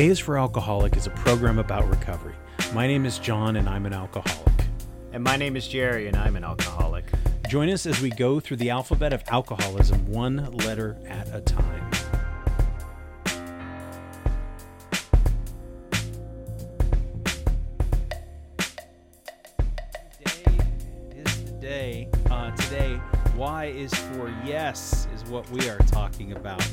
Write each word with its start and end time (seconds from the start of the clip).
A 0.00 0.06
is 0.06 0.18
for 0.18 0.38
Alcoholic 0.38 0.96
is 0.96 1.06
a 1.06 1.10
program 1.10 1.58
about 1.58 1.86
recovery. 1.90 2.32
My 2.72 2.86
name 2.86 3.04
is 3.04 3.18
John, 3.18 3.56
and 3.56 3.68
I'm 3.68 3.84
an 3.84 3.92
alcoholic. 3.92 4.64
And 5.12 5.22
my 5.22 5.36
name 5.36 5.56
is 5.56 5.68
Jerry, 5.68 6.08
and 6.08 6.16
I'm 6.16 6.36
an 6.36 6.42
alcoholic. 6.42 7.04
Join 7.50 7.68
us 7.68 7.84
as 7.84 8.00
we 8.00 8.08
go 8.08 8.40
through 8.40 8.56
the 8.56 8.70
alphabet 8.70 9.12
of 9.12 9.22
alcoholism 9.28 10.10
one 10.10 10.50
letter 10.52 10.96
at 11.06 11.28
a 11.34 11.42
time. 11.42 11.90
Today 20.24 20.58
is 21.14 21.44
the 21.44 21.52
day. 21.60 22.08
Uh, 22.30 22.50
today, 22.52 22.98
Y 23.36 23.66
is 23.66 23.92
for 23.92 24.34
yes, 24.46 25.08
is 25.14 25.24
what 25.24 25.46
we 25.50 25.68
are 25.68 25.76
talking 25.80 26.32
about. 26.32 26.66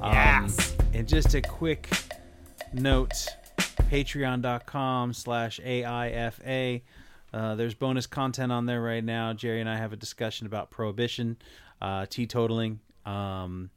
Um, 0.00 0.12
Yes. 0.12 0.72
And 0.94 1.06
just 1.06 1.34
a 1.34 1.42
quick 1.42 1.88
note 2.72 3.26
patreon.com 3.58 5.12
slash 5.12 5.60
aifa 5.64 6.82
uh, 7.32 7.54
there's 7.54 7.74
bonus 7.74 8.06
content 8.06 8.50
on 8.50 8.66
there 8.66 8.80
right 8.80 9.04
now. 9.04 9.32
Jerry 9.32 9.60
and 9.60 9.68
i 9.68 9.76
have 9.76 9.92
a 9.92 9.96
discussion 9.96 10.46
about 10.46 10.70
prohibition 10.70 11.36
uh, 11.80 12.02
teetotaling 12.02 12.78
um, 13.04 13.70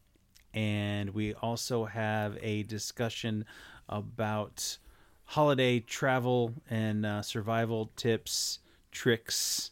and 0.53 1.11
we 1.11 1.33
also 1.35 1.85
have 1.85 2.38
a 2.41 2.63
discussion 2.63 3.45
about 3.88 4.77
holiday 5.25 5.80
travel 5.80 6.53
and 6.69 7.05
uh, 7.05 7.21
survival 7.21 7.91
tips 7.95 8.59
tricks 8.91 9.71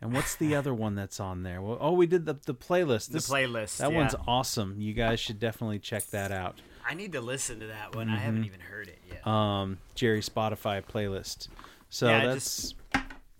and 0.00 0.12
what's 0.12 0.36
the 0.36 0.54
other 0.54 0.74
one 0.74 0.94
that's 0.94 1.20
on 1.20 1.42
there? 1.42 1.60
Well 1.60 1.78
oh 1.80 1.92
we 1.92 2.06
did 2.06 2.26
the, 2.26 2.34
the 2.34 2.54
playlist. 2.54 3.10
The 3.10 3.18
playlist, 3.18 3.78
that 3.78 3.90
yeah. 3.90 3.96
one's 3.96 4.14
awesome. 4.26 4.80
You 4.80 4.92
guys 4.92 5.20
should 5.20 5.38
definitely 5.38 5.78
check 5.78 6.06
that 6.08 6.32
out 6.32 6.60
I 6.88 6.94
need 6.94 7.12
to 7.12 7.20
listen 7.20 7.60
to 7.60 7.66
that 7.66 7.94
one. 7.96 8.08
I 8.08 8.16
haven't 8.16 8.44
even 8.44 8.60
heard 8.60 8.88
it 8.88 8.98
yet. 9.10 9.26
um, 9.26 9.78
Jerry 9.94 10.20
Spotify 10.20 10.82
playlist. 10.84 11.48
So 11.88 12.06
Yeah, 12.08 12.26
that's 12.26 12.74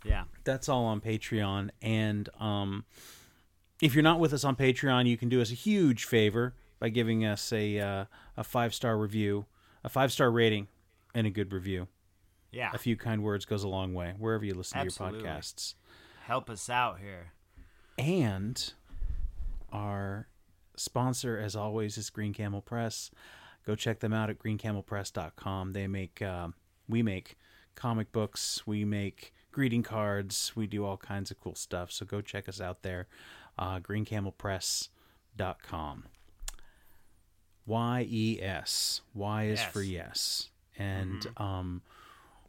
yeah. 0.05 0.25
that's 0.45 0.69
all 0.69 0.85
on 0.87 1.01
Patreon. 1.01 1.71
And 1.83 2.29
um, 2.41 2.85
if 3.83 3.95
you're 3.95 4.03
not 4.03 4.19
with 4.21 4.33
us 4.33 4.45
on 4.45 4.57
Patreon, 4.57 5.07
you 5.07 5.17
can 5.17 5.29
do 5.29 5.41
us 5.41 5.51
a 5.51 5.55
huge 5.55 6.05
favor 6.05 6.55
by 6.79 6.89
giving 6.89 7.25
us 7.25 7.53
a 7.53 7.79
uh, 7.79 8.05
a 8.37 8.45
five 8.45 8.75
star 8.75 8.97
review, 8.99 9.47
a 9.85 9.89
five 9.89 10.13
star 10.13 10.31
rating, 10.31 10.69
and 11.15 11.27
a 11.27 11.31
good 11.31 11.53
review. 11.53 11.89
Yeah. 12.53 12.71
A 12.73 12.79
few 12.79 12.97
kind 12.97 13.23
words 13.23 13.45
goes 13.45 13.65
a 13.65 13.69
long 13.69 13.93
way 13.95 14.15
wherever 14.19 14.45
you 14.45 14.55
listen 14.55 14.79
Absolutely. 14.79 15.19
to 15.21 15.25
your 15.25 15.35
podcasts. 15.35 15.75
Help 16.25 16.49
us 16.49 16.71
out 16.71 16.99
here. 17.01 17.33
And 17.99 18.73
our 19.73 20.29
sponsor, 20.77 21.39
as 21.39 21.57
always, 21.57 21.99
is 21.99 22.11
Green 22.11 22.33
Camel 22.33 22.63
Press. 22.63 23.11
Go 23.67 23.75
check 23.75 24.01
them 24.01 24.13
out 24.13 24.31
at 24.31 24.39
greencamelpress.com. 24.39 25.73
They 25.73 25.87
make, 25.87 26.23
um, 26.23 26.55
we 26.89 27.03
make 27.03 27.37
comic 27.75 28.13
books, 28.13 28.67
we 28.67 28.85
make 28.85 29.33
greeting 29.53 29.83
cards, 29.83 30.53
we 30.55 30.67
do 30.67 30.85
all 30.85 30.97
kinds 30.97 31.31
of 31.31 31.41
cool 31.41 31.55
stuff. 31.55 31.91
So 31.91 32.07
go 32.07 32.21
check 32.21 32.49
us 32.49 32.61
out 32.61 32.83
there, 32.83 33.07
uh, 33.59 33.81
greencamelpress.com. 33.81 36.05
Y 37.67 38.07
E 38.09 38.39
S. 38.41 39.01
Y 39.15 39.45
is 39.47 39.59
Yes. 39.61 39.73
for 39.73 39.83
yes. 39.83 40.51
And 40.79 41.27
um, 41.37 41.83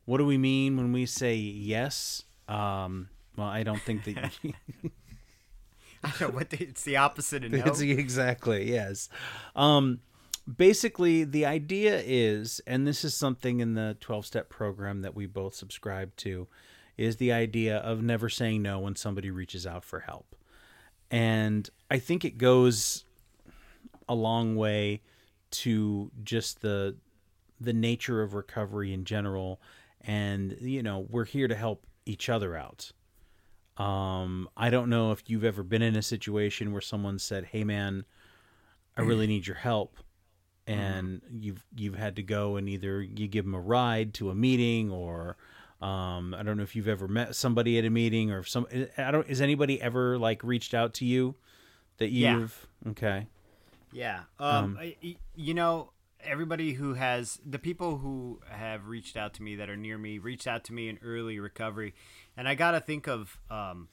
what 0.06 0.20
do 0.20 0.26
we 0.26 0.38
mean 0.38 0.78
when 0.78 0.92
we 0.92 1.06
say 1.08 1.36
yes? 1.36 2.24
Um, 2.48 3.10
well, 3.36 3.48
I 3.48 3.64
don't 3.64 3.82
think 3.82 4.04
that. 4.06 4.32
I 6.04 6.12
know 6.20 6.30
what 6.30 6.50
the, 6.52 6.64
it's 6.64 6.84
the 6.84 6.98
opposite 6.98 7.44
of 7.44 7.52
no. 7.54 7.64
It's 7.66 7.82
exactly 7.82 8.72
yes. 8.72 9.10
Um, 9.56 10.00
basically, 10.56 11.24
the 11.24 11.46
idea 11.46 12.02
is, 12.06 12.62
and 12.68 12.88
this 12.88 13.04
is 13.04 13.14
something 13.14 13.60
in 13.60 13.74
the 13.74 13.98
twelve-step 14.00 14.50
program 14.50 15.02
that 15.02 15.16
we 15.16 15.26
both 15.26 15.56
subscribe 15.56 16.16
to, 16.18 16.48
is 16.98 17.18
the 17.18 17.32
idea 17.32 17.78
of 17.78 18.02
never 18.02 18.30
saying 18.30 18.62
no 18.62 18.80
when 18.80 18.96
somebody 18.96 19.32
reaches 19.32 19.66
out 19.66 19.84
for 19.84 20.02
help, 20.02 20.36
and 21.12 21.70
I 21.90 22.00
think 22.00 22.24
it 22.24 22.38
goes 22.38 23.04
a 24.10 24.16
long 24.16 24.56
way 24.56 25.02
to 25.50 26.12
just 26.24 26.62
the 26.62 26.96
the 27.60 27.74
nature 27.74 28.22
of 28.22 28.34
recovery 28.34 28.94
in 28.94 29.06
general, 29.06 29.60
and 30.02 30.58
you 30.62 30.84
know 30.84 31.08
we're 31.10 31.26
here 31.26 31.48
to 31.48 31.56
help 31.56 31.86
each 32.06 32.30
other 32.30 32.56
out. 32.56 32.92
Um, 33.78 34.50
I 34.58 34.70
don't 34.70 34.90
know 34.90 35.12
if 35.12 35.30
you've 35.30 35.44
ever 35.44 35.64
been 35.64 35.82
in 35.82 35.96
a 35.96 36.02
situation 36.02 36.72
where 36.72 36.82
someone 36.82 37.20
said, 37.20 37.46
"Hey, 37.46 37.64
man, 37.64 38.06
I 38.96 39.02
really 39.02 39.28
need 39.28 39.46
your 39.46 39.58
help," 39.58 39.98
and 40.66 41.22
you've 41.40 41.64
you've 41.76 41.96
had 41.96 42.16
to 42.16 42.24
go 42.24 42.56
and 42.56 42.68
either 42.68 43.02
you 43.02 43.28
give 43.28 43.46
them 43.46 43.54
a 43.54 43.60
ride 43.60 44.14
to 44.16 44.30
a 44.30 44.36
meeting, 44.36 44.90
or 44.92 45.38
um, 45.82 46.34
I 46.34 46.42
don't 46.44 46.58
know 46.58 46.64
if 46.64 46.76
you've 46.76 46.88
ever 46.88 47.08
met 47.08 47.36
somebody 47.36 47.78
at 47.78 47.86
a 47.86 47.90
meeting, 47.92 48.32
or 48.32 48.40
if 48.40 48.50
some 48.50 48.66
I 48.98 49.12
don't. 49.12 49.28
Is 49.30 49.42
anybody 49.42 49.80
ever 49.82 50.18
like 50.18 50.44
reached 50.44 50.74
out 50.74 50.94
to 50.96 51.06
you 51.06 51.36
that 51.98 52.10
you've 52.40 52.68
okay? 52.88 53.28
Yeah. 53.92 54.22
Um, 54.40 54.78
I- 54.80 54.96
y- 55.04 55.16
you 55.36 55.54
know, 55.54 55.92
everybody 56.22 56.74
who 56.74 56.96
has 56.96 57.40
the 57.46 57.60
people 57.60 58.00
who 58.00 58.42
have 58.50 58.88
reached 58.88 59.16
out 59.16 59.36
to 59.36 59.44
me 59.44 59.56
that 59.56 59.70
are 59.70 59.78
near 59.78 59.98
me 60.00 60.18
reached 60.18 60.48
out 60.48 60.64
to 60.66 60.74
me 60.74 60.90
in 60.90 60.98
early 61.04 61.40
recovery, 61.40 61.94
and 62.38 62.48
I 62.48 62.56
got 62.56 62.72
to 62.72 62.80
think 62.80 63.08
of 63.08 63.40
um, 63.50 63.90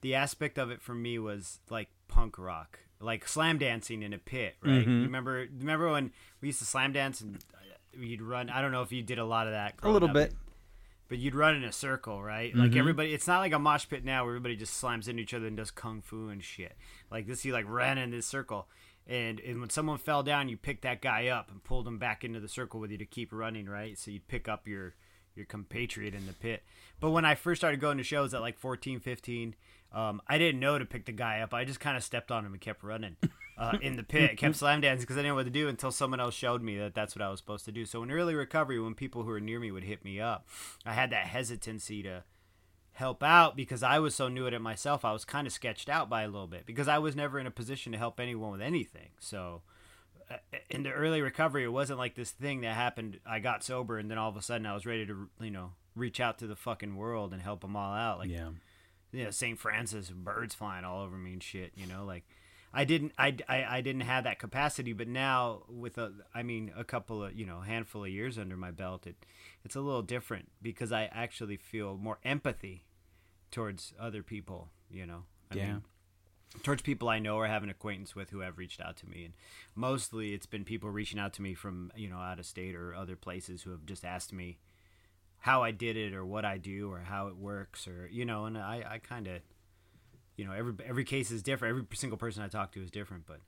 the 0.00 0.16
aspect 0.16 0.58
of 0.58 0.70
it 0.70 0.82
for 0.82 0.94
me 0.94 1.18
was 1.18 1.60
like 1.70 1.88
punk 2.08 2.38
rock, 2.38 2.80
like 3.00 3.26
slam 3.26 3.56
dancing 3.56 4.02
in 4.02 4.12
a 4.12 4.18
pit, 4.18 4.56
right? 4.62 4.80
Mm-hmm. 4.80 5.02
Remember, 5.04 5.46
remember 5.58 5.90
when 5.92 6.12
we 6.40 6.48
used 6.48 6.58
to 6.58 6.66
slam 6.66 6.92
dance 6.92 7.20
and 7.20 7.36
uh, 7.54 7.98
you'd 7.98 8.20
run? 8.20 8.50
I 8.50 8.60
don't 8.60 8.72
know 8.72 8.82
if 8.82 8.92
you 8.92 9.02
did 9.02 9.18
a 9.18 9.24
lot 9.24 9.46
of 9.46 9.52
that. 9.52 9.76
A 9.82 9.90
little 9.90 10.08
up, 10.08 10.14
bit. 10.14 10.34
but 11.08 11.18
you'd 11.18 11.36
run 11.36 11.54
in 11.54 11.62
a 11.62 11.72
circle, 11.72 12.20
right? 12.20 12.50
Mm-hmm. 12.50 12.60
Like 12.60 12.76
everybody, 12.76 13.14
it's 13.14 13.28
not 13.28 13.38
like 13.38 13.52
a 13.52 13.58
mosh 13.58 13.88
pit 13.88 14.04
now 14.04 14.24
where 14.24 14.32
everybody 14.32 14.56
just 14.56 14.74
slams 14.74 15.06
into 15.06 15.22
each 15.22 15.32
other 15.32 15.46
and 15.46 15.56
does 15.56 15.70
kung 15.70 16.02
fu 16.02 16.28
and 16.28 16.42
shit. 16.42 16.76
Like 17.10 17.26
this, 17.26 17.44
you 17.44 17.52
like 17.52 17.68
ran 17.68 17.96
in 17.96 18.10
this 18.10 18.26
circle, 18.26 18.66
and 19.06 19.38
and 19.38 19.60
when 19.60 19.70
someone 19.70 19.98
fell 19.98 20.24
down, 20.24 20.48
you 20.48 20.56
picked 20.56 20.82
that 20.82 21.00
guy 21.00 21.28
up 21.28 21.50
and 21.50 21.62
pulled 21.62 21.86
him 21.86 21.98
back 21.98 22.24
into 22.24 22.40
the 22.40 22.48
circle 22.48 22.80
with 22.80 22.90
you 22.90 22.98
to 22.98 23.06
keep 23.06 23.32
running, 23.32 23.66
right? 23.66 23.96
So 23.96 24.10
you'd 24.10 24.26
pick 24.26 24.48
up 24.48 24.66
your 24.66 24.94
your 25.34 25.46
compatriot 25.46 26.14
in 26.14 26.26
the 26.26 26.32
pit. 26.32 26.62
But 27.00 27.10
when 27.10 27.24
I 27.24 27.34
first 27.34 27.60
started 27.60 27.80
going 27.80 27.98
to 27.98 28.04
shows 28.04 28.34
at 28.34 28.40
like 28.40 28.58
14, 28.58 29.00
15, 29.00 29.54
um, 29.92 30.20
I 30.26 30.38
didn't 30.38 30.60
know 30.60 30.78
to 30.78 30.84
pick 30.84 31.04
the 31.04 31.12
guy 31.12 31.40
up. 31.40 31.54
I 31.54 31.64
just 31.64 31.80
kind 31.80 31.96
of 31.96 32.02
stepped 32.02 32.30
on 32.30 32.44
him 32.44 32.52
and 32.52 32.60
kept 32.60 32.82
running 32.82 33.16
uh, 33.58 33.78
in 33.80 33.96
the 33.96 34.02
pit, 34.02 34.36
kept 34.36 34.56
slam 34.56 34.80
dancing 34.80 35.02
because 35.02 35.16
I 35.16 35.20
didn't 35.20 35.30
know 35.30 35.34
what 35.36 35.44
to 35.44 35.50
do 35.50 35.68
until 35.68 35.92
someone 35.92 36.20
else 36.20 36.34
showed 36.34 36.62
me 36.62 36.78
that 36.78 36.94
that's 36.94 37.14
what 37.14 37.22
I 37.22 37.30
was 37.30 37.38
supposed 37.40 37.64
to 37.66 37.72
do. 37.72 37.84
So 37.84 38.02
in 38.02 38.10
early 38.10 38.34
recovery, 38.34 38.80
when 38.80 38.94
people 38.94 39.22
who 39.22 39.30
were 39.30 39.40
near 39.40 39.60
me 39.60 39.70
would 39.70 39.84
hit 39.84 40.04
me 40.04 40.20
up, 40.20 40.48
I 40.84 40.92
had 40.92 41.10
that 41.10 41.26
hesitancy 41.26 42.02
to 42.02 42.24
help 42.94 43.22
out 43.22 43.56
because 43.56 43.82
I 43.82 43.98
was 43.98 44.14
so 44.14 44.28
new 44.28 44.46
at 44.46 44.54
it 44.54 44.60
myself. 44.60 45.04
I 45.04 45.12
was 45.12 45.24
kind 45.24 45.46
of 45.46 45.52
sketched 45.52 45.88
out 45.88 46.08
by 46.08 46.22
a 46.22 46.28
little 46.28 46.46
bit 46.46 46.66
because 46.66 46.88
I 46.88 46.98
was 46.98 47.14
never 47.16 47.38
in 47.38 47.46
a 47.46 47.50
position 47.50 47.92
to 47.92 47.98
help 47.98 48.18
anyone 48.18 48.52
with 48.52 48.62
anything. 48.62 49.10
So 49.18 49.62
in 50.70 50.82
the 50.82 50.90
early 50.92 51.20
recovery, 51.20 51.64
it 51.64 51.68
wasn't 51.72 51.98
like 51.98 52.14
this 52.14 52.30
thing 52.30 52.60
that 52.62 52.74
happened. 52.74 53.20
I 53.26 53.38
got 53.40 53.62
sober 53.64 53.98
and 53.98 54.10
then 54.10 54.18
all 54.18 54.28
of 54.30 54.36
a 54.36 54.42
sudden 54.42 54.66
I 54.66 54.74
was 54.74 54.86
ready 54.86 55.06
to, 55.06 55.28
you 55.40 55.50
know, 55.50 55.72
reach 55.94 56.20
out 56.20 56.38
to 56.38 56.46
the 56.46 56.56
fucking 56.56 56.96
world 56.96 57.32
and 57.32 57.40
help 57.42 57.60
them 57.60 57.76
all 57.76 57.94
out. 57.94 58.18
Like, 58.18 58.30
Yeah. 58.30 58.50
you 59.12 59.24
know, 59.24 59.30
St. 59.30 59.58
Francis, 59.58 60.10
birds 60.10 60.54
flying 60.54 60.84
all 60.84 61.02
over 61.02 61.16
me 61.16 61.32
and 61.34 61.42
shit, 61.42 61.72
you 61.76 61.86
know, 61.86 62.04
like 62.04 62.24
I 62.72 62.84
didn't, 62.84 63.12
I, 63.16 63.36
I, 63.48 63.64
I 63.76 63.80
didn't 63.82 64.00
have 64.02 64.24
that 64.24 64.40
capacity, 64.40 64.92
but 64.92 65.06
now 65.06 65.62
with 65.68 65.96
a, 65.98 66.12
I 66.34 66.42
mean, 66.42 66.72
a 66.76 66.82
couple 66.82 67.22
of, 67.24 67.32
you 67.38 67.46
know, 67.46 67.60
handful 67.60 68.02
of 68.04 68.10
years 68.10 68.36
under 68.38 68.56
my 68.56 68.72
belt, 68.72 69.06
it, 69.06 69.14
it's 69.64 69.76
a 69.76 69.80
little 69.80 70.02
different 70.02 70.50
because 70.60 70.90
I 70.90 71.04
actually 71.12 71.56
feel 71.56 71.96
more 71.96 72.18
empathy 72.24 72.84
towards 73.52 73.92
other 74.00 74.22
people, 74.24 74.70
you 74.90 75.06
know, 75.06 75.22
I 75.50 75.54
Yeah. 75.56 75.66
mean, 75.74 75.82
towards 76.62 76.82
people 76.82 77.08
I 77.08 77.18
know 77.18 77.36
or 77.36 77.46
have 77.46 77.62
an 77.62 77.70
acquaintance 77.70 78.14
with 78.14 78.30
who 78.30 78.40
have 78.40 78.58
reached 78.58 78.80
out 78.80 78.96
to 78.98 79.08
me. 79.08 79.24
And 79.24 79.34
mostly 79.74 80.34
it's 80.34 80.46
been 80.46 80.64
people 80.64 80.90
reaching 80.90 81.18
out 81.18 81.32
to 81.34 81.42
me 81.42 81.54
from, 81.54 81.90
you 81.96 82.08
know, 82.08 82.18
out 82.18 82.38
of 82.38 82.46
state 82.46 82.74
or 82.74 82.94
other 82.94 83.16
places 83.16 83.62
who 83.62 83.70
have 83.70 83.84
just 83.86 84.04
asked 84.04 84.32
me, 84.32 84.58
how 85.44 85.62
I 85.62 85.72
did 85.72 85.98
it 85.98 86.14
or 86.14 86.24
what 86.24 86.46
I 86.46 86.56
do 86.56 86.90
or 86.90 87.00
how 87.00 87.26
it 87.26 87.36
works 87.36 87.86
or 87.86 88.08
you 88.10 88.24
know 88.24 88.46
and 88.46 88.56
I, 88.56 88.82
I 88.92 88.98
kind 88.98 89.26
of 89.26 89.42
you 90.38 90.46
know 90.46 90.52
every 90.52 90.72
every 90.86 91.04
case 91.04 91.30
is 91.30 91.42
different. 91.42 91.76
Every 91.76 91.86
single 91.92 92.16
person 92.16 92.42
I 92.42 92.48
talk 92.48 92.72
to 92.72 92.82
is 92.82 92.90
different 92.90 93.26
but 93.26 93.40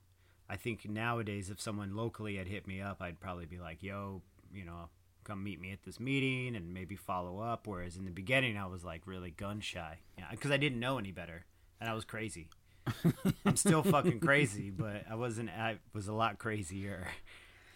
I 0.46 0.56
think 0.56 0.86
nowadays 0.86 1.48
if 1.48 1.58
someone 1.58 1.96
locally 1.96 2.36
had 2.36 2.48
hit 2.48 2.66
me 2.66 2.82
up 2.82 3.00
I'd 3.00 3.18
probably 3.18 3.46
be 3.46 3.56
like 3.58 3.82
yo 3.82 4.20
you 4.52 4.66
know 4.66 4.90
come 5.24 5.42
meet 5.42 5.58
me 5.58 5.72
at 5.72 5.84
this 5.84 5.98
meeting 5.98 6.54
and 6.54 6.74
maybe 6.74 6.96
follow 6.96 7.40
up. 7.40 7.66
Whereas 7.66 7.96
in 7.96 8.04
the 8.04 8.10
beginning 8.10 8.58
I 8.58 8.66
was 8.66 8.84
like 8.84 9.06
really 9.06 9.30
gun 9.30 9.60
shy 9.60 10.00
because 10.30 10.50
I 10.50 10.58
didn't 10.58 10.78
know 10.78 10.98
any 10.98 11.12
better 11.12 11.46
and 11.80 11.88
I 11.88 11.94
was 11.94 12.04
crazy 12.04 12.50
I'm 13.46 13.56
still 13.56 13.82
fucking 13.82 14.20
crazy 14.20 14.70
but 14.70 15.04
I 15.10 15.14
wasn't 15.16 15.50
I 15.50 15.78
was 15.92 16.08
a 16.08 16.12
lot 16.12 16.38
crazier 16.38 17.06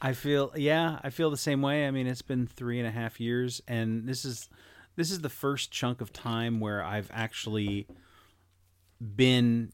I 0.03 0.15
feel 0.15 0.53
yeah, 0.57 0.99
I 1.03 1.11
feel 1.11 1.31
the 1.31 1.37
same 1.37 1.61
way. 1.61 1.87
I 1.87 1.91
mean, 1.91 2.07
it's 2.07 2.23
been 2.23 2.47
three 2.47 2.79
and 2.79 2.89
a 2.89 2.91
half 2.91 3.21
years, 3.21 3.61
and 3.69 4.09
this 4.09 4.25
is 4.25 4.49
this 4.97 5.11
is 5.11 5.21
the 5.21 5.29
first 5.29 5.71
chunk 5.71 6.01
of 6.01 6.13
time 6.13 6.59
where 6.61 6.83
I've 6.83 7.11
actually 7.13 7.87
been 9.01 9.73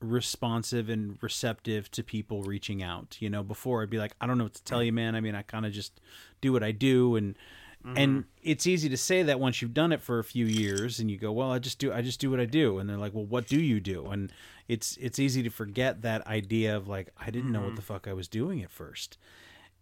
responsive 0.00 0.88
and 0.88 1.18
receptive 1.20 1.90
to 1.92 2.02
people 2.02 2.42
reaching 2.42 2.82
out. 2.82 3.16
You 3.20 3.30
know, 3.30 3.42
before 3.44 3.82
I'd 3.82 3.90
be 3.90 3.98
like, 3.98 4.12
I 4.20 4.26
don't 4.26 4.38
know 4.38 4.44
what 4.44 4.54
to 4.54 4.64
tell 4.64 4.82
you, 4.82 4.92
man. 4.92 5.14
I 5.14 5.20
mean, 5.20 5.36
I 5.36 5.42
kind 5.42 5.66
of 5.66 5.72
just 5.72 6.00
do 6.40 6.52
what 6.52 6.64
I 6.64 6.72
do 6.72 7.14
and 7.14 7.36
and 7.84 8.24
it's 8.42 8.66
easy 8.66 8.88
to 8.88 8.96
say 8.96 9.22
that 9.22 9.40
once 9.40 9.62
you've 9.62 9.74
done 9.74 9.92
it 9.92 10.02
for 10.02 10.18
a 10.18 10.24
few 10.24 10.44
years 10.46 10.98
and 10.98 11.10
you 11.10 11.16
go, 11.16 11.32
well, 11.32 11.52
I 11.52 11.58
just 11.58 11.78
do 11.78 11.92
I 11.92 12.02
just 12.02 12.20
do 12.20 12.30
what 12.30 12.40
I 12.40 12.44
do 12.44 12.78
and 12.78 12.88
they're 12.88 12.98
like, 12.98 13.14
well, 13.14 13.24
what 13.24 13.46
do 13.46 13.60
you 13.60 13.80
do? 13.80 14.06
And 14.06 14.32
it's 14.66 14.96
it's 14.98 15.18
easy 15.18 15.42
to 15.42 15.50
forget 15.50 16.02
that 16.02 16.26
idea 16.26 16.76
of 16.76 16.88
like 16.88 17.10
I 17.18 17.30
didn't 17.30 17.52
know 17.52 17.62
what 17.62 17.76
the 17.76 17.82
fuck 17.82 18.06
I 18.08 18.12
was 18.12 18.28
doing 18.28 18.62
at 18.62 18.70
first. 18.70 19.16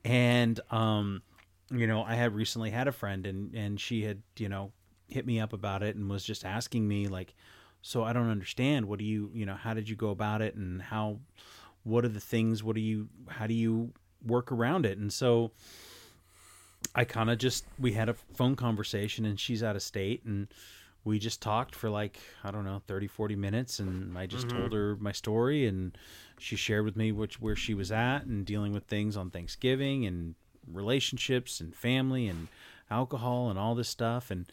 And 0.04 0.60
um 0.70 1.22
you 1.70 1.86
know, 1.86 2.04
I 2.04 2.14
had 2.14 2.34
recently 2.34 2.70
had 2.70 2.86
a 2.86 2.92
friend 2.92 3.26
and 3.26 3.54
and 3.54 3.80
she 3.80 4.04
had, 4.04 4.22
you 4.36 4.48
know, 4.48 4.72
hit 5.08 5.26
me 5.26 5.40
up 5.40 5.52
about 5.52 5.82
it 5.82 5.96
and 5.96 6.08
was 6.08 6.24
just 6.24 6.44
asking 6.44 6.86
me 6.86 7.08
like 7.08 7.34
so 7.82 8.04
I 8.04 8.12
don't 8.12 8.30
understand 8.30 8.86
what 8.86 8.98
do 8.98 9.04
you, 9.04 9.30
you 9.32 9.46
know, 9.46 9.54
how 9.54 9.72
did 9.74 9.88
you 9.88 9.96
go 9.96 10.10
about 10.10 10.42
it 10.42 10.54
and 10.54 10.82
how 10.82 11.20
what 11.82 12.04
are 12.04 12.08
the 12.08 12.20
things, 12.20 12.62
what 12.62 12.74
do 12.74 12.82
you 12.82 13.08
how 13.28 13.46
do 13.46 13.54
you 13.54 13.92
work 14.24 14.52
around 14.52 14.86
it? 14.86 14.98
And 14.98 15.12
so 15.12 15.52
I 16.96 17.04
kind 17.04 17.30
of 17.30 17.36
just 17.36 17.66
we 17.78 17.92
had 17.92 18.08
a 18.08 18.14
phone 18.14 18.56
conversation 18.56 19.26
and 19.26 19.38
she's 19.38 19.62
out 19.62 19.76
of 19.76 19.82
state 19.82 20.24
and 20.24 20.48
we 21.04 21.18
just 21.18 21.42
talked 21.42 21.74
for 21.74 21.90
like 21.90 22.18
I 22.42 22.50
don't 22.50 22.64
know 22.64 22.80
30 22.86 23.06
40 23.06 23.36
minutes 23.36 23.78
and 23.78 24.16
I 24.16 24.24
just 24.24 24.48
mm-hmm. 24.48 24.58
told 24.58 24.72
her 24.72 24.96
my 24.96 25.12
story 25.12 25.66
and 25.66 25.96
she 26.38 26.56
shared 26.56 26.86
with 26.86 26.96
me 26.96 27.12
which 27.12 27.38
where 27.40 27.54
she 27.54 27.74
was 27.74 27.92
at 27.92 28.24
and 28.24 28.46
dealing 28.46 28.72
with 28.72 28.84
things 28.84 29.14
on 29.14 29.30
Thanksgiving 29.30 30.06
and 30.06 30.34
relationships 30.72 31.60
and 31.60 31.76
family 31.76 32.26
and 32.28 32.48
alcohol 32.90 33.50
and 33.50 33.58
all 33.58 33.74
this 33.74 33.90
stuff 33.90 34.30
and 34.30 34.50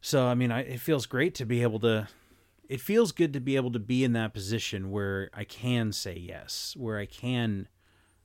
so 0.00 0.26
I 0.26 0.34
mean 0.34 0.50
I 0.50 0.60
it 0.60 0.80
feels 0.80 1.04
great 1.04 1.34
to 1.34 1.44
be 1.44 1.60
able 1.60 1.80
to 1.80 2.08
it 2.70 2.80
feels 2.80 3.12
good 3.12 3.34
to 3.34 3.40
be 3.40 3.56
able 3.56 3.70
to 3.72 3.78
be 3.78 4.02
in 4.02 4.14
that 4.14 4.32
position 4.32 4.90
where 4.90 5.28
I 5.34 5.44
can 5.44 5.92
say 5.92 6.16
yes 6.16 6.74
where 6.78 6.98
I 6.98 7.04
can 7.04 7.68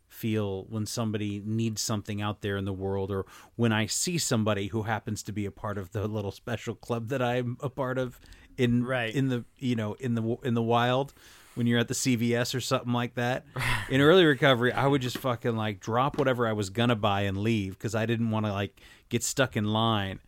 feel 0.09 0.65
when 0.65 0.85
somebody 0.85 1.41
needs 1.45 1.81
something 1.81 2.21
out 2.21 2.41
there 2.41 2.57
in 2.57 2.65
the 2.65 2.73
world 2.73 3.11
or 3.11 3.25
when 3.56 3.71
I 3.71 3.85
see 3.85 4.17
somebody 4.17 4.67
who 4.67 4.81
happens 4.83 5.23
to 5.23 5.31
be 5.31 5.45
a 5.45 5.51
part 5.51 5.77
of 5.77 5.91
the 5.91 6.07
little 6.07 6.31
special 6.31 6.75
club 6.75 7.07
that 7.09 7.21
I'm 7.21 7.57
a 7.61 7.69
part 7.69 7.97
of 7.97 8.19
in 8.57 8.83
Right. 8.83 9.13
in 9.15 9.29
the 9.29 9.45
you 9.57 9.75
know 9.75 9.94
in 9.94 10.15
the 10.15 10.35
in 10.44 10.53
the 10.56 10.61
wild 10.63 11.13
when 11.56 11.67
you're 11.67 11.79
at 11.79 11.88
the 11.88 11.94
CVS 11.94 12.53
or 12.56 12.59
something 12.61 12.91
like 12.94 13.15
that. 13.15 13.45
In 13.89 14.00
early 14.01 14.23
recovery, 14.23 14.71
I 14.71 14.85
would 14.88 15.01
just 15.01 15.17
fucking 15.17 15.56
like 15.57 15.79
drop 15.81 16.17
whatever 16.17 16.47
I 16.47 16.53
was 16.53 16.69
gonna 16.69 16.95
buy 16.95 17.21
and 17.21 17.38
leave 17.38 17.77
because 17.77 17.95
I 17.95 18.05
didn't 18.05 18.29
want 18.31 18.45
to 18.45 18.53
like 18.53 18.79
get 19.09 19.23
stuck 19.23 19.57
in 19.57 19.65
line 19.65 20.19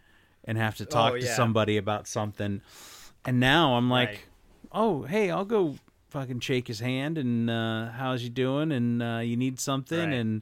and 0.44 0.57
have 0.57 0.75
to 0.77 0.84
oh, 0.84 0.88
talk 0.88 1.13
Oh, 1.13 1.19
to 1.19 1.25
somebody 1.27 1.77
about 1.77 2.07
something. 2.07 2.62
And 3.24 3.39
now 3.39 3.75
I'm 3.75 3.89
like, 3.89 4.10
Right. 4.10 4.19
oh 4.72 5.04
hey, 5.04 5.30
I'll 5.31 5.45
go 5.45 5.75
fucking 6.12 6.42
shake 6.42 6.68
his 6.68 6.81
hand 6.81 7.18
and 7.18 7.50
uh, 7.50 7.90
how's 7.92 8.22
you 8.22 8.30
doing? 8.30 8.72
And 8.72 9.02
uh, 9.02 9.22
you 9.24 9.38
need 9.38 9.60
something? 9.60 10.10
Right. 10.10 10.13
and 10.13 10.42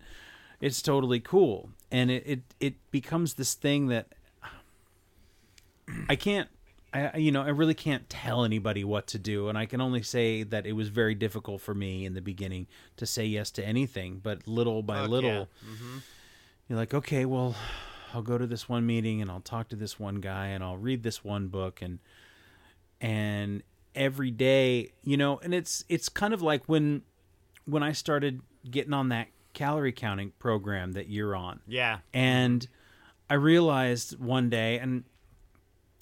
it's 0.59 0.81
totally 0.81 1.19
cool. 1.19 1.69
And 1.91 2.11
it, 2.11 2.23
it 2.25 2.39
it 2.59 2.91
becomes 2.91 3.35
this 3.35 3.53
thing 3.53 3.87
that 3.87 4.07
I 6.09 6.15
can't 6.15 6.49
I 6.93 7.17
you 7.17 7.31
know 7.31 7.41
I 7.41 7.49
really 7.49 7.73
can't 7.73 8.09
tell 8.09 8.43
anybody 8.43 8.83
what 8.83 9.07
to 9.07 9.19
do. 9.19 9.47
And 9.47 9.57
I 9.57 9.65
can 9.65 9.79
only 9.79 10.01
say 10.01 10.43
that 10.43 10.65
it 10.65 10.73
was 10.73 10.89
very 10.89 11.15
difficult 11.15 11.61
for 11.61 11.73
me 11.73 12.05
in 12.05 12.13
the 12.13 12.21
beginning 12.21 12.67
to 12.97 13.05
say 13.05 13.25
yes 13.25 13.51
to 13.51 13.65
anything. 13.65 14.19
But 14.21 14.47
little 14.47 14.81
by 14.83 15.01
Fuck 15.01 15.09
little 15.09 15.29
yeah. 15.29 15.99
you're 16.67 16.77
like 16.77 16.93
okay 16.93 17.25
well 17.25 17.55
I'll 18.13 18.23
go 18.23 18.37
to 18.37 18.47
this 18.47 18.67
one 18.67 18.85
meeting 18.85 19.21
and 19.21 19.29
I'll 19.29 19.39
talk 19.39 19.69
to 19.69 19.75
this 19.75 19.99
one 19.99 20.15
guy 20.15 20.47
and 20.47 20.63
I'll 20.63 20.77
read 20.77 21.03
this 21.03 21.23
one 21.23 21.47
book. 21.47 21.81
And 21.81 21.99
and 22.99 23.63
every 23.95 24.31
day 24.31 24.91
you 25.03 25.17
know 25.17 25.39
and 25.39 25.53
it's 25.53 25.83
it's 25.89 26.09
kind 26.09 26.33
of 26.33 26.41
like 26.41 26.63
when 26.67 27.01
when 27.65 27.83
I 27.83 27.91
started 27.91 28.41
getting 28.69 28.93
on 28.93 29.09
that 29.09 29.27
calorie 29.53 29.91
counting 29.91 30.31
program 30.39 30.91
that 30.93 31.09
you're 31.09 31.35
on 31.35 31.59
Yeah. 31.67 31.99
and 32.13 32.67
I 33.29 33.35
realized 33.35 34.19
one 34.19 34.49
day, 34.49 34.79
and 34.79 35.03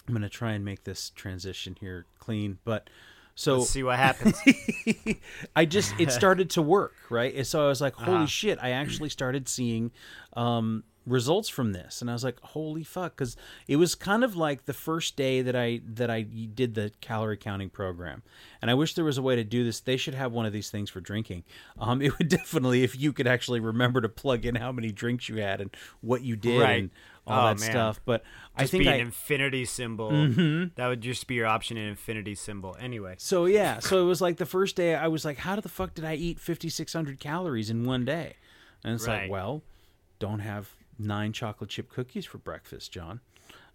I'm 0.07 0.13
going 0.13 0.21
to 0.21 0.29
try 0.29 0.53
and 0.53 0.63
make 0.63 0.85
this 0.85 1.09
transition 1.09 1.75
here 1.77 2.05
clean, 2.19 2.57
but 2.63 2.89
so 3.35 3.57
Let's 3.59 3.69
see 3.71 3.83
what 3.83 3.97
happens. 3.97 4.39
I 5.57 5.65
just, 5.65 5.93
it 5.99 6.09
started 6.11 6.49
to 6.51 6.61
work, 6.61 6.93
right? 7.09 7.35
And 7.35 7.45
so 7.45 7.65
I 7.65 7.67
was 7.67 7.81
like, 7.81 7.95
holy 7.95 8.15
Uh-huh. 8.19 8.25
shit, 8.27 8.59
I 8.61 8.71
actually 8.71 9.09
started 9.09 9.49
seeing 9.49 9.91
um, 10.37 10.85
results 11.07 11.47
from 11.49 11.71
this. 11.71 12.01
And 12.01 12.09
I 12.09 12.13
was 12.13 12.23
like, 12.23 12.39
holy 12.41 12.83
fuck. 12.83 13.15
Cause 13.15 13.35
it 13.67 13.77
was 13.77 13.95
kind 13.95 14.23
of 14.23 14.35
like 14.35 14.65
the 14.65 14.73
first 14.73 15.15
day 15.15 15.41
that 15.41 15.55
I, 15.55 15.81
that 15.85 16.09
I 16.11 16.21
did 16.21 16.75
the 16.75 16.91
calorie 17.01 17.37
counting 17.37 17.69
program. 17.69 18.21
And 18.61 18.69
I 18.69 18.73
wish 18.73 18.93
there 18.93 19.05
was 19.05 19.17
a 19.17 19.21
way 19.21 19.35
to 19.35 19.43
do 19.43 19.63
this. 19.63 19.79
They 19.79 19.97
should 19.97 20.13
have 20.15 20.31
one 20.33 20.45
of 20.45 20.53
these 20.53 20.69
things 20.69 20.89
for 20.89 20.99
drinking. 20.99 21.43
Um, 21.79 22.01
it 22.03 22.17
would 22.17 22.27
definitely, 22.27 22.83
if 22.83 22.99
you 22.99 23.13
could 23.13 23.27
actually 23.27 23.59
remember 23.61 24.01
to 24.01 24.09
plug 24.09 24.45
in 24.45 24.55
how 24.55 24.71
many 24.71 24.91
drinks 24.91 25.29
you 25.29 25.37
had 25.37 25.61
and 25.61 25.75
what 26.01 26.21
you 26.23 26.35
did 26.35 26.61
Right. 26.61 26.79
and 26.81 26.91
all 27.25 27.41
Oh, 27.45 27.47
that 27.47 27.59
man. 27.59 27.71
stuff. 27.71 28.01
But 28.05 28.23
I 28.55 28.61
Just 28.63 28.71
think 28.71 28.83
be 28.83 28.89
I, 28.89 28.95
an 28.95 29.01
infinity 29.01 29.65
symbol. 29.65 30.11
Mm-hmm. 30.11 30.73
That 30.75 30.87
would 30.87 31.01
just 31.01 31.25
be 31.27 31.35
your 31.35 31.47
option, 31.47 31.77
an 31.77 31.87
infinity 31.87 32.35
symbol. 32.35 32.75
Anyway. 32.79 33.15
So 33.17 33.45
yeah, 33.45 33.79
so 33.79 34.01
it 34.01 34.05
was 34.05 34.21
like 34.21 34.37
the 34.37 34.45
first 34.45 34.75
day 34.75 34.95
I 34.95 35.07
was 35.07 35.23
like, 35.25 35.37
how 35.37 35.55
the 35.57 35.69
fuck 35.69 35.93
did 35.93 36.05
I 36.05 36.15
eat 36.15 36.39
5600 36.39 37.19
calories 37.19 37.69
in 37.69 37.85
one 37.85 38.05
day? 38.05 38.35
And 38.83 38.93
it's 38.93 39.07
like, 39.07 39.29
well, 39.29 39.63
don't 40.19 40.39
have 40.39 40.73
nine 40.99 41.33
chocolate 41.33 41.69
chip 41.69 41.89
cookies 41.89 42.25
for 42.25 42.37
breakfast, 42.37 42.91
John. 42.91 43.19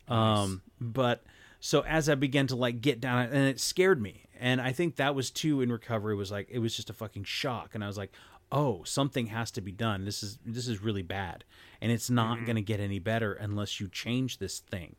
Um, 0.09 0.63
but 0.81 1.23
so 1.61 1.83
as 1.83 2.09
I 2.09 2.15
began 2.15 2.47
to 2.49 2.57
like 2.57 2.81
get 2.81 3.01
down, 3.01 3.21
and 3.27 3.49
it 3.49 3.61
scared 3.61 4.01
me, 4.01 4.25
and 4.39 4.61
I 4.61 4.73
think 4.73 4.97
that 4.97 5.15
was 5.15 5.31
too 5.31 5.61
in 5.61 5.71
recovery 5.71 6.15
was 6.15 6.31
like 6.31 6.49
it 6.51 6.59
was 6.59 6.75
just 6.75 6.91
a 6.91 6.95
fucking 6.95 7.25
shock, 7.25 7.75
and 7.75 7.85
I 7.85 7.87
was 7.87 7.97
like, 7.97 8.13
oh, 8.51 8.83
something 8.85 9.27
has 9.29 9.51
to 9.53 9.61
be 9.61 9.73
done. 9.73 10.05
This 10.05 10.23
is 10.23 10.39
this 10.45 10.69
is 10.69 10.83
really 10.83 11.03
bad, 11.03 11.45
and 11.81 11.91
it's 11.93 12.11
not 12.11 12.45
going 12.45 12.57
to 12.57 12.63
get 12.63 12.81
any 12.81 12.99
better 12.99 13.33
unless 13.33 13.81
you 13.81 13.89
change 13.89 14.39
this 14.39 14.59
thing. 14.59 14.97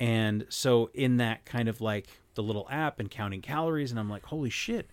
And 0.00 0.46
so 0.48 0.90
in 0.94 1.16
that 1.16 1.44
kind 1.44 1.68
of 1.68 1.80
like 1.80 2.06
the 2.34 2.42
little 2.42 2.68
app 2.70 3.00
and 3.00 3.10
counting 3.10 3.40
calories, 3.40 3.90
and 3.90 3.98
I'm 3.98 4.10
like, 4.10 4.26
holy 4.26 4.50
shit, 4.50 4.88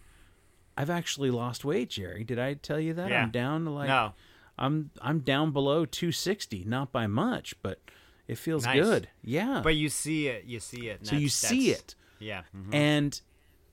I've 0.77 0.89
actually 0.89 1.29
lost 1.31 1.63
weight, 1.63 1.89
Jerry. 1.91 2.23
Did 2.23 2.39
I 2.39 2.55
tell 2.55 2.79
you 2.79 2.93
that? 2.93 3.09
Yeah. 3.09 3.23
I'm 3.23 3.31
down 3.31 3.65
to 3.65 3.71
like 3.71 3.87
No. 3.87 4.13
I'm 4.57 4.91
I'm 5.01 5.19
down 5.19 5.51
below 5.51 5.85
260, 5.85 6.63
not 6.65 6.91
by 6.91 7.07
much, 7.07 7.55
but 7.61 7.79
it 8.27 8.37
feels 8.37 8.65
Nice. 8.65 8.81
good. 8.81 9.09
Yeah. 9.23 9.61
But 9.63 9.75
you 9.75 9.89
see 9.89 10.27
it. 10.27 10.45
You 10.45 10.59
see 10.59 10.87
it. 10.87 11.05
so 11.05 11.15
you 11.15 11.29
see 11.29 11.71
it. 11.71 11.95
Yeah. 12.19 12.43
mhm. 12.55 12.73
And 12.73 13.21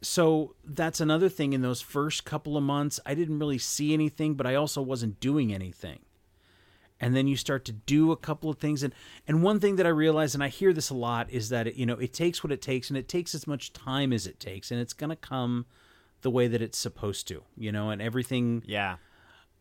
so 0.00 0.56
that's 0.64 1.00
another 1.00 1.28
thing 1.28 1.52
in 1.52 1.62
those 1.62 1.80
first 1.80 2.24
couple 2.24 2.56
of 2.56 2.64
months, 2.64 2.98
I 3.06 3.14
didn't 3.14 3.38
really 3.38 3.58
see 3.58 3.92
anything, 3.94 4.34
but 4.34 4.46
I 4.46 4.56
also 4.56 4.82
wasn't 4.82 5.20
doing 5.20 5.54
anything. 5.54 6.00
And 6.98 7.16
then 7.16 7.26
you 7.26 7.36
start 7.36 7.64
to 7.66 7.72
do 7.72 8.12
a 8.12 8.16
couple 8.16 8.48
of 8.50 8.58
things 8.58 8.82
and 8.82 8.92
and 9.26 9.42
one 9.42 9.58
thing 9.60 9.76
that 9.76 9.86
I 9.86 9.90
realize 9.90 10.34
and 10.34 10.42
I 10.42 10.48
hear 10.48 10.72
this 10.72 10.90
a 10.90 10.94
lot 10.94 11.30
is 11.30 11.48
that 11.48 11.66
it, 11.68 11.74
you 11.76 11.86
know, 11.86 11.94
it 11.94 12.12
takes 12.12 12.42
what 12.44 12.52
it 12.52 12.60
takes 12.62 12.90
and 12.90 12.96
it 12.96 13.08
takes 13.08 13.34
as 13.34 13.46
much 13.46 13.72
time 13.72 14.12
as 14.12 14.26
it 14.26 14.38
takes 14.38 14.70
and 14.70 14.80
it's 14.80 14.92
going 14.92 15.10
to 15.10 15.16
come 15.16 15.66
the 16.22 16.30
way 16.30 16.46
that 16.46 16.62
it's 16.62 16.78
supposed 16.78 17.26
to, 17.28 17.42
you 17.56 17.72
know, 17.72 17.90
and 17.90 18.00
everything 18.02 18.62
Yeah. 18.66 18.96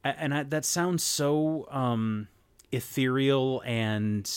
And 0.03 0.33
I, 0.33 0.43
that 0.43 0.65
sounds 0.65 1.03
so 1.03 1.67
um 1.71 2.27
ethereal 2.71 3.61
and 3.65 4.29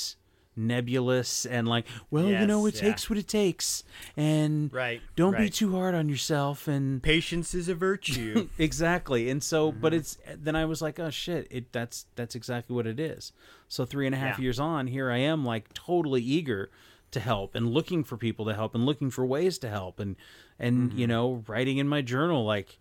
nebulous 0.56 1.46
and 1.46 1.66
like 1.66 1.84
well 2.12 2.26
you 2.26 2.46
know 2.46 2.64
it 2.66 2.74
yeah. 2.76 2.80
takes 2.82 3.10
what 3.10 3.18
it 3.18 3.26
takes 3.26 3.82
and 4.16 4.72
Right, 4.72 5.02
don't 5.16 5.36
be 5.36 5.50
too 5.50 5.72
hard 5.74 5.96
on 5.96 6.08
yourself 6.08 6.68
and 6.68 7.02
Patience 7.02 7.54
is 7.54 7.68
a 7.68 7.74
virtue. 7.74 8.48
exactly 8.58 9.28
and 9.30 9.42
so 9.42 9.72
but 9.72 9.92
Mm-hmm. 9.92 9.98
it's 10.00 10.18
then 10.36 10.54
i 10.54 10.64
was 10.64 10.80
like 10.80 11.00
oh 11.00 11.10
shit 11.10 11.48
it 11.50 11.72
that's 11.72 12.06
that's 12.14 12.36
exactly 12.36 12.74
what 12.76 12.86
it 12.86 13.00
is 13.00 13.32
so 13.68 13.84
three 13.84 14.06
and 14.06 14.14
a 14.14 14.18
half 14.18 14.38
Yeah. 14.38 14.42
years 14.44 14.60
on 14.60 14.86
here 14.86 15.10
i 15.10 15.18
am 15.18 15.44
like 15.44 15.72
totally 15.74 16.22
eager 16.22 16.70
to 17.10 17.18
help 17.18 17.56
and 17.56 17.68
looking 17.72 18.04
for 18.04 18.16
people 18.16 18.44
to 18.44 18.54
help 18.54 18.76
and 18.76 18.86
looking 18.86 19.10
for 19.10 19.26
ways 19.26 19.58
to 19.58 19.68
help 19.68 19.98
and 19.98 20.14
and 20.58 20.90
Mm-hmm. 20.90 20.98
you 21.00 21.06
know 21.08 21.42
writing 21.48 21.78
in 21.78 21.88
my 21.88 22.00
journal 22.00 22.44
like 22.44 22.78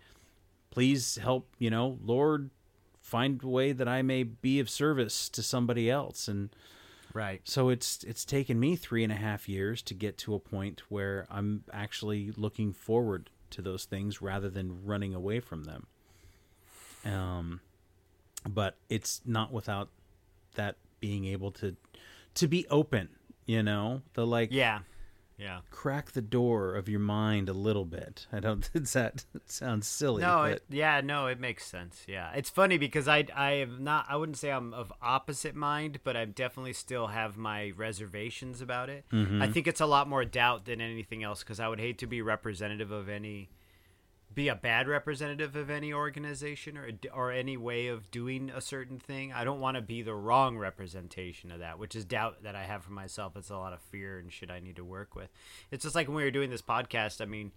please 0.69 1.15
help 1.21 1.47
you 1.57 1.71
know 1.71 1.97
lord 2.05 2.51
find 3.13 3.43
a 3.43 3.47
way 3.47 3.71
that 3.71 3.87
i 3.87 4.01
may 4.01 4.23
be 4.23 4.59
of 4.59 4.69
service 4.69 5.29
to 5.29 5.43
somebody 5.43 5.89
else 5.89 6.27
and 6.27 6.49
right. 7.13 7.41
so 7.43 7.69
it's 7.69 8.03
it's 8.03 8.25
taken 8.25 8.59
me 8.59 8.75
three 8.75 9.03
and 9.03 9.13
a 9.13 9.15
half 9.15 9.47
years 9.47 9.81
to 9.83 9.93
get 9.93 10.17
to 10.17 10.33
a 10.33 10.39
point 10.39 10.81
where 10.89 11.25
I'm 11.29 11.63
actually 11.71 12.31
looking 12.35 12.73
forward 12.73 13.29
to 13.51 13.61
those 13.61 13.85
things 13.85 14.21
rather 14.21 14.49
than 14.49 14.83
running 14.83 15.13
away 15.13 15.39
from 15.39 15.63
them. 15.63 15.87
Um, 17.05 17.61
but 18.47 18.75
it's 18.89 19.21
not 19.25 19.51
without 19.51 19.89
that 20.55 20.75
being 20.99 21.25
able 21.25 21.51
to 21.51 21.75
to 22.35 22.47
be 22.47 22.65
open, 22.69 23.09
you 23.45 23.61
know, 23.63 24.01
the 24.13 24.25
like 24.25 24.49
Yeah. 24.51 24.79
Yeah. 25.37 25.59
crack 25.71 26.11
the 26.11 26.21
door 26.21 26.75
of 26.75 26.87
your 26.87 26.99
mind 26.99 27.49
a 27.49 27.53
little 27.53 27.85
bit. 27.85 28.27
I 28.31 28.39
don't. 28.39 28.69
It's 28.73 28.93
that 28.93 29.25
it 29.33 29.49
sounds 29.49 29.87
silly. 29.87 30.21
No, 30.21 30.39
but 30.43 30.51
it, 30.51 30.63
yeah, 30.69 31.01
no, 31.01 31.27
it 31.27 31.39
makes 31.39 31.65
sense. 31.65 32.03
Yeah, 32.07 32.31
it's 32.33 32.49
funny 32.49 32.77
because 32.77 33.07
I, 33.07 33.25
I 33.35 33.51
am 33.53 33.83
not. 33.83 34.05
I 34.09 34.15
wouldn't 34.15 34.37
say 34.37 34.51
I'm 34.51 34.73
of 34.73 34.91
opposite 35.01 35.55
mind, 35.55 35.99
but 36.03 36.15
I 36.15 36.25
definitely 36.25 36.73
still 36.73 37.07
have 37.07 37.37
my 37.37 37.71
reservations 37.75 38.61
about 38.61 38.89
it. 38.89 39.05
Mm-hmm. 39.11 39.41
I 39.41 39.47
think 39.47 39.67
it's 39.67 39.81
a 39.81 39.85
lot 39.85 40.07
more 40.07 40.25
doubt 40.25 40.65
than 40.65 40.81
anything 40.81 41.23
else 41.23 41.43
because 41.43 41.59
I 41.59 41.67
would 41.67 41.79
hate 41.79 41.97
to 41.99 42.07
be 42.07 42.21
representative 42.21 42.91
of 42.91 43.09
any 43.09 43.49
be 44.33 44.47
a 44.47 44.55
bad 44.55 44.87
representative 44.87 45.55
of 45.55 45.69
any 45.69 45.93
organization 45.93 46.77
or 46.77 46.89
or 47.13 47.31
any 47.31 47.57
way 47.57 47.87
of 47.87 48.09
doing 48.11 48.49
a 48.49 48.61
certain 48.61 48.99
thing. 48.99 49.31
I 49.31 49.43
don't 49.43 49.59
want 49.59 49.75
to 49.75 49.81
be 49.81 50.01
the 50.01 50.15
wrong 50.15 50.57
representation 50.57 51.51
of 51.51 51.59
that, 51.59 51.79
which 51.79 51.95
is 51.95 52.05
doubt 52.05 52.43
that 52.43 52.55
I 52.55 52.63
have 52.63 52.83
for 52.83 52.91
myself. 52.91 53.35
It's 53.35 53.49
a 53.49 53.57
lot 53.57 53.73
of 53.73 53.81
fear 53.81 54.19
and 54.19 54.31
shit 54.31 54.51
I 54.51 54.59
need 54.59 54.75
to 54.77 54.85
work 54.85 55.15
with. 55.15 55.29
It's 55.71 55.83
just 55.83 55.95
like 55.95 56.07
when 56.07 56.17
we 56.17 56.23
were 56.23 56.31
doing 56.31 56.49
this 56.49 56.61
podcast. 56.61 57.21
I 57.21 57.25
mean, 57.25 57.51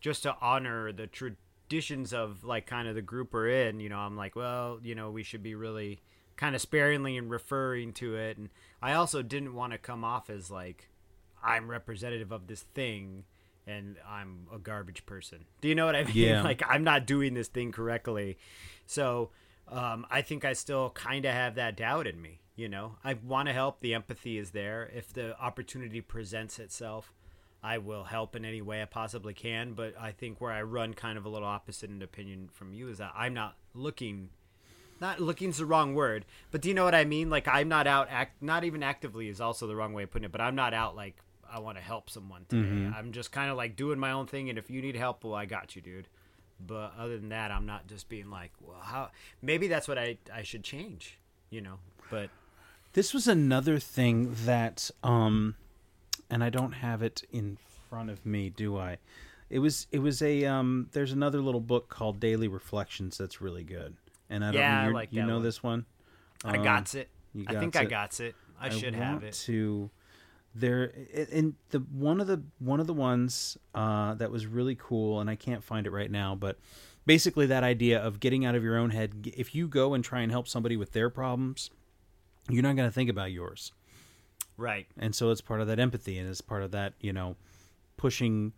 just 0.00 0.22
to 0.22 0.36
honor 0.40 0.92
the 0.92 1.06
traditions 1.06 2.12
of 2.12 2.44
like 2.44 2.66
kind 2.66 2.88
of 2.88 2.94
the 2.94 3.02
group 3.02 3.32
we're 3.32 3.48
in. 3.48 3.80
You 3.80 3.88
know, 3.88 3.98
I'm 3.98 4.16
like, 4.16 4.36
well, 4.36 4.78
you 4.82 4.94
know, 4.94 5.10
we 5.10 5.22
should 5.22 5.42
be 5.42 5.54
really 5.54 6.00
kind 6.36 6.54
of 6.54 6.60
sparingly 6.60 7.16
and 7.16 7.30
referring 7.30 7.92
to 7.94 8.16
it. 8.16 8.38
And 8.38 8.50
I 8.82 8.92
also 8.92 9.22
didn't 9.22 9.54
want 9.54 9.72
to 9.72 9.78
come 9.78 10.04
off 10.04 10.30
as 10.30 10.50
like 10.50 10.88
I'm 11.42 11.70
representative 11.70 12.32
of 12.32 12.46
this 12.46 12.62
thing 12.74 13.24
and 13.66 13.96
I'm 14.08 14.46
a 14.54 14.58
garbage 14.58 15.06
person. 15.06 15.44
Do 15.60 15.68
you 15.68 15.74
know 15.74 15.86
what 15.86 15.96
I 15.96 16.04
mean? 16.04 16.14
Yeah. 16.14 16.42
like 16.42 16.62
I'm 16.68 16.84
not 16.84 17.06
doing 17.06 17.34
this 17.34 17.48
thing 17.48 17.72
correctly. 17.72 18.38
So 18.86 19.30
um, 19.68 20.06
I 20.10 20.22
think 20.22 20.44
I 20.44 20.52
still 20.52 20.90
kind 20.90 21.24
of 21.24 21.32
have 21.32 21.56
that 21.56 21.76
doubt 21.76 22.06
in 22.06 22.20
me. 22.22 22.40
You 22.54 22.68
know, 22.70 22.96
I 23.04 23.14
want 23.14 23.48
to 23.48 23.52
help. 23.52 23.80
The 23.80 23.92
empathy 23.92 24.38
is 24.38 24.52
there. 24.52 24.90
If 24.94 25.12
the 25.12 25.38
opportunity 25.38 26.00
presents 26.00 26.58
itself, 26.58 27.12
I 27.62 27.76
will 27.78 28.04
help 28.04 28.34
in 28.34 28.46
any 28.46 28.62
way 28.62 28.80
I 28.80 28.86
possibly 28.86 29.34
can. 29.34 29.74
But 29.74 29.94
I 30.00 30.12
think 30.12 30.40
where 30.40 30.52
I 30.52 30.62
run 30.62 30.94
kind 30.94 31.18
of 31.18 31.26
a 31.26 31.28
little 31.28 31.48
opposite 31.48 31.90
in 31.90 32.00
opinion 32.00 32.48
from 32.52 32.72
you 32.72 32.88
is 32.88 32.98
that 32.98 33.12
I'm 33.14 33.34
not 33.34 33.56
looking. 33.74 34.30
Not 34.98 35.20
looking's 35.20 35.58
the 35.58 35.66
wrong 35.66 35.94
word, 35.94 36.24
but 36.50 36.62
do 36.62 36.70
you 36.70 36.74
know 36.74 36.84
what 36.84 36.94
I 36.94 37.04
mean? 37.04 37.28
Like 37.28 37.46
I'm 37.46 37.68
not 37.68 37.86
out 37.86 38.08
act, 38.10 38.42
not 38.42 38.64
even 38.64 38.82
actively 38.82 39.28
is 39.28 39.42
also 39.42 39.66
the 39.66 39.76
wrong 39.76 39.92
way 39.92 40.04
of 40.04 40.10
putting 40.10 40.24
it. 40.24 40.32
But 40.32 40.40
I'm 40.40 40.54
not 40.54 40.72
out 40.72 40.96
like 40.96 41.16
I 41.52 41.58
want 41.60 41.76
to 41.78 41.82
help 41.82 42.10
someone 42.10 42.44
today. 42.48 42.90
I'm 42.96 43.12
just 43.12 43.32
kind 43.32 43.50
of 43.50 43.56
like 43.56 43.76
doing 43.76 43.98
my 43.98 44.12
own 44.12 44.26
thing, 44.26 44.48
and 44.50 44.58
if 44.58 44.70
you 44.70 44.80
need 44.82 44.96
help, 44.96 45.24
well, 45.24 45.34
I 45.34 45.44
got 45.46 45.76
you, 45.76 45.82
dude. 45.82 46.08
But 46.64 46.92
other 46.98 47.18
than 47.18 47.28
that, 47.30 47.50
I'm 47.50 47.66
not 47.66 47.86
just 47.86 48.08
being 48.08 48.30
like, 48.30 48.50
well, 48.60 48.80
how? 48.80 49.10
Maybe 49.42 49.68
that's 49.68 49.86
what 49.88 49.98
I 49.98 50.16
I 50.32 50.42
should 50.42 50.62
change, 50.64 51.18
you 51.50 51.60
know. 51.60 51.78
But 52.10 52.30
This 52.94 53.12
was 53.12 53.28
another 53.28 53.78
thing 53.78 54.34
that, 54.46 54.90
um, 55.02 55.54
and 56.30 56.42
I 56.42 56.48
don't 56.50 56.72
have 56.72 57.02
it 57.02 57.22
in 57.30 57.58
front 57.90 58.08
of 58.10 58.24
me, 58.24 58.48
do 58.48 58.78
I? 58.78 58.96
It 59.50 59.58
was 59.58 59.86
it 59.92 59.98
was 59.98 60.22
a 60.22 60.44
um. 60.46 60.88
There's 60.92 61.12
another 61.12 61.40
little 61.40 61.60
book 61.60 61.88
called 61.88 62.18
Daily 62.20 62.48
Reflections 62.48 63.18
that's 63.18 63.40
really 63.40 63.62
good, 63.64 63.94
and 64.30 64.42
I 64.44 64.50
don't 64.50 64.60
Yeah, 64.60 64.82
I 64.82 64.88
like 64.88 65.12
you 65.12 65.24
know 65.24 65.34
one. 65.34 65.42
this 65.42 65.62
one. 65.62 65.84
I 66.44 66.56
Um, 66.56 66.64
got 66.64 66.94
it. 66.94 67.08
you 67.34 67.44
I 67.48 67.54
think 67.54 67.74
gots 67.74 67.80
I 67.80 67.84
got 67.84 68.20
it. 68.20 68.34
I 68.58 68.70
should 68.70 68.94
have 68.94 69.22
it. 69.22 69.34
To 69.44 69.90
there 70.58 70.84
in 71.30 71.54
the 71.70 71.78
one 71.80 72.20
of 72.20 72.26
the 72.26 72.42
one 72.58 72.80
of 72.80 72.86
the 72.86 72.94
ones 72.94 73.56
uh, 73.74 74.14
that 74.14 74.30
was 74.30 74.46
really 74.46 74.74
cool, 74.74 75.20
and 75.20 75.28
I 75.30 75.34
can't 75.36 75.62
find 75.62 75.86
it 75.86 75.90
right 75.90 76.10
now, 76.10 76.34
but 76.34 76.58
basically 77.04 77.46
that 77.46 77.62
idea 77.64 78.00
of 78.00 78.20
getting 78.20 78.44
out 78.44 78.54
of 78.54 78.64
your 78.64 78.76
own 78.76 78.90
head. 78.90 79.30
If 79.36 79.54
you 79.54 79.68
go 79.68 79.94
and 79.94 80.02
try 80.04 80.20
and 80.20 80.32
help 80.32 80.48
somebody 80.48 80.76
with 80.76 80.92
their 80.92 81.10
problems, 81.10 81.70
you're 82.48 82.62
not 82.62 82.76
going 82.76 82.88
to 82.88 82.92
think 82.94 83.10
about 83.10 83.32
yours, 83.32 83.72
Right. 84.56 84.86
and 84.98 85.14
so 85.14 85.30
it's 85.30 85.40
part 85.40 85.60
of 85.60 85.66
that 85.68 85.78
empathy, 85.78 86.18
and 86.18 86.28
it's 86.28 86.40
part 86.40 86.62
of 86.62 86.70
that 86.72 86.94
you 87.00 87.12
know 87.12 87.36
pushing 87.96 88.52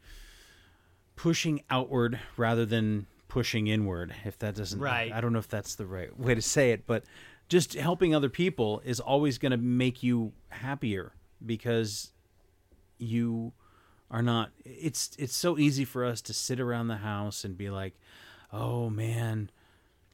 pushing 1.17 1.63
outward 1.71 2.19
rather 2.37 2.65
than 2.65 3.07
pushing 3.29 3.67
inward 3.67 4.15
if 4.25 4.39
that 4.39 4.55
doesn't 4.55 4.81
Right. 4.81 5.13
I 5.13 5.21
don't 5.21 5.33
know 5.33 5.39
if 5.39 5.49
that's 5.49 5.75
the 5.75 5.87
right 5.87 6.17
way 6.19 6.35
to 6.35 6.41
say 6.43 6.71
it 6.71 6.87
but 6.87 7.05
just 7.49 7.75
helping 7.75 8.15
other 8.15 8.29
people 8.29 8.81
is 8.85 9.01
always 9.01 9.37
going 9.39 9.51
to 9.53 9.57
make 9.59 10.03
you 10.03 10.33
happier 10.49 11.13
because 11.45 12.13
you 12.99 13.53
are 14.11 14.23
not 14.23 14.51
it's 14.65 15.11
it's 15.19 15.37
so 15.37 15.59
easy 15.59 15.85
for 15.85 16.05
us 16.05 16.21
to 16.23 16.33
sit 16.33 16.59
around 16.59 16.89
the 16.89 16.97
house 16.97 17.45
and 17.45 17.57
be 17.57 17.71
like 17.71 17.95
oh 18.53 18.89
man 18.91 19.51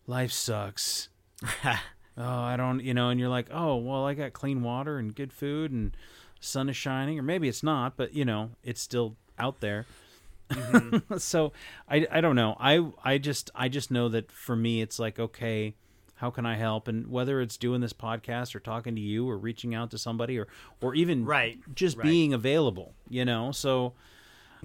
life 0.06 0.32
sucks. 0.32 1.08
Oh 2.16 2.22
i 2.42 2.56
don't 2.56 2.78
you 2.78 2.94
know 2.94 3.08
and 3.08 3.18
you're 3.18 3.28
like 3.28 3.48
oh 3.50 3.74
well 3.74 4.06
i 4.06 4.14
got 4.14 4.32
clean 4.32 4.62
water 4.62 4.98
and 4.98 5.16
good 5.16 5.32
food 5.32 5.72
and 5.72 5.96
sun 6.38 6.68
is 6.68 6.76
shining 6.76 7.18
or 7.18 7.22
maybe 7.22 7.48
it's 7.48 7.64
not 7.64 7.96
but 7.96 8.14
you 8.14 8.24
know 8.24 8.50
it's 8.62 8.80
still 8.80 9.16
out 9.38 9.60
there. 9.60 9.86
Mm-hmm. 10.50 11.14
So 11.18 11.52
I, 11.88 12.06
I 12.10 12.20
don't 12.20 12.36
know. 12.36 12.56
I 12.60 12.86
i 13.02 13.18
just 13.18 13.50
i 13.54 13.68
just 13.68 13.90
know 13.90 14.08
that 14.10 14.30
for 14.30 14.54
me 14.54 14.80
it's 14.80 14.98
like 14.98 15.18
okay 15.18 15.74
how 16.24 16.30
can 16.30 16.46
i 16.46 16.56
help 16.56 16.88
and 16.88 17.06
whether 17.08 17.40
it's 17.42 17.58
doing 17.58 17.82
this 17.82 17.92
podcast 17.92 18.54
or 18.54 18.60
talking 18.60 18.94
to 18.94 19.00
you 19.00 19.28
or 19.28 19.36
reaching 19.36 19.74
out 19.74 19.90
to 19.90 19.98
somebody 19.98 20.38
or 20.38 20.46
or 20.80 20.94
even 20.94 21.26
Right, 21.26 21.58
just 21.74 21.98
right. 21.98 22.04
being 22.04 22.32
available 22.32 22.94
you 23.10 23.24
know 23.26 23.52
so 23.52 23.92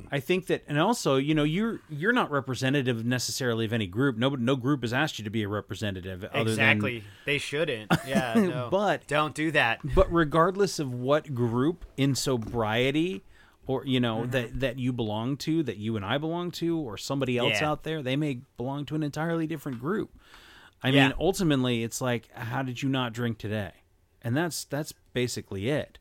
I 0.09 0.21
think 0.21 0.45
that, 0.47 0.63
and 0.69 0.79
also, 0.79 1.17
you 1.17 1.35
know, 1.35 1.43
you're 1.43 1.81
you're 1.89 2.13
not 2.13 2.31
representative 2.31 3.03
necessarily 3.05 3.65
of 3.65 3.73
any 3.73 3.85
group. 3.85 4.15
No, 4.15 4.29
no 4.29 4.55
group 4.55 4.83
has 4.83 4.93
asked 4.93 5.19
you 5.19 5.25
to 5.25 5.29
be 5.29 5.43
a 5.43 5.49
representative. 5.49 6.23
Other 6.23 6.51
exactly. 6.51 7.03
They 7.25 7.37
shouldn't. 7.37 7.91
Yeah. 8.07 8.33
No. 8.37 8.69
But- 8.71 9.07
don't 9.07 9.35
do 9.35 9.51
that. 9.51 9.79
But 9.93 10.09
regardless 10.09 10.79
of 10.79 10.93
what 10.93 11.35
group 11.35 11.83
in 11.97 12.15
sobriety, 12.15 13.23
or 13.67 13.85
you 13.85 13.99
know 13.99 14.19
Mm-hmm. 14.21 14.31
that 14.31 14.59
that 14.61 14.79
you 14.79 14.93
belong 14.93 15.35
to, 15.47 15.63
that 15.63 15.75
you 15.75 15.97
and 15.97 16.05
I 16.05 16.17
belong 16.17 16.51
to, 16.51 16.79
or 16.79 16.95
somebody 16.97 17.37
else 17.37 17.59
Yeah. 17.59 17.69
out 17.69 17.83
there, 17.83 18.01
they 18.01 18.15
may 18.15 18.39
belong 18.55 18.85
to 18.85 18.95
an 18.95 19.03
entirely 19.03 19.47
different 19.47 19.81
group. 19.81 20.11
I 20.83 20.89
Yeah. 20.89 21.09
mean, 21.09 21.17
ultimately, 21.19 21.83
it's 21.83 22.01
like, 22.01 22.29
how 22.33 22.63
did 22.63 22.81
you 22.81 22.89
not 22.89 23.13
drink 23.13 23.37
today? 23.37 23.71
And 24.21 24.35
that's 24.35 24.63
that's 24.65 24.93
basically 25.13 25.69
it. 25.69 25.97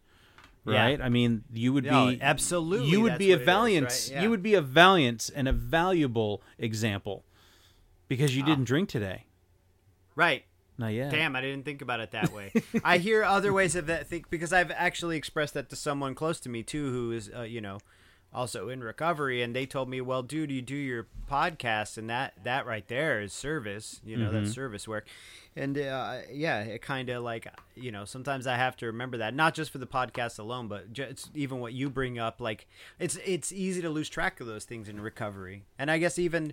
Yeah. 0.66 0.82
Right? 0.84 1.00
I 1.00 1.08
mean, 1.08 1.44
you 1.52 1.72
would 1.72 1.84
No, 1.84 2.08
be 2.08 2.20
absolutely, 2.20 2.88
You 2.90 3.00
would 3.00 3.16
be 3.18 3.30
a 3.32 3.36
it 3.36 3.40
is, 3.40 3.46
valiant. 3.46 3.84
right? 3.86 4.10
Yeah. 4.12 4.22
You 4.22 4.30
would 4.30 4.42
be 4.42 4.54
a 4.54 4.60
valiant 4.60 5.30
and 5.34 5.48
a 5.48 5.52
valuable 5.52 6.42
example 6.58 7.24
because 8.08 8.36
you 8.36 8.42
didn't 8.42 8.64
drink 8.64 8.88
today. 8.88 9.24
Right. 10.14 10.44
Not 10.76 10.88
yet. 10.88 11.10
Damn, 11.10 11.34
I 11.34 11.40
didn't 11.40 11.64
think 11.64 11.80
about 11.82 12.00
it 12.00 12.10
that 12.12 12.32
way. 12.32 12.52
I 12.84 12.98
hear 12.98 13.24
other 13.24 13.52
ways 13.52 13.74
of 13.76 13.86
that 13.86 14.06
think 14.06 14.30
because 14.30 14.52
I've 14.52 14.70
actually 14.70 15.16
expressed 15.16 15.54
that 15.54 15.70
to 15.70 15.76
someone 15.76 16.14
close 16.14 16.38
to 16.40 16.48
me 16.48 16.62
too, 16.62 16.90
who 16.92 17.12
is 17.12 17.30
uh, 17.36 17.42
you 17.42 17.60
know 17.60 17.78
also 18.32 18.68
in 18.68 18.82
recovery, 18.82 19.42
and 19.42 19.54
they 19.56 19.66
told 19.66 19.88
me, 19.88 20.00
"Well, 20.00 20.22
dude, 20.22 20.50
you 20.50 20.62
do 20.62 20.76
your 20.76 21.06
podcast, 21.30 21.96
and 21.98 22.08
that 22.10 22.34
that 22.44 22.66
right 22.66 22.86
there 22.88 23.20
is 23.20 23.32
service. 23.32 24.00
You 24.04 24.16
know, 24.16 24.26
Mm-hmm. 24.30 24.34
that's 24.44 24.52
service 24.54 24.86
work." 24.86 25.06
And 25.56 25.76
uh, 25.78 26.18
yeah, 26.30 26.60
it 26.60 26.82
kind 26.82 27.08
of 27.08 27.22
like 27.24 27.46
you 27.74 27.90
know 27.90 28.04
sometimes 28.04 28.46
I 28.46 28.56
have 28.56 28.76
to 28.78 28.86
remember 28.86 29.16
that 29.18 29.34
not 29.34 29.54
just 29.54 29.70
for 29.70 29.78
the 29.78 29.86
podcast 29.86 30.38
alone, 30.38 30.68
but 30.68 30.92
just 30.92 31.30
even 31.34 31.58
what 31.60 31.72
you 31.72 31.88
bring 31.90 32.18
up. 32.18 32.40
Like 32.40 32.66
it's 32.98 33.16
it's 33.24 33.50
easy 33.52 33.80
to 33.82 33.90
lose 33.90 34.08
track 34.08 34.40
of 34.40 34.46
those 34.46 34.64
things 34.64 34.88
in 34.88 35.00
recovery, 35.00 35.64
and 35.78 35.90
I 35.90 35.98
guess 35.98 36.18
even 36.18 36.52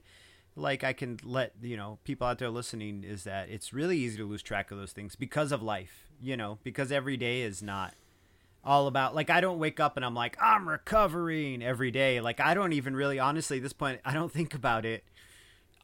like 0.55 0.85
I 0.85 0.93
can 0.93 1.19
let 1.23 1.51
you 1.61 1.75
know 1.75 1.99
people 2.05 2.25
out 2.25 2.39
there 2.39 2.49
listening 2.49 3.03
is 3.03 3.25
that 3.25 3.49
it's 3.49 3.73
really 3.73 3.97
easy 3.97 4.17
to 4.17 4.25
lose 4.25 4.41
track 4.41 4.71
of 4.71 4.77
those 4.77 4.93
things 4.93 5.15
because 5.17 5.51
of 5.51 5.61
life, 5.61 6.09
you 6.21 6.37
know, 6.37 6.59
because 6.63 6.93
every 6.93 7.17
day 7.17 7.41
is 7.41 7.61
not 7.61 7.93
all 8.65 8.87
about 8.87 9.13
like 9.13 9.29
I 9.29 9.41
don't 9.41 9.59
wake 9.59 9.79
up 9.79 9.95
and 9.95 10.03
I'm 10.03 10.15
like 10.15 10.37
I'm 10.41 10.67
recovering 10.67 11.61
every 11.61 11.91
day. 11.91 12.19
Like 12.19 12.39
I 12.39 12.53
don't 12.53 12.73
even 12.73 12.95
really 12.95 13.19
honestly 13.19 13.57
at 13.57 13.63
this 13.63 13.73
point 13.73 14.01
I 14.03 14.13
don't 14.13 14.31
think 14.31 14.53
about 14.53 14.85
it 14.85 15.03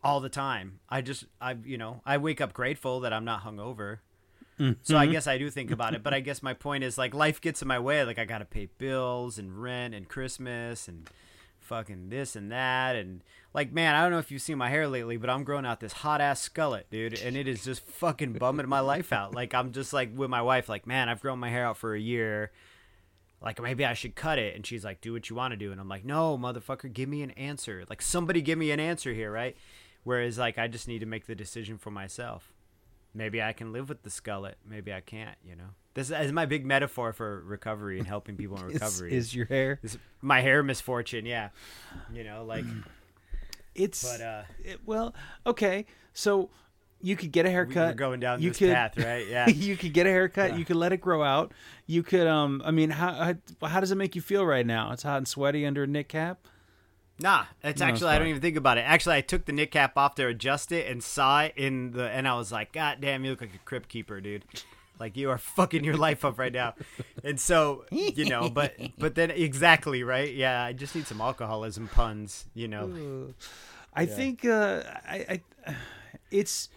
all 0.04 0.20
the 0.20 0.30
time. 0.30 0.80
I 0.90 1.02
just 1.02 1.26
I 1.40 1.56
you 1.64 1.78
know, 1.78 2.02
I 2.06 2.18
wake 2.18 2.42
up 2.42 2.54
grateful 2.54 3.02
that 3.02 3.14
I'm 3.14 3.26
not 3.26 3.44
hungover. 3.44 4.00
So 4.84 4.96
I 4.96 5.06
mm-hmm. 5.06 5.14
guess 5.14 5.26
I 5.26 5.40
do 5.40 5.50
think 5.50 5.72
about 5.72 5.96
it, 5.96 6.04
but 6.04 6.14
I 6.14 6.20
guess 6.20 6.44
my 6.44 6.54
point 6.54 6.84
is 6.84 6.96
like 6.96 7.16
life 7.16 7.42
gets 7.42 7.64
in 7.64 7.68
my 7.68 7.80
way. 7.80 8.04
Like 8.04 8.20
I 8.20 8.26
got 8.26 8.40
to 8.40 8.46
pay 8.46 8.70
bills 8.78 9.40
and 9.40 9.60
rent 9.60 9.96
and 9.96 10.08
Christmas 10.08 10.88
and 10.88 11.10
fucking 11.60 12.10
this 12.10 12.36
and 12.36 12.52
that 12.52 12.96
and 12.96 13.24
like 13.54 13.72
man, 13.72 13.96
I 13.96 14.04
don't 14.04 14.12
know 14.12 14.20
if 14.20 14.32
you've 14.32 14.42
seen 14.42 14.58
my 14.58 14.70
hair 14.70 14.88
lately, 14.88 15.18
but 15.18 15.30
I'm 15.30 15.44
growing 15.44 15.66
out 15.66 15.80
this 15.80 15.94
hot 15.94 16.22
ass 16.22 16.48
skullet, 16.48 16.84
dude, 16.92 17.20
and 17.20 17.36
it 17.36 17.48
is 17.48 17.64
just 17.64 17.86
fucking 17.88 18.34
bumming 18.34 18.70
my 18.70 18.82
life 18.82 19.12
out. 19.12 19.34
Like 19.34 19.54
I'm 19.54 19.72
just 19.72 19.94
like 19.94 20.16
with 20.16 20.30
my 20.30 20.42
wife, 20.42 20.70
like 20.70 20.86
man, 20.86 21.10
I've 21.10 21.22
grown 21.22 21.40
my 21.40 21.50
hair 21.50 21.66
out 21.66 21.78
for 21.78 21.96
a 21.96 22.00
year. 22.00 22.52
Like 23.42 23.62
maybe 23.62 23.86
I 23.86 23.94
should 23.94 24.16
cut 24.16 24.38
it, 24.38 24.56
and 24.56 24.66
she's 24.66 24.86
like, 24.86 25.02
"Do 25.02 25.14
what 25.14 25.30
you 25.30 25.36
want 25.36 25.52
to 25.52 25.58
do," 25.58 25.72
and 25.72 25.82
I'm 25.82 25.90
like, 25.90 26.06
"No, 26.06 26.38
motherfucker, 26.38 26.94
give 26.94 27.10
me 27.10 27.24
an 27.24 27.32
answer. 27.32 27.84
Like 27.90 28.02
somebody 28.02 28.42
give 28.42 28.58
me 28.60 28.72
an 28.72 28.80
answer 28.80 29.14
here, 29.14 29.32
right?" 29.32 29.58
Whereas 30.04 30.38
like 30.38 30.58
I 30.58 30.68
just 30.68 30.88
need 30.88 31.00
to 31.00 31.06
make 31.06 31.26
the 31.26 31.36
decision 31.36 31.78
for 31.78 31.90
myself. 31.92 32.54
Maybe 33.14 33.42
I 33.42 33.52
can 33.54 33.74
live 33.74 33.90
with 33.90 34.04
the 34.04 34.10
skullet. 34.10 34.54
Maybe 34.68 34.94
I 34.94 35.02
can't. 35.02 35.38
You 35.44 35.56
know, 35.56 35.70
this 35.96 36.12
is 36.12 36.32
my 36.32 36.46
big 36.46 36.66
metaphor 36.66 37.14
for 37.14 37.42
recovery 37.42 37.98
and 37.98 38.08
helping 38.08 38.38
people 38.38 38.58
in 38.58 38.68
Is, 38.70 38.74
recovery. 38.76 39.14
is 39.14 39.36
your 39.36 39.46
hair? 39.48 39.80
is 39.84 39.98
my 40.22 40.42
hair 40.42 40.62
misfortune? 40.64 41.26
Yeah, 41.26 41.50
you 42.14 42.24
know, 42.24 42.44
like, 42.46 42.66
It's 43.74 44.04
but 44.04 44.22
uh, 44.24 44.44
it- 44.64 44.82
well, 44.86 45.14
okay. 45.46 45.86
So 46.14 46.50
you 47.02 47.16
could 47.16 47.32
get 47.32 47.46
a 47.46 47.50
haircut. 47.50 47.90
we're 47.90 47.94
going 47.94 48.20
down 48.20 48.42
you 48.42 48.50
this 48.50 48.60
could, 48.60 48.74
path, 48.74 48.98
right? 48.98 49.28
Yeah. 49.30 49.48
you 49.48 49.78
could 49.78 49.94
get 49.94 50.06
a 50.08 50.10
haircut. 50.10 50.52
Yeah. 50.52 50.58
You 50.58 50.66
could 50.66 50.76
let 50.76 50.94
it 50.94 50.98
grow 50.98 51.24
out. 51.24 51.52
You 51.88 52.04
could, 52.04 52.28
um, 52.28 52.62
I 52.66 52.72
mean, 52.72 52.90
how, 52.90 53.14
how 53.14 53.68
how 53.68 53.80
does 53.80 53.92
it 53.92 53.96
make 53.96 54.16
you 54.16 54.22
feel 54.22 54.46
right 54.46 54.66
now? 54.66 54.92
It's 54.92 55.04
hot 55.04 55.18
and 55.18 55.28
sweaty 55.28 55.66
under 55.66 55.84
a 55.84 55.88
knit 55.88 56.10
cap. 56.10 56.48
Nah, 57.20 57.46
it's 57.64 57.64
No, 57.64 57.70
it's 57.70 57.82
actually 57.82 58.10
I 58.12 58.20
don't 58.20 58.28
even 58.28 58.42
think 58.42 58.58
about 58.58 58.78
it. 58.78 58.82
Actually, 58.82 59.18
I 59.18 59.22
took 59.22 59.46
the 59.46 59.52
knit 59.52 59.72
cap 59.72 59.98
off 59.98 60.16
to 60.16 60.28
adjust 60.28 60.72
it 60.72 60.90
and 60.90 61.04
saw 61.04 61.44
it 61.44 61.54
in 61.56 61.92
the, 61.92 62.10
and 62.10 62.28
I 62.28 62.36
was 62.36 62.52
like, 62.52 62.72
God 62.72 62.98
damn, 63.00 63.24
you 63.24 63.32
look 63.32 63.42
like 63.42 63.54
a 63.54 63.60
crypt 63.60 63.90
keeper, 63.90 64.20
dude. 64.22 64.44
Like 65.00 65.18
you 65.18 65.30
are 65.30 65.38
fucking 65.58 65.84
your 65.84 65.98
life 65.98 66.26
up 66.26 66.40
right 66.40 66.54
now. 66.54 66.74
And 67.24 67.40
so, 67.40 67.86
you 67.92 68.26
know, 68.26 68.50
but 68.50 68.76
but 68.98 69.16
then 69.16 69.32
exactly 69.32 70.04
right, 70.04 70.34
yeah. 70.34 70.64
I 70.64 70.74
just 70.74 70.96
need 70.96 71.08
some 71.08 71.22
alcoholism 71.22 71.88
puns, 71.88 72.46
you 72.54 72.68
know. 72.68 73.34
I 73.94 74.06
think 74.06 74.46
uh, 74.46 74.84
I, 75.06 75.42
I 75.68 75.76
it's 76.32 76.70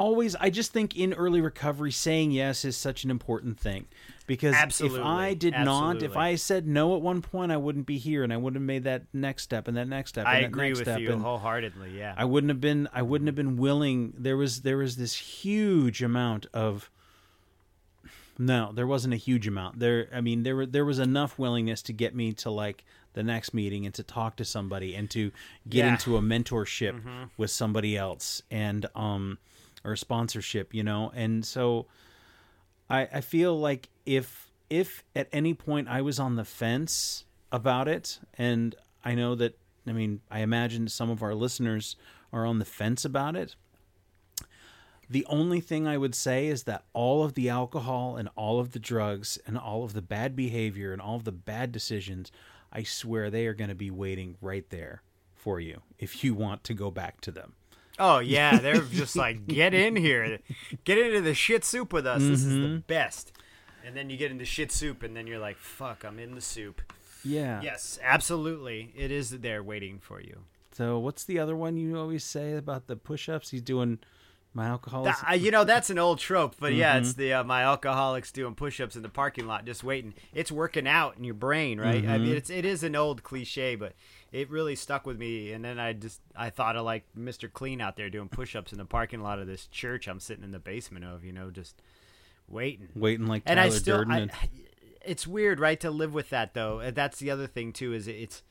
always 0.00 0.34
I 0.36 0.50
just 0.50 0.72
think 0.72 0.96
in 0.96 1.12
early 1.12 1.40
recovery 1.40 1.92
saying 1.92 2.30
yes 2.32 2.64
is 2.64 2.76
such 2.76 3.04
an 3.04 3.10
important 3.10 3.60
thing 3.60 3.86
because 4.26 4.54
Absolutely. 4.54 5.00
if 5.00 5.04
I 5.04 5.34
did 5.34 5.52
not 5.54 6.02
if 6.02 6.16
I 6.16 6.36
said 6.36 6.66
no 6.66 6.96
at 6.96 7.02
one 7.02 7.20
point 7.20 7.52
I 7.52 7.56
wouldn't 7.58 7.86
be 7.86 7.98
here 7.98 8.24
and 8.24 8.32
I 8.32 8.36
wouldn't 8.38 8.60
have 8.60 8.66
made 8.66 8.84
that 8.84 9.02
next 9.12 9.42
step 9.42 9.68
and 9.68 9.76
that 9.76 9.88
next 9.88 10.10
step 10.10 10.26
and 10.26 10.36
I 10.36 10.40
that 10.40 10.46
agree 10.46 10.68
next 10.68 10.78
with 10.80 10.86
step 10.88 11.00
you 11.00 11.12
and 11.12 11.20
wholeheartedly. 11.22 11.96
Yeah. 11.98 12.14
I 12.16 12.24
wouldn't 12.24 12.48
have 12.50 12.60
been 12.60 12.88
I 12.94 13.02
wouldn't 13.02 13.28
have 13.28 13.34
been 13.36 13.56
willing 13.56 14.14
there 14.16 14.36
was 14.38 14.62
there 14.62 14.78
was 14.78 14.96
this 14.96 15.14
huge 15.14 16.02
amount 16.02 16.46
of 16.54 16.90
no, 18.38 18.72
there 18.72 18.86
wasn't 18.86 19.12
a 19.12 19.18
huge 19.18 19.46
amount. 19.46 19.80
There 19.80 20.08
I 20.14 20.22
mean 20.22 20.44
there 20.44 20.56
were 20.56 20.66
there 20.66 20.84
was 20.86 20.98
enough 20.98 21.38
willingness 21.38 21.82
to 21.82 21.92
get 21.92 22.14
me 22.14 22.32
to 22.34 22.50
like 22.50 22.84
the 23.12 23.22
next 23.22 23.52
meeting 23.52 23.84
and 23.84 23.94
to 23.96 24.02
talk 24.02 24.36
to 24.36 24.44
somebody 24.44 24.94
and 24.94 25.10
to 25.10 25.30
get 25.68 25.84
Yeah. 25.84 25.92
into 25.92 26.16
a 26.16 26.20
mentorship 26.22 27.28
with 27.36 27.50
somebody 27.50 27.96
else 27.98 28.40
and 28.50 28.86
um 28.94 29.38
or 29.84 29.96
sponsorship, 29.96 30.74
you 30.74 30.82
know. 30.82 31.12
And 31.14 31.44
so 31.44 31.86
I 32.88 33.08
I 33.12 33.20
feel 33.20 33.58
like 33.58 33.88
if 34.06 34.50
if 34.68 35.04
at 35.16 35.28
any 35.32 35.54
point 35.54 35.88
I 35.88 36.02
was 36.02 36.18
on 36.18 36.36
the 36.36 36.44
fence 36.44 37.24
about 37.52 37.88
it 37.88 38.20
and 38.38 38.74
I 39.04 39.14
know 39.14 39.34
that 39.34 39.58
I 39.86 39.92
mean, 39.92 40.20
I 40.30 40.40
imagine 40.40 40.88
some 40.88 41.10
of 41.10 41.22
our 41.22 41.34
listeners 41.34 41.96
are 42.32 42.46
on 42.46 42.58
the 42.58 42.64
fence 42.64 43.04
about 43.04 43.36
it. 43.36 43.56
The 45.08 45.26
only 45.26 45.60
thing 45.60 45.88
I 45.88 45.98
would 45.98 46.14
say 46.14 46.46
is 46.46 46.62
that 46.64 46.84
all 46.92 47.24
of 47.24 47.34
the 47.34 47.48
alcohol 47.48 48.16
and 48.16 48.28
all 48.36 48.60
of 48.60 48.70
the 48.70 48.78
drugs 48.78 49.38
and 49.44 49.58
all 49.58 49.82
of 49.82 49.92
the 49.92 50.02
bad 50.02 50.36
behavior 50.36 50.92
and 50.92 51.02
all 51.02 51.16
of 51.16 51.24
the 51.24 51.32
bad 51.32 51.72
decisions, 51.72 52.30
I 52.72 52.84
swear 52.84 53.28
they 53.28 53.46
are 53.46 53.54
going 53.54 53.70
to 53.70 53.74
be 53.74 53.90
waiting 53.90 54.36
right 54.40 54.68
there 54.70 55.02
for 55.34 55.58
you 55.58 55.82
if 55.98 56.22
you 56.22 56.34
want 56.34 56.62
to 56.64 56.74
go 56.74 56.92
back 56.92 57.20
to 57.22 57.32
them. 57.32 57.54
Oh 58.00 58.18
yeah, 58.18 58.58
they're 58.58 58.80
just 58.80 59.14
like 59.14 59.46
get 59.46 59.74
in 59.74 59.94
here, 59.94 60.38
get 60.84 60.98
into 60.98 61.20
the 61.20 61.34
shit 61.34 61.64
soup 61.64 61.92
with 61.92 62.06
us. 62.06 62.22
This 62.22 62.42
is 62.44 62.52
Mm-hmm. 62.52 62.62
the 62.74 62.78
best. 62.80 63.32
And 63.86 63.96
then 63.96 64.10
you 64.10 64.16
get 64.16 64.30
into 64.30 64.44
shit 64.44 64.72
soup, 64.72 65.02
and 65.02 65.16
then 65.16 65.26
you're 65.26 65.38
like, 65.38 65.56
"Fuck, 65.58 66.04
I'm 66.04 66.18
in 66.18 66.34
the 66.34 66.40
soup." 66.40 66.80
Yeah. 67.24 67.60
Yes, 67.62 67.98
absolutely, 68.02 68.92
it 68.96 69.10
is 69.10 69.30
there 69.30 69.62
waiting 69.62 69.98
for 69.98 70.20
you. 70.20 70.44
So 70.72 70.98
what's 70.98 71.24
the 71.24 71.38
other 71.38 71.54
one 71.56 71.76
you 71.76 71.98
always 71.98 72.24
say 72.24 72.54
about 72.54 72.86
the 72.86 72.96
push-ups? 72.96 73.50
He's 73.50 73.60
doing 73.62 73.98
my 74.54 74.66
alcoholism. 74.66 75.14
That- 75.22 75.30
uh, 75.32 75.34
you 75.34 75.50
know 75.50 75.64
that's 75.64 75.90
an 75.90 75.98
old 75.98 76.18
trope, 76.18 76.56
but 76.60 76.72
yeah, 76.74 76.94
Mm-hmm. 76.94 77.02
it's 77.04 77.14
the 77.14 77.32
uh, 77.34 77.44
my 77.44 77.62
alcoholics 77.64 78.32
doing 78.32 78.54
push-ups 78.54 78.96
in 78.96 79.02
the 79.02 79.08
parking 79.08 79.46
lot, 79.46 79.64
just 79.66 79.82
waiting. 79.84 80.14
It's 80.32 80.50
working 80.52 80.86
out 80.88 81.16
in 81.18 81.24
your 81.24 81.34
brain, 81.34 81.78
right? 81.80 81.96
I 81.96 82.00
Mm-hmm. 82.00 82.22
mean, 82.24 82.34
it's 82.36 82.50
it 82.50 82.64
is 82.64 82.82
an 82.82 82.94
old 82.96 83.22
cliche, 83.22 83.74
but 83.76 83.92
it 84.32 84.50
really 84.50 84.76
stuck 84.76 85.06
with 85.06 85.18
me. 85.18 85.52
And 85.52 85.64
then 85.64 85.78
I 85.78 85.92
just 85.92 86.20
I 86.36 86.50
thought 86.50 86.76
of 86.76 86.84
like 86.84 87.04
Mr. 87.18 87.52
Clean 87.52 87.80
out 87.80 87.96
there 87.96 88.10
doing 88.10 88.28
push-ups 88.28 88.72
in 88.72 88.78
the 88.78 88.84
parking 88.84 89.20
lot 89.22 89.38
of 89.38 89.46
this 89.46 89.66
church 89.66 90.06
I'm 90.08 90.20
sitting 90.20 90.44
in 90.44 90.52
the 90.52 90.58
basement 90.58 91.04
of, 91.04 91.24
you 91.24 91.32
know, 91.32 91.50
just 91.50 91.80
waiting. 92.48 92.88
Waiting 92.94 93.26
like 93.26 93.42
and 93.46 93.58
Tyler 93.58 93.74
I 93.74 93.78
still, 93.78 93.96
Durden. 93.98 94.12
I, 94.12 94.18
and- 94.20 94.32
it's 95.02 95.26
weird, 95.26 95.60
right, 95.60 95.80
to 95.80 95.90
live 95.90 96.12
with 96.12 96.30
that 96.30 96.54
though. 96.54 96.90
That's 96.90 97.18
the 97.18 97.30
other 97.30 97.46
thing 97.46 97.72
too. 97.72 97.92
Is 97.94 98.06
it's 98.06 98.42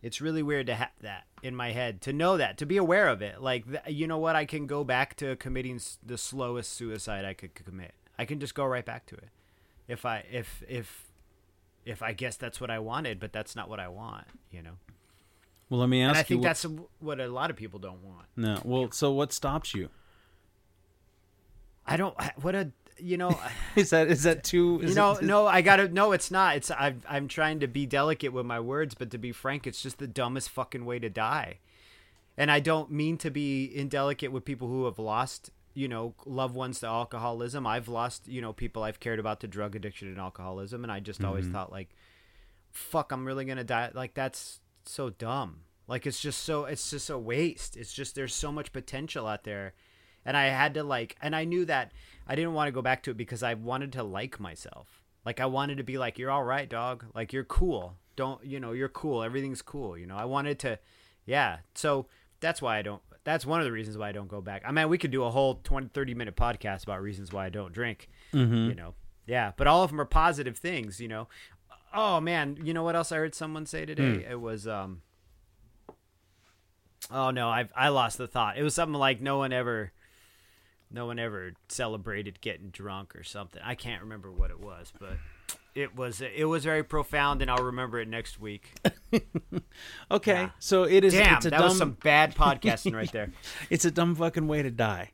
it's 0.00 0.20
really 0.20 0.42
weird 0.44 0.66
to 0.68 0.76
have 0.76 0.90
that 1.00 1.26
in 1.42 1.56
my 1.56 1.72
head, 1.72 2.00
to 2.02 2.12
know 2.12 2.36
that, 2.36 2.56
to 2.58 2.66
be 2.66 2.76
aware 2.76 3.08
of 3.08 3.20
it. 3.20 3.42
Like, 3.42 3.66
th- 3.66 3.82
you 3.88 4.06
know 4.06 4.18
what? 4.18 4.36
I 4.36 4.44
can 4.44 4.66
go 4.66 4.84
back 4.84 5.16
to 5.16 5.34
committing 5.36 5.80
the 6.04 6.16
slowest 6.16 6.72
suicide 6.72 7.24
I 7.24 7.34
could 7.34 7.54
commit. 7.54 7.94
I 8.16 8.24
can 8.24 8.38
just 8.38 8.54
go 8.54 8.64
right 8.64 8.84
back 8.84 9.06
to 9.06 9.16
it. 9.16 9.28
If 9.88 10.04
I 10.04 10.24
if 10.30 10.62
if 10.68 11.08
if 11.84 12.02
I 12.02 12.12
guess 12.12 12.36
that's 12.36 12.60
what 12.60 12.70
I 12.70 12.78
wanted, 12.78 13.18
but 13.18 13.32
that's 13.32 13.56
not 13.56 13.68
what 13.68 13.80
I 13.80 13.88
want, 13.88 14.26
you 14.52 14.62
know. 14.62 14.78
Well, 15.70 15.80
let 15.80 15.88
me 15.88 16.02
ask 16.02 16.10
And 16.10 16.18
I 16.18 16.22
think 16.22 16.40
what- 16.40 16.48
that's 16.48 16.66
what 17.00 17.20
a 17.20 17.28
lot 17.28 17.50
of 17.50 17.56
people 17.56 17.78
don't 17.78 18.02
want. 18.02 18.26
no. 18.36 18.60
Well, 18.64 18.90
so 18.90 19.12
what 19.12 19.32
stops 19.32 19.74
you? 19.74 19.90
I 21.86 21.96
don't. 21.96 22.14
What 22.42 22.54
a 22.54 22.70
you 22.98 23.16
know. 23.16 23.38
Is 23.76 23.90
that 23.90 24.08
is 24.08 24.24
that 24.24 24.44
too? 24.44 24.80
Is 24.82 24.90
you 24.90 24.96
know, 24.96 25.12
it, 25.12 25.22
no, 25.22 25.46
I 25.46 25.62
gotta. 25.62 25.88
No, 25.88 26.12
it's 26.12 26.30
not. 26.30 26.56
It's 26.56 26.70
I'm 26.70 27.02
I'm 27.08 27.28
trying 27.28 27.60
to 27.60 27.66
be 27.66 27.86
delicate 27.86 28.32
with 28.32 28.44
my 28.44 28.60
words, 28.60 28.94
but 28.94 29.10
to 29.12 29.18
be 29.18 29.32
frank, 29.32 29.66
it's 29.66 29.80
just 29.82 29.98
the 29.98 30.06
dumbest 30.06 30.50
fucking 30.50 30.84
way 30.84 30.98
to 30.98 31.08
die. 31.08 31.58
And 32.36 32.50
I 32.50 32.60
don't 32.60 32.90
mean 32.90 33.16
to 33.18 33.30
be 33.30 33.70
indelicate 33.74 34.30
with 34.30 34.44
people 34.44 34.68
who 34.68 34.84
have 34.84 34.98
lost, 34.98 35.50
you 35.74 35.88
know, 35.88 36.14
loved 36.24 36.54
ones 36.54 36.80
to 36.80 36.86
alcoholism. 36.86 37.66
I've 37.66 37.88
lost, 37.88 38.28
you 38.28 38.40
know, 38.40 38.52
people 38.52 38.82
I've 38.82 39.00
cared 39.00 39.18
about 39.18 39.40
to 39.40 39.48
drug 39.48 39.74
addiction 39.74 40.08
and 40.08 40.18
alcoholism, 40.18 40.84
and 40.84 40.92
I 40.92 41.00
just 41.00 41.24
always 41.24 41.44
mm-hmm. 41.44 41.54
thought 41.54 41.72
like, 41.72 41.88
fuck, 42.70 43.12
I'm 43.12 43.24
really 43.24 43.44
gonna 43.44 43.64
die. 43.64 43.90
Like 43.94 44.14
that's 44.14 44.60
so 44.90 45.10
dumb. 45.10 45.60
Like 45.86 46.06
it's 46.06 46.20
just 46.20 46.44
so 46.44 46.66
it's 46.66 46.90
just 46.90 47.10
a 47.10 47.18
waste. 47.18 47.76
It's 47.76 47.92
just 47.92 48.14
there's 48.14 48.34
so 48.34 48.52
much 48.52 48.72
potential 48.72 49.26
out 49.26 49.44
there. 49.44 49.74
And 50.24 50.36
I 50.36 50.46
had 50.46 50.74
to 50.74 50.82
like 50.82 51.16
and 51.22 51.34
I 51.34 51.44
knew 51.44 51.64
that 51.64 51.92
I 52.26 52.34
didn't 52.34 52.52
want 52.52 52.68
to 52.68 52.72
go 52.72 52.82
back 52.82 53.02
to 53.04 53.12
it 53.12 53.16
because 53.16 53.42
I 53.42 53.54
wanted 53.54 53.92
to 53.94 54.02
like 54.02 54.38
myself. 54.38 55.02
Like 55.24 55.40
I 55.40 55.46
wanted 55.46 55.78
to 55.78 55.84
be 55.84 55.98
like, 55.98 56.18
You're 56.18 56.30
all 56.30 56.44
right, 56.44 56.68
dog. 56.68 57.06
Like 57.14 57.32
you're 57.32 57.44
cool. 57.44 57.96
Don't 58.16 58.44
you 58.44 58.60
know, 58.60 58.72
you're 58.72 58.88
cool. 58.88 59.22
Everything's 59.22 59.62
cool. 59.62 59.96
You 59.96 60.06
know, 60.06 60.16
I 60.16 60.26
wanted 60.26 60.58
to 60.60 60.78
yeah. 61.24 61.58
So 61.74 62.06
that's 62.40 62.60
why 62.60 62.78
I 62.78 62.82
don't 62.82 63.02
that's 63.24 63.44
one 63.44 63.60
of 63.60 63.66
the 63.66 63.72
reasons 63.72 63.98
why 63.98 64.08
I 64.08 64.12
don't 64.12 64.28
go 64.28 64.40
back. 64.40 64.62
I 64.66 64.72
mean, 64.72 64.88
we 64.88 64.98
could 64.98 65.10
do 65.10 65.24
a 65.24 65.30
whole 65.30 65.56
20, 65.64 65.88
30 65.88 66.14
minute 66.14 66.36
podcast 66.36 66.84
about 66.84 67.02
reasons 67.02 67.32
why 67.32 67.46
I 67.46 67.50
don't 67.50 67.72
drink. 67.72 68.08
Mm-hmm. 68.32 68.70
You 68.70 68.74
know, 68.74 68.94
yeah, 69.26 69.52
but 69.56 69.66
all 69.66 69.82
of 69.82 69.90
them 69.90 70.00
are 70.00 70.06
positive 70.06 70.56
things. 70.56 71.00
You 71.00 71.08
know, 71.08 71.28
oh 71.94 72.20
man, 72.20 72.58
you 72.62 72.72
know 72.74 72.82
what 72.82 72.96
else 72.96 73.12
I 73.12 73.16
heard 73.16 73.34
someone 73.34 73.66
say 73.66 73.84
today? 73.86 74.26
It 74.28 74.40
was 74.40 74.66
um, 74.66 75.02
oh 77.10 77.30
no, 77.30 77.48
I 77.48 77.68
I 77.76 77.88
lost 77.88 78.18
the 78.18 78.26
thought. 78.26 78.58
It 78.58 78.62
was 78.62 78.74
something 78.74 78.98
like 78.98 79.20
no 79.20 79.38
one 79.38 79.52
ever, 79.52 79.92
no 80.90 81.06
one 81.06 81.18
ever 81.18 81.52
celebrated 81.68 82.40
getting 82.40 82.68
drunk 82.70 83.14
or 83.16 83.22
something. 83.22 83.60
I 83.64 83.74
can't 83.74 84.02
remember 84.02 84.30
what 84.30 84.50
it 84.50 84.60
was, 84.60 84.92
but 84.98 85.16
it 85.74 85.94
was 85.96 86.20
it 86.20 86.44
was 86.48 86.64
very 86.64 86.82
profound, 86.82 87.42
and 87.42 87.50
I'll 87.50 87.64
remember 87.64 88.00
it 88.00 88.08
next 88.08 88.40
week. 88.40 88.72
okay, 90.10 90.32
Yeah. 90.32 90.50
so 90.58 90.84
it 90.84 91.04
is. 91.04 91.12
Damn, 91.14 91.36
it's 91.36 91.46
a 91.46 91.50
that 91.50 91.58
dumb. 91.58 91.68
was 91.68 91.78
some 91.78 91.92
bad 92.02 92.34
podcasting 92.34 92.94
right 92.94 93.10
there. 93.12 93.32
It's 93.70 93.84
a 93.84 93.90
dumb 93.90 94.14
fucking 94.14 94.48
way 94.48 94.62
to 94.62 94.70
die, 94.70 95.12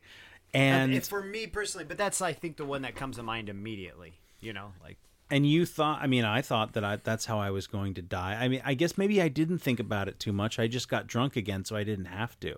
and 0.53 0.93
And 0.95 1.07
for 1.07 1.23
me 1.23 1.47
personally, 1.47 1.85
but 1.85 1.99
that's 1.99 2.21
I 2.23 2.33
think 2.33 2.57
the 2.57 2.65
one 2.65 2.83
that 2.83 2.95
comes 2.95 3.17
to 3.17 3.23
mind 3.23 3.49
immediately. 3.49 4.15
You 4.41 4.53
know, 4.53 4.73
like 4.83 4.99
and 5.31 5.47
you 5.47 5.67
thought. 5.67 6.01
I 6.03 6.07
mean, 6.07 6.25
I 6.25 6.43
thought 6.43 6.73
that 6.75 6.85
I 6.85 6.97
that's 6.97 7.25
how 7.27 7.39
I 7.39 7.51
was 7.51 7.67
going 7.67 7.95
to 7.95 8.03
die. 8.03 8.35
I 8.41 8.49
mean, 8.49 8.63
I 8.65 8.75
guess 8.75 8.97
maybe 8.99 9.21
I 9.23 9.29
didn't 9.29 9.59
think 9.59 9.81
about 9.81 10.09
it 10.09 10.19
too 10.21 10.33
much. 10.33 10.59
I 10.59 10.67
just 10.69 10.89
got 10.89 11.07
drunk 11.07 11.37
again, 11.37 11.65
so 11.65 11.77
I 11.77 11.85
didn't 11.85 12.07
have 12.07 12.39
to. 12.41 12.57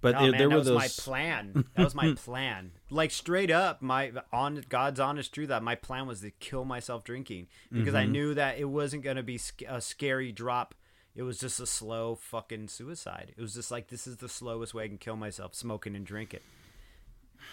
But 0.00 0.16
No, 0.16 0.20
there, 0.22 0.30
man, 0.32 0.38
there 0.38 0.48
that 0.48 0.54
were 0.54 0.58
was 0.58 0.66
those. 0.68 0.76
my 0.76 0.88
plan. 1.12 1.64
That 1.74 1.84
was 1.84 1.94
my 1.94 2.12
plan. 2.14 2.72
Like 2.90 3.10
straight 3.10 3.50
up, 3.50 3.80
my 3.82 4.12
on 4.32 4.64
God's 4.68 5.00
honest 5.00 5.32
truth. 5.34 5.48
That 5.48 5.62
my 5.62 5.74
plan 5.74 6.06
was 6.06 6.20
to 6.20 6.30
kill 6.30 6.64
myself 6.64 7.04
drinking 7.04 7.48
because 7.72 7.88
Mm-hmm. 7.88 7.96
I 7.96 8.04
knew 8.06 8.34
that 8.34 8.58
it 8.58 8.66
wasn't 8.66 9.02
gonna 9.02 9.22
be 9.22 9.40
a 9.68 9.80
scary 9.80 10.30
drop. 10.30 10.74
It 11.16 11.22
was 11.22 11.38
just 11.38 11.58
a 11.60 11.66
slow 11.66 12.16
fucking 12.16 12.68
suicide. 12.68 13.32
It 13.36 13.40
was 13.40 13.54
just 13.54 13.70
like 13.70 13.88
this 13.88 14.06
is 14.06 14.16
the 14.18 14.28
slowest 14.28 14.74
way 14.74 14.84
I 14.84 14.88
can 14.88 14.98
kill 14.98 15.16
myself: 15.16 15.54
smoking 15.54 15.94
and 15.96 16.04
drink 16.04 16.34
it. 16.34 16.42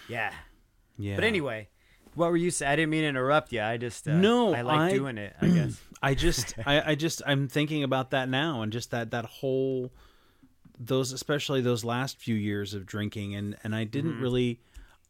Yeah. 0.08 0.32
yeah. 0.98 1.14
But 1.14 1.24
anyway, 1.24 1.68
what 2.14 2.30
were 2.30 2.36
you 2.36 2.50
saying? 2.50 2.70
I 2.72 2.76
didn't 2.76 2.90
mean 2.90 3.02
to 3.02 3.08
interrupt 3.08 3.52
you. 3.52 3.60
I 3.62 3.76
just 3.76 4.06
uh, 4.08 4.12
No, 4.14 4.54
I 4.54 4.62
like 4.62 4.80
I- 4.80 4.92
doing 4.92 5.18
it. 5.18 5.34
I 5.40 5.46
guess. 5.48 5.80
I 6.02 6.14
just 6.14 6.54
I, 6.66 6.90
I 6.92 6.94
just 6.94 7.22
I'm 7.26 7.48
thinking 7.48 7.82
about 7.84 8.10
that 8.10 8.28
now 8.28 8.62
and 8.62 8.72
just 8.72 8.90
that 8.90 9.10
that 9.12 9.24
whole 9.24 9.92
those 10.78 11.12
especially 11.12 11.60
those 11.60 11.84
last 11.84 12.18
few 12.18 12.34
years 12.34 12.74
of 12.74 12.86
drinking 12.86 13.34
and 13.34 13.56
and 13.62 13.74
I 13.74 13.84
didn't 13.84 14.14
Mm-hmm. 14.14 14.22
really 14.22 14.60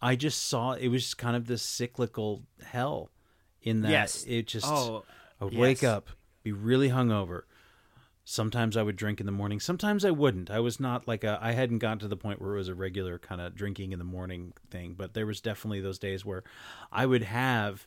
I 0.02 0.16
just 0.16 0.48
saw 0.48 0.72
it 0.72 0.88
was 0.88 1.02
just 1.04 1.18
kind 1.18 1.36
of 1.36 1.46
this 1.46 1.62
cyclical 1.62 2.42
hell 2.64 3.10
in 3.62 3.82
that 3.82 3.90
Yes. 3.90 4.24
it 4.28 4.46
just 4.48 4.66
Oh, 4.68 5.04
I 5.40 5.44
would 5.44 5.54
wake 5.56 5.82
up 5.84 6.08
be 6.42 6.52
really 6.52 6.90
hungover 6.90 7.42
sometimes 8.24 8.76
I 8.76 8.82
would 8.82 8.96
drink 8.96 9.18
in 9.20 9.26
the 9.26 9.32
morning 9.32 9.58
sometimes 9.60 10.04
I 10.04 10.10
wouldn't 10.12 10.50
I 10.50 10.60
was 10.60 10.78
not 10.78 11.08
like 11.08 11.24
a 11.24 11.38
I 11.42 11.52
hadn't 11.52 11.78
gotten 11.78 11.98
to 12.00 12.08
the 12.08 12.16
point 12.16 12.40
where 12.40 12.54
it 12.54 12.58
was 12.58 12.68
a 12.68 12.74
regular 12.74 13.18
kind 13.18 13.40
of 13.40 13.54
drinking 13.54 13.92
in 13.92 13.98
the 13.98 14.04
morning 14.04 14.52
thing 14.70 14.94
but 14.96 15.14
there 15.14 15.26
was 15.26 15.40
definitely 15.40 15.80
those 15.80 15.98
days 15.98 16.24
where 16.24 16.44
I 16.92 17.04
would 17.06 17.24
have 17.24 17.86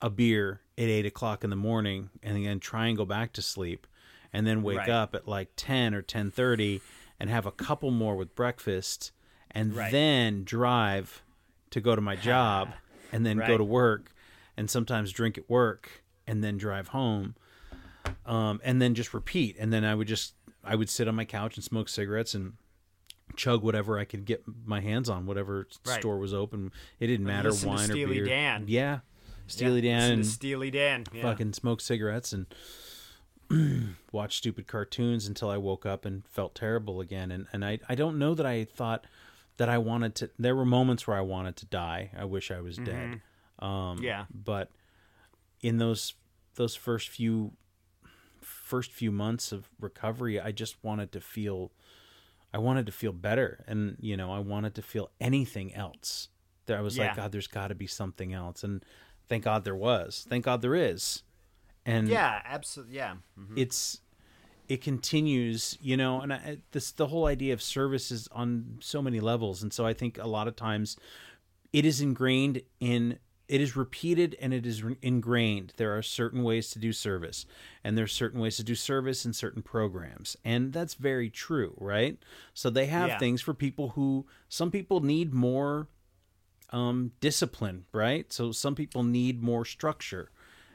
a 0.00 0.08
beer 0.08 0.60
at 0.78 0.84
eight 0.84 1.04
o'clock 1.06 1.44
in 1.44 1.50
the 1.50 1.56
morning 1.56 2.08
and 2.22 2.44
then 2.46 2.60
try 2.60 2.86
and 2.86 2.96
go 2.96 3.04
back 3.04 3.32
to 3.34 3.42
sleep 3.42 3.86
and 4.32 4.46
then 4.46 4.62
wake 4.62 4.78
Right. 4.78 4.88
up 4.90 5.14
at 5.14 5.26
like 5.28 5.50
10 5.56 5.94
or 5.94 6.02
10.30 6.02 6.80
and 7.20 7.28
have 7.28 7.46
a 7.46 7.50
couple 7.52 7.90
more 7.90 8.16
with 8.16 8.34
breakfast 8.34 9.10
and 9.50 9.74
Right. 9.74 9.90
then 9.92 10.44
drive 10.44 11.22
to 11.70 11.80
go 11.80 11.94
to 11.94 12.00
my 12.00 12.16
job 12.16 12.68
and 13.12 13.26
then 13.26 13.36
go 13.38 13.58
to 13.58 13.64
work 13.64 14.12
and 14.56 14.70
sometimes 14.70 15.12
drink 15.12 15.36
at 15.36 15.50
work 15.50 16.02
and 16.26 16.42
then 16.44 16.56
drive 16.56 16.88
home 16.88 17.34
um, 18.28 18.60
and 18.62 18.80
then 18.80 18.94
just 18.94 19.12
repeat 19.14 19.56
and 19.58 19.72
then 19.72 19.84
i 19.84 19.94
would 19.94 20.06
just 20.06 20.34
i 20.62 20.74
would 20.76 20.88
sit 20.88 21.08
on 21.08 21.14
my 21.16 21.24
couch 21.24 21.56
and 21.56 21.64
smoke 21.64 21.88
cigarettes 21.88 22.34
and 22.34 22.52
chug 23.36 23.62
whatever 23.62 23.98
i 23.98 24.04
could 24.04 24.24
get 24.24 24.42
my 24.64 24.80
hands 24.80 25.08
on 25.08 25.26
whatever 25.26 25.66
Right. 25.86 25.98
store 26.00 26.18
was 26.18 26.32
open 26.32 26.70
it 27.00 27.06
didn't 27.08 27.26
matter 27.26 27.50
listen 27.50 27.68
wine 27.68 27.80
or 27.90 27.92
Steely 27.94 28.14
beer 28.16 28.26
Dan. 28.26 28.64
yeah 28.68 29.00
steely 29.46 29.80
Yeah, 29.80 29.98
dan 29.98 30.12
and 30.12 30.26
Steely 30.26 30.70
Dan. 30.70 31.04
Yeah. 31.12 31.22
fucking 31.22 31.52
smoke 31.54 31.80
cigarettes 31.80 32.32
and 32.32 32.46
watch 34.12 34.36
stupid 34.36 34.66
cartoons 34.66 35.26
until 35.26 35.48
I 35.48 35.56
woke 35.56 35.86
up 35.86 36.04
and 36.04 36.22
felt 36.28 36.54
terrible 36.54 37.00
again. 37.00 37.30
And 37.30 37.46
and 37.52 37.64
I 37.64 37.78
I 37.88 37.94
don't 37.94 38.18
know 38.18 38.34
that 38.34 38.44
I 38.44 38.64
thought 38.64 39.06
that 39.56 39.68
I 39.70 39.78
wanted 39.78 40.14
to. 40.16 40.30
There 40.38 40.54
were 40.54 40.66
moments 40.66 41.06
where 41.06 41.16
I 41.16 41.22
wanted 41.22 41.56
to 41.56 41.66
die. 41.66 42.10
I 42.16 42.24
wish 42.26 42.50
I 42.50 42.60
was 42.60 42.76
dead. 42.76 43.22
Um, 43.58 44.02
Yeah. 44.02 44.26
But 44.32 44.70
in 45.62 45.78
those 45.78 46.12
those 46.56 46.76
first 46.76 47.08
few 47.08 47.52
first 48.68 48.92
few 48.92 49.10
months 49.10 49.50
of 49.52 49.68
recovery, 49.80 50.38
I 50.40 50.52
just 50.52 50.76
wanted 50.82 51.10
to 51.12 51.20
feel. 51.20 51.72
I 52.52 52.58
wanted 52.58 52.86
to 52.86 52.92
feel 52.92 53.12
better, 53.12 53.64
and 53.66 53.96
you 54.00 54.16
know, 54.16 54.30
I 54.32 54.38
wanted 54.38 54.74
to 54.76 54.82
feel 54.82 55.10
anything 55.20 55.74
else. 55.74 56.28
There, 56.66 56.78
I 56.78 56.80
was 56.82 56.96
Yeah. 56.96 57.06
like, 57.08 57.16
God, 57.16 57.32
there's 57.32 57.46
got 57.46 57.68
to 57.68 57.74
be 57.74 57.86
something 57.86 58.32
else, 58.32 58.64
and 58.64 58.84
thank 59.28 59.44
God 59.44 59.64
there 59.64 59.76
was. 59.76 60.26
Thank 60.28 60.44
God 60.44 60.62
there 60.62 60.74
is. 60.74 61.22
And 61.86 62.08
Yeah, 62.08 62.40
absolutely. 62.44 62.96
Yeah. 62.96 63.16
Mhm. 63.38 63.56
it's 63.58 64.00
it 64.68 64.82
continues 64.82 65.78
you 65.80 65.96
know 65.96 66.20
and 66.20 66.30
I, 66.30 66.58
this 66.72 66.92
the 66.92 67.06
whole 67.06 67.24
idea 67.24 67.54
of 67.54 67.62
service 67.62 68.10
is 68.10 68.28
on 68.32 68.76
so 68.80 69.00
many 69.00 69.18
levels 69.18 69.62
and 69.62 69.72
so 69.72 69.86
i 69.86 69.94
think 69.94 70.18
a 70.18 70.26
lot 70.28 70.46
of 70.46 70.56
times 70.56 70.98
it 71.72 71.86
is 71.86 72.02
ingrained 72.02 72.60
in 72.78 73.18
it 73.48 73.60
is 73.62 73.74
repeated 73.76 74.36
and 74.40 74.52
it 74.52 74.66
is 74.66 74.82
ingrained. 75.00 75.72
There 75.78 75.96
are 75.96 76.02
certain 76.02 76.42
ways 76.42 76.68
to 76.70 76.78
do 76.78 76.92
service 76.92 77.46
and 77.82 77.96
there's 77.96 78.12
certain 78.12 78.40
ways 78.40 78.56
to 78.58 78.62
do 78.62 78.74
service 78.74 79.24
in 79.24 79.32
certain 79.32 79.62
programs 79.62 80.36
and 80.44 80.72
that's 80.72 80.94
very 80.94 81.30
true 81.30 81.74
right? 81.78 82.18
So 82.54 82.68
they 82.68 82.86
have 82.86 83.08
Yeah. 83.08 83.18
things 83.18 83.40
for 83.40 83.54
people 83.54 83.90
who 83.90 84.26
some 84.48 84.70
people 84.70 85.00
need 85.00 85.32
more 85.32 85.88
um 86.70 87.12
discipline 87.20 87.86
right? 87.92 88.30
So 88.32 88.52
some 88.52 88.74
people 88.74 89.02
need 89.02 89.42
more 89.42 89.64
structure 89.64 90.30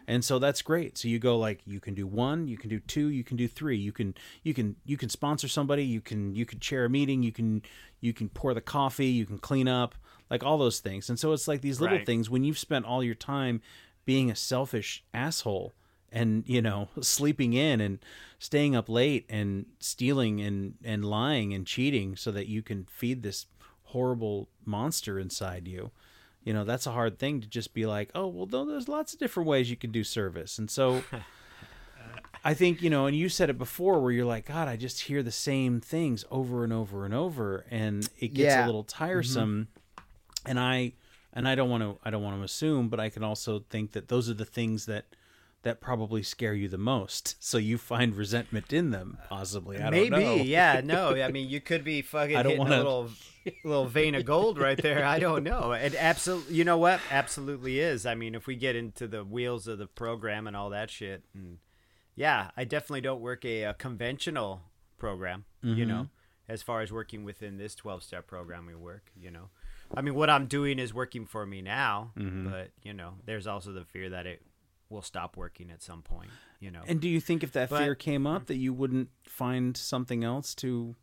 and 0.05 0.25
so 0.25 0.37
that's 0.37 0.61
great. 0.61 0.97
So 0.97 1.07
you 1.07 1.17
go 1.19 1.37
like 1.37 1.61
you 1.65 1.79
can 1.79 1.93
do 1.93 2.07
one 2.07 2.47
you 2.47 2.57
can 2.57 2.69
do 2.69 2.79
two 2.79 3.07
you 3.07 3.23
can 3.23 3.37
do 3.37 3.47
three. 3.47 3.77
You 3.77 3.91
can 3.91 4.15
you 4.41 4.53
can 4.53 4.75
you 4.83 4.97
can 4.97 5.09
sponsor 5.09 5.47
somebody 5.47 5.83
you 5.85 6.01
can 6.01 6.35
you 6.35 6.45
can 6.45 6.59
chair 6.59 6.85
a 6.85 6.89
meeting 6.89 7.21
you 7.23 7.31
can 7.31 7.61
you 8.01 8.13
can 8.13 8.29
pour 8.29 8.53
the 8.55 8.61
coffee 8.61 9.07
you 9.07 9.25
can 9.25 9.37
clean 9.37 9.67
up 9.67 9.93
like 10.29 10.43
all 10.43 10.57
those 10.57 10.79
things 10.79 11.09
and 11.09 11.19
so 11.19 11.31
it's 11.33 11.47
like 11.47 11.61
these 11.61 11.79
little 11.81 11.97
Right. 11.97 12.05
things 12.05 12.29
when 12.29 12.43
you've 12.43 12.57
spent 12.59 12.85
all 12.85 13.03
your 13.03 13.15
time 13.15 13.61
being 14.05 14.29
a 14.31 14.35
selfish 14.35 15.03
asshole 15.13 15.73
and 16.11 16.43
you 16.47 16.61
know 16.61 16.87
sleeping 17.01 17.53
in 17.53 17.79
and 17.81 17.99
staying 18.39 18.75
up 18.75 18.89
late 18.89 19.25
and 19.29 19.65
stealing 19.79 20.41
and 20.41 20.75
and 20.83 21.05
lying 21.05 21.53
and 21.53 21.65
cheating 21.67 22.15
so 22.15 22.31
that 22.31 22.47
you 22.47 22.61
can 22.61 22.85
feed 22.85 23.23
this 23.23 23.45
horrible 23.83 24.49
monster 24.65 25.19
inside 25.19 25.67
you 25.67 25.91
you 26.43 26.51
know 26.53 26.63
that's 26.63 26.87
a 26.87 26.91
hard 26.91 27.17
thing 27.19 27.39
to 27.39 27.47
just 27.47 27.73
be 27.73 27.85
like 27.85 28.09
oh 28.15 28.27
well 28.27 28.47
no, 28.51 28.65
there's 28.65 28.87
lots 28.89 29.13
of 29.13 29.19
different 29.19 29.47
ways 29.47 29.69
you 29.69 29.77
can 29.77 29.91
do 29.91 30.03
service 30.03 30.57
and 30.57 30.69
so 30.71 31.03
i 32.43 32.53
think 32.53 32.81
you 32.81 32.89
know 32.89 33.05
and 33.05 33.15
you 33.15 33.29
said 33.29 33.49
it 33.49 33.57
before 33.57 34.01
where 34.01 34.11
you're 34.11 34.25
like 34.25 34.45
god 34.45 34.67
i 34.67 34.75
just 34.75 35.01
hear 35.01 35.23
the 35.23 35.31
same 35.31 35.79
things 35.79 36.25
over 36.31 36.63
and 36.63 36.73
over 36.73 37.05
and 37.05 37.13
over 37.13 37.65
and 37.71 38.09
it 38.19 38.33
gets 38.33 38.53
Yeah. 38.55 38.65
a 38.65 38.67
little 38.67 38.83
mm-hmm. 38.83 39.03
tiresome 39.03 39.67
and 40.45 40.59
i 40.59 40.91
and 41.33 41.47
i 41.47 41.55
don't 41.55 41.69
want 41.69 41.81
to 41.83 41.97
i 42.03 42.09
don't 42.09 42.23
want 42.23 42.37
to 42.37 42.43
assume 42.43 42.89
but 42.89 42.99
i 42.99 43.09
can 43.09 43.23
also 43.23 43.63
think 43.69 43.91
that 43.91 44.07
those 44.07 44.29
are 44.29 44.33
the 44.33 44.45
things 44.45 44.85
that 44.85 45.05
that 45.63 45.79
probably 45.79 46.21
scare 46.21 46.53
you 46.53 46.67
the 46.67 46.77
most 46.77 47.35
so 47.43 47.57
you 47.57 47.77
find 47.77 48.15
resentment 48.15 48.73
in 48.73 48.91
them 48.91 49.17
possibly 49.29 49.77
i 49.77 49.83
don't 49.83 49.91
Maybe, 49.91 50.09
know 50.09 50.35
yeah, 50.35 50.81
no. 50.83 51.15
I 51.15 51.31
mean, 51.31 51.49
you 51.49 51.61
could 51.61 51.83
be 51.83 52.01
fucking 52.01 52.35
I 52.35 52.43
don't 52.43 52.51
hitting 52.51 52.59
wanna- 52.67 52.75
a 52.75 52.77
little, 52.77 53.09
little 53.63 53.85
vein 53.85 54.15
of 54.15 54.25
gold 54.25 54.57
right 54.59 54.81
there. 54.81 55.05
I 55.05 55.19
don't 55.19 55.43
know. 55.43 55.71
It 55.73 55.95
absolutely, 55.97 56.55
you 56.55 56.63
know 56.63 56.77
what? 56.77 56.99
Absolutely 57.11 57.79
is. 57.79 58.05
I 58.05 58.15
mean, 58.15 58.35
if 58.35 58.47
we 58.47 58.55
get 58.55 58.75
into 58.75 59.07
the 59.07 59.23
wheels 59.23 59.67
of 59.67 59.77
the 59.79 59.87
program 59.87 60.47
and 60.47 60.55
all 60.55 60.69
that 60.71 60.89
shit, 60.89 61.23
and 61.33 61.57
yeah, 62.15 62.51
I 62.55 62.63
definitely 62.63 63.01
don't 63.01 63.21
work 63.21 63.43
a, 63.45 63.63
a 63.63 63.73
conventional 63.73 64.61
program. 64.97 65.45
Mm-hmm. 65.63 65.77
You 65.79 65.85
know, 65.85 66.07
as 66.47 66.61
far 66.61 66.81
as 66.81 66.91
working 66.91 67.23
within 67.25 67.57
this 67.57 67.75
twelve-step 67.75 68.27
program 68.27 68.65
we 68.65 68.75
work. 68.75 69.11
You 69.19 69.31
know, 69.31 69.49
I 69.95 70.01
mean, 70.01 70.15
what 70.15 70.29
I'm 70.29 70.47
doing 70.47 70.79
is 70.79 70.93
working 70.93 71.25
for 71.25 71.45
me 71.45 71.61
now, 71.61 72.11
Mm-hmm. 72.17 72.49
but 72.49 72.71
you 72.81 72.93
know, 72.93 73.13
there's 73.25 73.47
also 73.47 73.71
the 73.71 73.85
fear 73.85 74.09
that 74.09 74.25
it 74.25 74.41
will 74.89 75.01
stop 75.01 75.37
working 75.37 75.71
at 75.71 75.81
some 75.81 76.01
point. 76.01 76.29
You 76.59 76.71
know, 76.71 76.81
and 76.87 77.01
do 77.01 77.09
you 77.09 77.19
think 77.19 77.43
if 77.43 77.51
that 77.53 77.69
But- 77.69 77.79
fear 77.83 77.95
came 77.95 78.25
up 78.25 78.45
that 78.47 78.55
you 78.57 78.73
wouldn't 78.73 79.09
find 79.25 79.75
something 79.75 80.23
else 80.23 80.55
to 80.55 80.95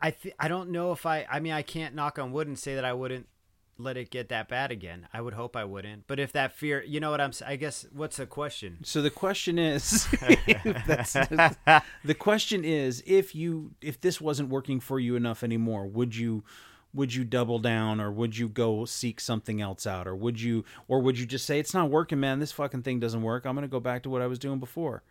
I 0.00 0.10
th- 0.10 0.34
I 0.38 0.48
don't 0.48 0.70
know 0.70 0.92
if 0.92 1.06
I 1.06 1.26
I 1.30 1.38
mean 1.40 1.52
I 1.52 1.62
can't 1.62 1.94
knock 1.94 2.18
on 2.18 2.32
wood 2.32 2.48
and 2.48 2.58
say 2.58 2.74
that 2.74 2.84
I 2.84 2.92
wouldn't 2.92 3.28
let 3.78 3.96
it 3.96 4.10
get 4.10 4.28
that 4.28 4.48
bad 4.48 4.70
again. 4.70 5.08
I 5.12 5.20
would 5.20 5.34
hope 5.34 5.56
I 5.56 5.64
wouldn't. 5.64 6.06
But 6.06 6.18
if 6.20 6.32
that 6.32 6.52
fear, 6.52 6.82
you 6.82 6.98
know 7.00 7.10
what 7.10 7.20
I'm 7.20 7.32
I 7.46 7.56
guess 7.56 7.86
what's 7.92 8.16
the 8.16 8.26
question? 8.26 8.78
So 8.84 9.00
the 9.02 9.10
question 9.10 9.58
is, 9.58 10.06
that's, 10.86 11.12
the 11.12 12.14
question 12.18 12.64
is, 12.64 13.02
if 13.06 13.34
you 13.34 13.72
if 13.80 14.00
this 14.00 14.20
wasn't 14.20 14.48
working 14.50 14.80
for 14.80 14.98
you 15.00 15.14
enough 15.16 15.42
anymore, 15.42 15.86
would 15.86 16.16
you 16.16 16.42
would 16.94 17.14
you 17.14 17.24
double 17.24 17.58
down 17.58 18.00
or 18.00 18.10
would 18.10 18.36
you 18.36 18.48
go 18.48 18.84
seek 18.84 19.20
something 19.20 19.60
else 19.60 19.86
out 19.86 20.06
or 20.06 20.14
would 20.14 20.40
you 20.40 20.64
or 20.88 21.00
would 21.00 21.18
you 21.18 21.26
just 21.26 21.46
say 21.46 21.58
it's 21.58 21.74
not 21.74 21.90
working, 21.90 22.20
man? 22.20 22.38
This 22.38 22.52
fucking 22.52 22.82
thing 22.82 23.00
doesn't 23.00 23.22
work. 23.22 23.44
I'm 23.44 23.54
gonna 23.54 23.68
go 23.68 23.80
back 23.80 24.02
to 24.04 24.10
what 24.10 24.22
I 24.22 24.26
was 24.26 24.38
doing 24.38 24.58
before. 24.58 25.02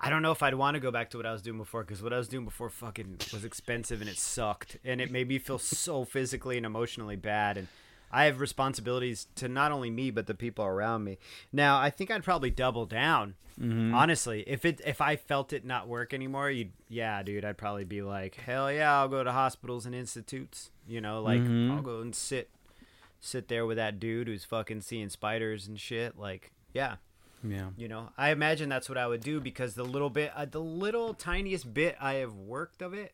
I 0.00 0.10
don't 0.10 0.22
know 0.22 0.30
if 0.30 0.42
I'd 0.44 0.54
want 0.54 0.76
to 0.76 0.80
go 0.80 0.92
back 0.92 1.10
to 1.10 1.16
what 1.16 1.26
I 1.26 1.32
was 1.32 1.42
doing 1.42 1.58
before 1.58 1.82
because 1.82 2.02
what 2.02 2.12
I 2.12 2.18
was 2.18 2.28
doing 2.28 2.44
before 2.44 2.70
fucking 2.70 3.18
was 3.32 3.44
expensive 3.44 4.00
and 4.00 4.08
it 4.08 4.16
sucked 4.16 4.78
and 4.84 5.00
it 5.00 5.10
made 5.10 5.26
me 5.28 5.38
feel 5.38 5.58
so 5.58 6.04
physically 6.04 6.56
and 6.56 6.64
emotionally 6.64 7.16
bad 7.16 7.56
and 7.56 7.66
I 8.12 8.24
have 8.24 8.40
responsibilities 8.40 9.26
to 9.36 9.48
not 9.48 9.72
only 9.72 9.90
me 9.90 10.10
but 10.10 10.26
the 10.26 10.34
people 10.34 10.64
around 10.64 11.04
me. 11.04 11.18
Now 11.52 11.78
I 11.78 11.90
think 11.90 12.10
I'd 12.10 12.24
probably 12.24 12.50
double 12.50 12.86
down. 12.86 13.34
Honestly, 13.60 14.44
if 14.46 14.64
it 14.64 14.80
if 14.86 15.00
I 15.00 15.16
felt 15.16 15.52
it 15.52 15.64
not 15.64 15.88
work 15.88 16.14
anymore, 16.14 16.48
you'd 16.48 16.70
yeah, 16.88 17.22
dude, 17.24 17.44
I'd 17.44 17.58
probably 17.58 17.82
be 17.84 18.02
like, 18.02 18.36
hell 18.36 18.70
yeah, 18.70 18.96
I'll 19.00 19.08
go 19.08 19.24
to 19.24 19.32
hospitals 19.32 19.84
and 19.84 19.96
institutes. 19.96 20.70
You 20.86 21.00
know, 21.00 21.20
like 21.22 21.40
I'll 21.40 21.82
go 21.82 22.00
and 22.00 22.14
sit 22.14 22.50
sit 23.20 23.48
there 23.48 23.66
with 23.66 23.76
that 23.78 23.98
dude 23.98 24.28
who's 24.28 24.44
fucking 24.44 24.82
seeing 24.82 25.08
spiders 25.08 25.66
and 25.66 25.78
shit. 25.80 26.16
Like, 26.16 26.52
yeah, 26.72 26.96
Yeah. 27.42 27.70
you 27.76 27.88
know, 27.88 28.10
I 28.16 28.30
imagine 28.30 28.68
that's 28.68 28.88
what 28.88 28.96
I 28.96 29.08
would 29.08 29.22
do 29.22 29.40
because 29.40 29.74
the 29.74 29.82
little 29.84 30.08
bit, 30.10 30.30
uh, 30.36 30.44
the 30.44 30.60
little 30.60 31.12
tiniest 31.14 31.74
bit 31.74 31.96
I 32.00 32.14
have 32.14 32.34
worked 32.34 32.80
of 32.80 32.94
it, 32.94 33.12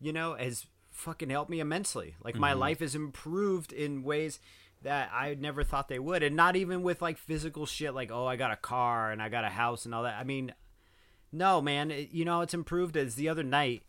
you 0.00 0.14
know, 0.14 0.32
has 0.34 0.66
fucking 0.98 1.30
helped 1.30 1.50
me 1.50 1.60
immensely. 1.60 2.16
Like 2.22 2.36
my 2.36 2.52
life 2.52 2.80
has 2.80 2.94
improved 2.94 3.72
in 3.72 4.02
ways 4.02 4.40
that 4.82 5.10
I 5.12 5.34
never 5.34 5.64
thought 5.64 5.88
they 5.88 5.98
would, 5.98 6.22
and 6.22 6.36
not 6.36 6.56
even 6.56 6.82
with 6.82 7.00
like 7.00 7.18
physical 7.18 7.66
shit, 7.66 7.94
like 7.94 8.10
oh, 8.12 8.26
I 8.26 8.36
got 8.36 8.52
a 8.52 8.56
car 8.56 9.10
and 9.10 9.22
I 9.22 9.28
got 9.28 9.44
a 9.44 9.48
house 9.48 9.84
and 9.84 9.94
all 9.94 10.02
that. 10.02 10.18
I 10.18 10.24
mean, 10.24 10.54
no, 11.32 11.60
man, 11.60 11.90
it, 11.90 12.10
you 12.12 12.24
know, 12.24 12.40
it's 12.40 12.54
improved 12.54 12.96
as 12.96 13.14
the 13.14 13.28
other 13.28 13.42
night. 13.42 13.82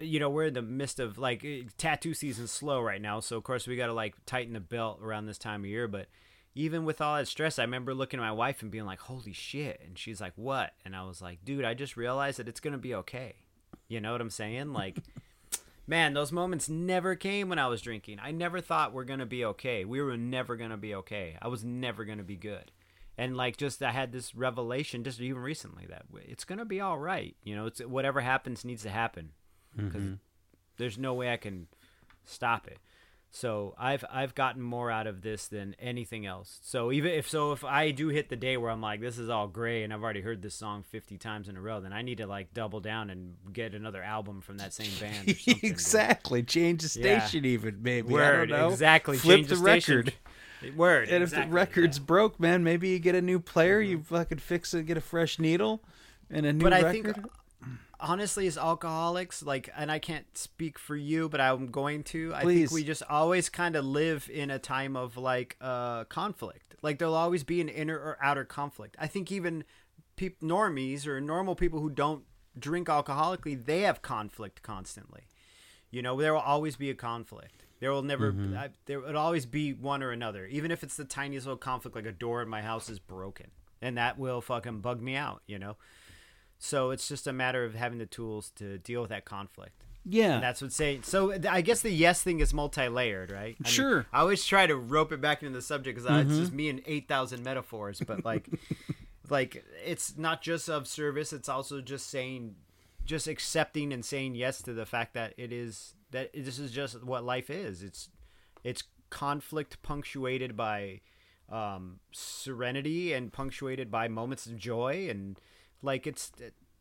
You 0.00 0.18
know, 0.18 0.28
we're 0.28 0.46
in 0.46 0.54
the 0.54 0.62
midst 0.62 0.98
of 0.98 1.18
like 1.18 1.44
eh, 1.44 1.62
tattoo 1.78 2.14
season 2.14 2.46
slow 2.46 2.80
right 2.80 3.00
now, 3.00 3.20
so 3.20 3.36
of 3.36 3.44
course 3.44 3.66
we 3.66 3.76
got 3.76 3.86
to 3.86 3.92
like 3.92 4.14
tighten 4.26 4.54
the 4.54 4.60
belt 4.60 5.00
around 5.02 5.26
this 5.26 5.38
time 5.38 5.62
of 5.62 5.66
year. 5.66 5.86
But 5.88 6.06
even 6.54 6.84
with 6.84 7.00
all 7.00 7.16
that 7.16 7.28
stress, 7.28 7.58
I 7.58 7.62
remember 7.62 7.94
looking 7.94 8.20
at 8.20 8.24
my 8.24 8.32
wife 8.32 8.62
and 8.62 8.70
being 8.70 8.86
like, 8.86 9.00
"Holy 9.00 9.32
shit!" 9.32 9.80
And 9.84 9.98
she's 9.98 10.20
like, 10.20 10.32
"What?" 10.36 10.72
And 10.84 10.96
I 10.96 11.04
was 11.04 11.22
like, 11.22 11.44
"Dude, 11.44 11.64
I 11.64 11.74
just 11.74 11.96
realized 11.96 12.38
that 12.38 12.48
it's 12.48 12.60
gonna 12.60 12.78
be 12.78 12.94
okay." 12.94 13.34
You 13.88 14.00
know 14.00 14.12
what 14.12 14.20
I'm 14.20 14.30
saying? 14.30 14.72
Like, 14.72 14.98
man, 15.86 16.14
those 16.14 16.32
moments 16.32 16.68
never 16.68 17.14
came 17.14 17.48
when 17.48 17.58
I 17.58 17.66
was 17.66 17.82
drinking. 17.82 18.18
I 18.22 18.30
never 18.30 18.60
thought 18.60 18.92
we're 18.92 19.04
gonna 19.04 19.26
be 19.26 19.44
okay. 19.44 19.84
We 19.84 20.00
were 20.00 20.16
never 20.16 20.56
gonna 20.56 20.76
be 20.76 20.94
okay. 20.96 21.36
I 21.40 21.48
was 21.48 21.64
never 21.64 22.04
gonna 22.04 22.22
be 22.22 22.36
good. 22.36 22.70
And 23.16 23.36
like, 23.36 23.56
just 23.56 23.82
I 23.82 23.92
had 23.92 24.12
this 24.12 24.34
revelation 24.34 25.04
just 25.04 25.20
even 25.20 25.40
recently 25.40 25.86
that 25.86 26.04
it's 26.26 26.44
gonna 26.44 26.64
be 26.64 26.80
all 26.80 26.98
right. 26.98 27.36
You 27.42 27.54
know, 27.54 27.66
it's 27.66 27.80
whatever 27.80 28.20
happens 28.20 28.64
needs 28.64 28.82
to 28.82 28.90
happen 28.90 29.30
because 29.76 30.02
mm-hmm. 30.02 30.14
there's 30.76 30.98
no 30.98 31.14
way 31.14 31.32
I 31.32 31.36
can 31.36 31.68
stop 32.24 32.66
it. 32.66 32.78
So 33.36 33.74
I've 33.76 34.04
I've 34.12 34.36
gotten 34.36 34.62
more 34.62 34.92
out 34.92 35.08
of 35.08 35.22
this 35.22 35.48
than 35.48 35.74
anything 35.80 36.24
else. 36.24 36.60
So 36.62 36.92
even 36.92 37.10
if 37.10 37.28
so 37.28 37.50
if 37.50 37.64
I 37.64 37.90
do 37.90 38.06
hit 38.06 38.28
the 38.28 38.36
day 38.36 38.56
where 38.56 38.70
I'm 38.70 38.80
like 38.80 39.00
this 39.00 39.18
is 39.18 39.28
all 39.28 39.48
gray 39.48 39.82
and 39.82 39.92
I've 39.92 40.04
already 40.04 40.20
heard 40.20 40.40
this 40.40 40.54
song 40.54 40.84
50 40.84 41.18
times 41.18 41.48
in 41.48 41.56
a 41.56 41.60
row, 41.60 41.80
then 41.80 41.92
I 41.92 42.02
need 42.02 42.18
to 42.18 42.28
like 42.28 42.54
double 42.54 42.78
down 42.78 43.10
and 43.10 43.34
get 43.52 43.74
another 43.74 44.04
album 44.04 44.40
from 44.40 44.58
that 44.58 44.72
same 44.72 44.92
band. 45.00 45.28
Or 45.28 45.34
something, 45.34 45.54
dude. 45.54 45.64
exactly. 45.64 46.44
Change 46.44 46.82
the 46.82 47.00
Yeah. 47.00 47.18
station, 47.26 47.44
even 47.44 47.82
maybe. 47.82 48.10
I 48.10 48.12
Word 48.12 48.50
don't 48.50 48.56
know. 48.58 48.68
exactly. 48.68 49.18
Flip 49.18 49.38
Change 49.38 49.48
the, 49.48 49.56
station. 49.56 49.96
record. 49.96 50.14
Word. 50.76 51.08
And 51.08 51.24
exactly. 51.24 51.42
if 51.42 51.48
the 51.50 51.54
record's 51.56 51.98
broke, 51.98 52.38
man, 52.38 52.62
maybe 52.62 52.90
you 52.90 53.00
get 53.00 53.16
a 53.16 53.20
new 53.20 53.40
player. 53.40 53.82
Mm-hmm. 53.82 53.90
You 53.90 54.02
fucking 54.04 54.38
fix 54.38 54.72
it, 54.74 54.86
get 54.86 54.96
a 54.96 55.00
fresh 55.00 55.40
needle, 55.40 55.82
and 56.30 56.46
a 56.46 56.52
new 56.52 56.62
but 56.62 56.72
I 56.72 56.92
think 56.92 57.08
honestly 58.00 58.46
as 58.46 58.58
alcoholics 58.58 59.42
like 59.42 59.68
and 59.76 59.90
i 59.90 59.98
can't 59.98 60.36
speak 60.36 60.78
for 60.78 60.96
you 60.96 61.28
but 61.28 61.40
i'm 61.40 61.66
going 61.68 62.02
to 62.02 62.32
i 62.34 62.42
think 62.44 62.70
we 62.70 62.84
just 62.84 63.02
always 63.08 63.48
kind 63.48 63.76
of 63.76 63.84
live 63.84 64.28
in 64.32 64.50
a 64.50 64.58
time 64.58 64.96
of 64.96 65.16
like 65.16 65.56
uh 65.60 66.04
conflict. 66.04 66.74
Like 66.82 66.98
there'll 66.98 67.14
always 67.14 67.44
be 67.44 67.60
an 67.62 67.68
inner 67.70 67.96
or 67.96 68.18
outer 68.20 68.44
conflict. 68.44 68.94
I 68.98 69.06
think 69.06 69.32
even 69.32 69.64
peop- 70.16 70.40
normies 70.40 71.06
or 71.06 71.18
normal 71.20 71.54
people 71.54 71.80
who 71.80 71.88
don't 71.88 72.24
drink 72.58 72.88
alcoholically 72.88 73.64
they 73.64 73.80
have 73.80 74.02
conflict 74.02 74.62
constantly. 74.62 75.22
You 75.90 76.02
know 76.02 76.20
there 76.20 76.34
will 76.34 76.40
always 76.40 76.76
be 76.76 76.90
a 76.90 76.94
conflict. 76.94 77.64
There 77.80 77.90
will 77.90 78.02
never 78.02 78.32
Mm-hmm. 78.32 78.56
I, 78.56 78.70
there 78.86 79.00
will 79.00 79.16
always 79.16 79.46
be 79.46 79.72
one 79.72 80.02
or 80.02 80.10
another. 80.10 80.46
Even 80.46 80.70
if 80.70 80.82
it's 80.82 80.96
the 80.96 81.04
tiniest 81.04 81.46
little 81.46 81.56
conflict 81.56 81.96
like 81.96 82.06
a 82.06 82.12
door 82.12 82.42
in 82.42 82.48
my 82.48 82.60
house 82.62 82.88
is 82.90 82.98
broken 82.98 83.46
and 83.80 83.96
that 83.98 84.18
will 84.18 84.40
fucking 84.40 84.80
bug 84.80 85.00
me 85.02 85.16
out 85.16 85.42
you 85.46 85.58
know 85.58 85.76
So 86.64 86.92
it's 86.92 87.06
just 87.06 87.26
a 87.26 87.32
matter 87.34 87.62
of 87.62 87.74
having 87.74 87.98
the 87.98 88.06
tools 88.06 88.50
to 88.56 88.78
deal 88.78 89.02
with 89.02 89.10
that 89.10 89.26
conflict. 89.26 89.84
Yeah. 90.02 90.36
And 90.36 90.42
that's 90.42 90.62
what 90.62 90.72
saying. 90.72 91.02
So 91.02 91.34
I 91.46 91.60
guess 91.60 91.82
the 91.82 91.90
yes 91.90 92.22
thing 92.22 92.40
is 92.40 92.54
multi-layered, 92.54 93.30
right? 93.30 93.54
I 93.60 93.62
mean, 93.62 93.70
Sure. 93.70 94.06
I 94.10 94.20
always 94.20 94.46
try 94.46 94.66
to 94.66 94.74
rope 94.74 95.12
it 95.12 95.20
back 95.20 95.42
into 95.42 95.52
the 95.52 95.60
subject 95.60 95.98
because 96.02 96.26
it's 96.26 96.38
just 96.38 96.52
me 96.54 96.70
and 96.70 96.80
eight 96.86 97.06
thousand 97.06 97.44
metaphors, 97.44 98.00
but 98.00 98.24
like, 98.24 98.48
like 99.28 99.62
it's 99.84 100.16
not 100.16 100.40
just 100.40 100.70
of 100.70 100.88
service; 100.88 101.34
it's 101.34 101.50
also 101.50 101.82
just 101.82 102.08
saying, 102.08 102.54
just 103.04 103.28
accepting 103.28 103.92
and 103.92 104.02
saying 104.02 104.34
yes 104.34 104.62
to 104.62 104.72
the 104.72 104.86
fact 104.86 105.12
that 105.12 105.34
it 105.36 105.52
is 105.52 105.92
that 106.12 106.32
this 106.32 106.58
is 106.58 106.70
just 106.70 107.04
what 107.04 107.24
life 107.24 107.50
is. 107.50 107.82
It's 107.82 108.08
it's 108.62 108.84
conflict 109.10 109.82
punctuated 109.82 110.56
by 110.56 111.02
um, 111.52 112.00
serenity 112.10 113.12
and 113.12 113.34
punctuated 113.34 113.90
by 113.90 114.08
moments 114.08 114.46
of 114.46 114.56
joy 114.56 115.08
and 115.10 115.38
like 115.84 116.06
it's 116.06 116.32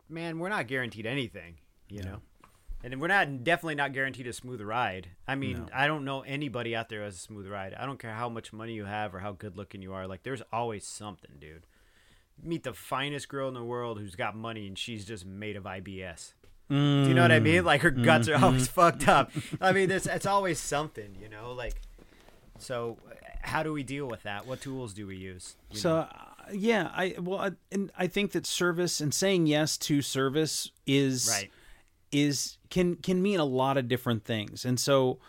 man, 0.10 0.40
we're 0.40 0.50
not 0.50 0.68
guaranteed 0.68 1.06
anything, 1.06 1.56
you 1.90 2.04
know. 2.04 2.22
And 2.84 3.00
we're 3.00 3.08
not 3.08 3.46
definitely 3.46 3.76
not 3.76 3.94
guaranteed 3.94 4.28
a 4.28 4.34
smooth 4.34 4.60
ride. 4.60 5.08
I 5.26 5.36
mean, 5.36 5.58
No. 5.58 5.68
I 5.74 5.88
don't 5.88 6.04
know 6.04 6.22
anybody 6.22 6.76
out 6.76 6.90
there 6.90 7.00
who 7.00 7.06
has 7.06 7.16
a 7.16 7.20
smooth 7.20 7.48
ride. 7.48 7.74
I 7.74 7.86
don't 7.86 7.98
care 7.98 8.12
how 8.14 8.28
much 8.28 8.52
money 8.52 8.74
you 8.74 8.84
have 8.86 9.16
or 9.16 9.20
how 9.20 9.32
good 9.32 9.56
looking 9.56 9.82
you 9.82 9.94
are. 9.94 10.06
Like, 10.06 10.24
there's 10.24 10.42
always 10.52 10.86
something, 10.86 11.32
dude. 11.40 11.66
Meet 12.42 12.64
the 12.64 12.74
finest 12.74 13.30
girl 13.30 13.48
in 13.48 13.54
the 13.54 13.64
world 13.64 14.00
who's 14.00 14.16
got 14.16 14.36
money 14.36 14.68
and 14.68 14.78
she's 14.78 15.06
just 15.06 15.26
made 15.26 15.56
of 15.56 15.64
IBS. 15.64 16.34
Do 16.70 16.76
you 16.76 17.14
know 17.14 17.22
what 17.22 17.32
I 17.32 17.40
mean? 17.40 17.62
Mm. 17.62 17.66
Like 17.66 17.82
her 17.82 17.92
guts 17.92 18.28
are 18.28 18.36
always 18.36 18.68
mm-hmm. 18.68 18.74
fucked 18.82 19.08
up. 19.08 19.32
I 19.62 19.72
mean, 19.72 19.90
there's 19.90 20.08
it's 20.18 20.26
always 20.26 20.60
something, 20.60 21.16
you 21.22 21.30
know. 21.30 21.54
Like, 21.54 21.76
so 22.58 22.98
how 23.42 23.62
do 23.64 23.72
we 23.72 23.84
deal 23.84 24.08
with 24.08 24.24
that? 24.24 24.48
What 24.48 24.62
tools 24.62 24.94
do 24.94 25.06
we 25.06 25.16
use? 25.16 25.56
You 25.70 25.80
So 25.80 25.90
know? 25.98 26.08
Yeah, 26.52 26.90
I 26.94 27.16
well, 27.20 27.40
I, 27.40 27.52
and 27.72 27.92
I 27.98 28.08
think 28.08 28.32
that 28.32 28.46
service 28.46 29.00
and 29.02 29.14
saying 29.14 29.48
yes 29.48 29.78
to 29.80 30.02
service 30.02 30.72
is 30.86 31.30
right, 31.30 31.52
is 32.12 32.58
can 32.70 32.96
can 32.96 33.22
mean 33.22 33.40
a 33.40 33.46
lot 33.46 33.78
of 33.78 33.88
different 33.88 34.26
things. 34.26 34.66
And 34.66 34.80
so 34.80 35.20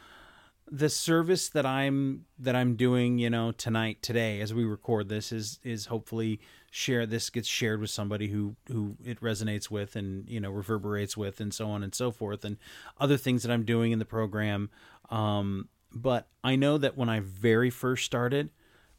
the 0.70 0.88
service 0.88 1.48
that 1.50 1.66
I'm 1.66 2.24
that 2.38 2.56
I'm 2.56 2.76
doing, 2.76 3.18
you 3.18 3.30
know, 3.30 3.52
tonight 3.52 4.02
today 4.02 4.40
as 4.40 4.52
we 4.54 4.64
record 4.64 5.08
this 5.08 5.32
is 5.32 5.60
is 5.62 5.86
hopefully 5.86 6.40
share 6.70 7.06
this 7.06 7.30
gets 7.30 7.46
shared 7.46 7.80
with 7.80 7.90
somebody 7.90 8.28
who 8.28 8.56
who 8.68 8.96
it 9.04 9.20
resonates 9.20 9.70
with 9.70 9.94
and 9.94 10.28
you 10.28 10.40
know 10.40 10.50
reverberates 10.50 11.16
with 11.16 11.38
and 11.40 11.54
so 11.54 11.70
on 11.70 11.84
and 11.84 11.94
so 11.94 12.10
forth 12.10 12.44
and 12.44 12.56
other 12.98 13.16
things 13.16 13.44
that 13.44 13.52
I'm 13.52 13.64
doing 13.64 13.92
in 13.92 14.00
the 14.00 14.04
program 14.04 14.70
um 15.08 15.68
but 15.92 16.26
I 16.42 16.56
know 16.56 16.76
that 16.78 16.96
when 16.96 17.08
I 17.08 17.20
very 17.20 17.70
first 17.70 18.04
started 18.04 18.50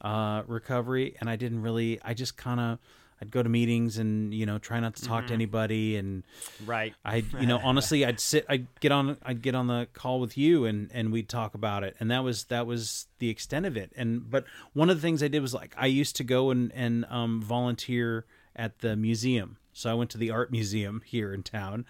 uh 0.02 0.44
recovery 0.48 1.16
and 1.20 1.30
I 1.30 1.36
didn't 1.36 1.62
really 1.62 2.00
I 2.04 2.14
just 2.14 2.38
kind 2.38 2.60
of 2.60 2.80
I'd 3.22 3.32
go 3.32 3.42
to 3.42 3.50
meetings 3.50 3.98
and 3.98 4.34
you 4.34 4.46
know 4.46 4.58
try 4.58 4.80
not 4.80 4.96
to 4.98 5.06
talk 5.06 5.28
to 5.28 5.34
anybody 5.34 5.96
and 5.96 6.24
right. 6.66 6.94
I, 7.06 7.24
you 7.40 7.48
know, 7.48 7.60
honestly, 7.64 8.06
I'd 8.06 8.20
sit, 8.20 8.46
I'd 8.50 8.68
get 8.82 8.92
on, 8.92 9.18
I'd 9.24 9.42
get 9.42 9.56
on 9.56 9.68
the 9.68 9.88
call 9.94 10.20
with 10.20 10.38
you, 10.38 10.66
and 10.66 10.90
and 10.94 11.12
we'd 11.12 11.30
talk 11.30 11.54
about 11.54 11.84
it, 11.84 11.96
and 12.00 12.12
that 12.12 12.24
was 12.24 12.46
that 12.46 12.68
was 12.68 13.08
the 13.20 13.30
extent 13.30 13.66
of 13.66 13.78
it. 13.78 13.94
And 13.96 14.30
but 14.30 14.46
one 14.74 14.90
of 14.90 14.98
the 14.98 15.02
things 15.02 15.24
I 15.24 15.30
did 15.30 15.42
was 15.42 15.54
like 15.54 15.74
I 15.78 15.88
used 15.88 16.16
to 16.18 16.24
go 16.24 16.50
and 16.50 16.72
and 16.74 17.06
um, 17.10 17.42
volunteer 17.42 18.26
at 18.56 18.80
the 18.80 18.96
museum. 18.96 19.58
So 19.72 19.90
I 19.90 19.94
went 19.94 20.10
to 20.12 20.18
the 20.18 20.32
art 20.32 20.52
museum 20.52 21.02
here 21.06 21.34
in 21.34 21.44
town, 21.44 21.86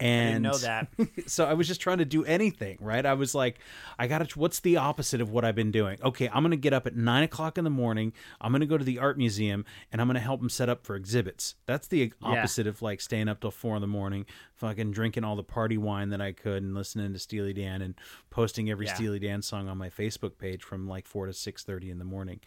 and 0.00 0.42
know 0.42 0.56
that. 0.58 0.88
so 1.26 1.44
I 1.44 1.54
was 1.54 1.66
just 1.66 1.80
trying 1.80 1.98
to 1.98 2.04
do 2.04 2.24
anything, 2.24 2.78
right? 2.80 3.04
I 3.04 3.14
was 3.14 3.34
like, 3.34 3.58
I 3.98 4.06
got 4.06 4.28
to. 4.28 4.38
What's 4.38 4.60
the 4.60 4.76
opposite 4.76 5.20
of 5.20 5.30
what 5.30 5.44
I've 5.44 5.54
been 5.54 5.70
doing? 5.72 5.98
Okay, 6.02 6.28
I'm 6.28 6.42
going 6.42 6.50
to 6.52 6.56
get 6.56 6.72
up 6.72 6.86
at 6.86 6.94
nine 6.96 7.22
o'clock 7.24 7.58
in 7.58 7.64
the 7.64 7.70
morning. 7.70 8.12
I'm 8.40 8.52
going 8.52 8.60
to 8.60 8.66
go 8.66 8.78
to 8.78 8.84
the 8.84 8.98
art 8.98 9.18
museum, 9.18 9.64
and 9.90 10.00
I'm 10.00 10.06
going 10.06 10.14
to 10.14 10.20
help 10.20 10.40
them 10.40 10.48
set 10.50 10.68
up 10.68 10.84
for 10.84 10.94
exhibits. 10.96 11.56
That's 11.66 11.88
the 11.88 12.12
opposite 12.22 12.66
of 12.66 12.80
like 12.82 13.00
staying 13.00 13.28
up 13.28 13.40
till 13.40 13.50
four 13.50 13.74
in 13.76 13.80
the 13.80 13.88
morning, 13.88 14.26
fucking 14.54 14.92
drinking 14.92 15.24
all 15.24 15.36
the 15.36 15.42
party 15.42 15.78
wine 15.78 16.10
that 16.10 16.20
I 16.20 16.32
could, 16.32 16.62
and 16.62 16.74
listening 16.74 17.12
to 17.12 17.18
Steely 17.18 17.52
Dan, 17.52 17.82
and 17.82 17.94
posting 18.30 18.70
every 18.70 18.86
Yeah. 18.86 18.94
Steely 18.94 19.18
Dan 19.18 19.42
song 19.42 19.68
on 19.68 19.78
my 19.78 19.90
Facebook 19.90 20.38
page 20.38 20.62
from 20.62 20.86
like 20.88 21.06
four 21.06 21.26
to 21.26 21.32
six 21.32 21.64
thirty 21.64 21.90
in 21.90 21.98
the 21.98 22.04
morning, 22.04 22.40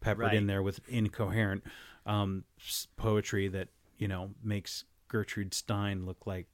peppered 0.00 0.26
Right. 0.26 0.34
in 0.34 0.46
there 0.46 0.62
with 0.62 0.80
incoherent 0.88 1.64
um, 2.06 2.44
poetry 2.96 3.48
that 3.48 3.68
you 3.98 4.08
know 4.08 4.30
makes 4.42 4.84
Gertrude 5.08 5.54
Stein 5.54 6.06
look 6.06 6.26
like 6.26 6.46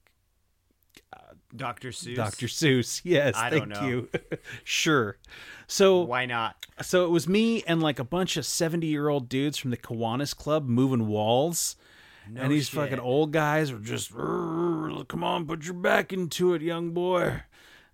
Dr. 1.57 1.91
Seuss. 1.91 2.17
Dr. 2.17 2.47
Seuss. 2.47 3.01
Yes, 3.05 3.35
I 3.37 3.51
thank 3.51 3.73
don't 3.73 3.83
know. 3.83 3.89
you. 3.89 4.09
sure. 4.65 5.19
So 5.67 6.03
Why 6.03 6.27
not? 6.27 6.57
so 6.83 7.05
it 7.05 7.11
was 7.11 7.29
me 7.29 7.63
and 7.67 7.81
like 7.83 7.99
a 8.01 8.05
bunch 8.05 8.37
of 8.37 8.45
70-year-old 8.45 9.29
dudes 9.29 9.57
from 9.59 9.71
the 9.71 9.77
Kiwanis 9.77 10.37
Club 10.37 10.67
moving 10.67 11.07
walls. 11.07 11.77
and 12.35 12.51
these 12.51 12.69
shit. 12.69 12.81
fucking 12.81 12.99
old 12.99 13.31
guys 13.33 13.73
were 13.73 13.79
just 13.79 14.13
come 14.13 15.23
on, 15.23 15.47
put 15.47 15.65
your 15.65 15.75
back 15.75 16.13
into 16.13 16.55
it, 16.55 16.63
young 16.63 16.91
boy. 16.91 17.43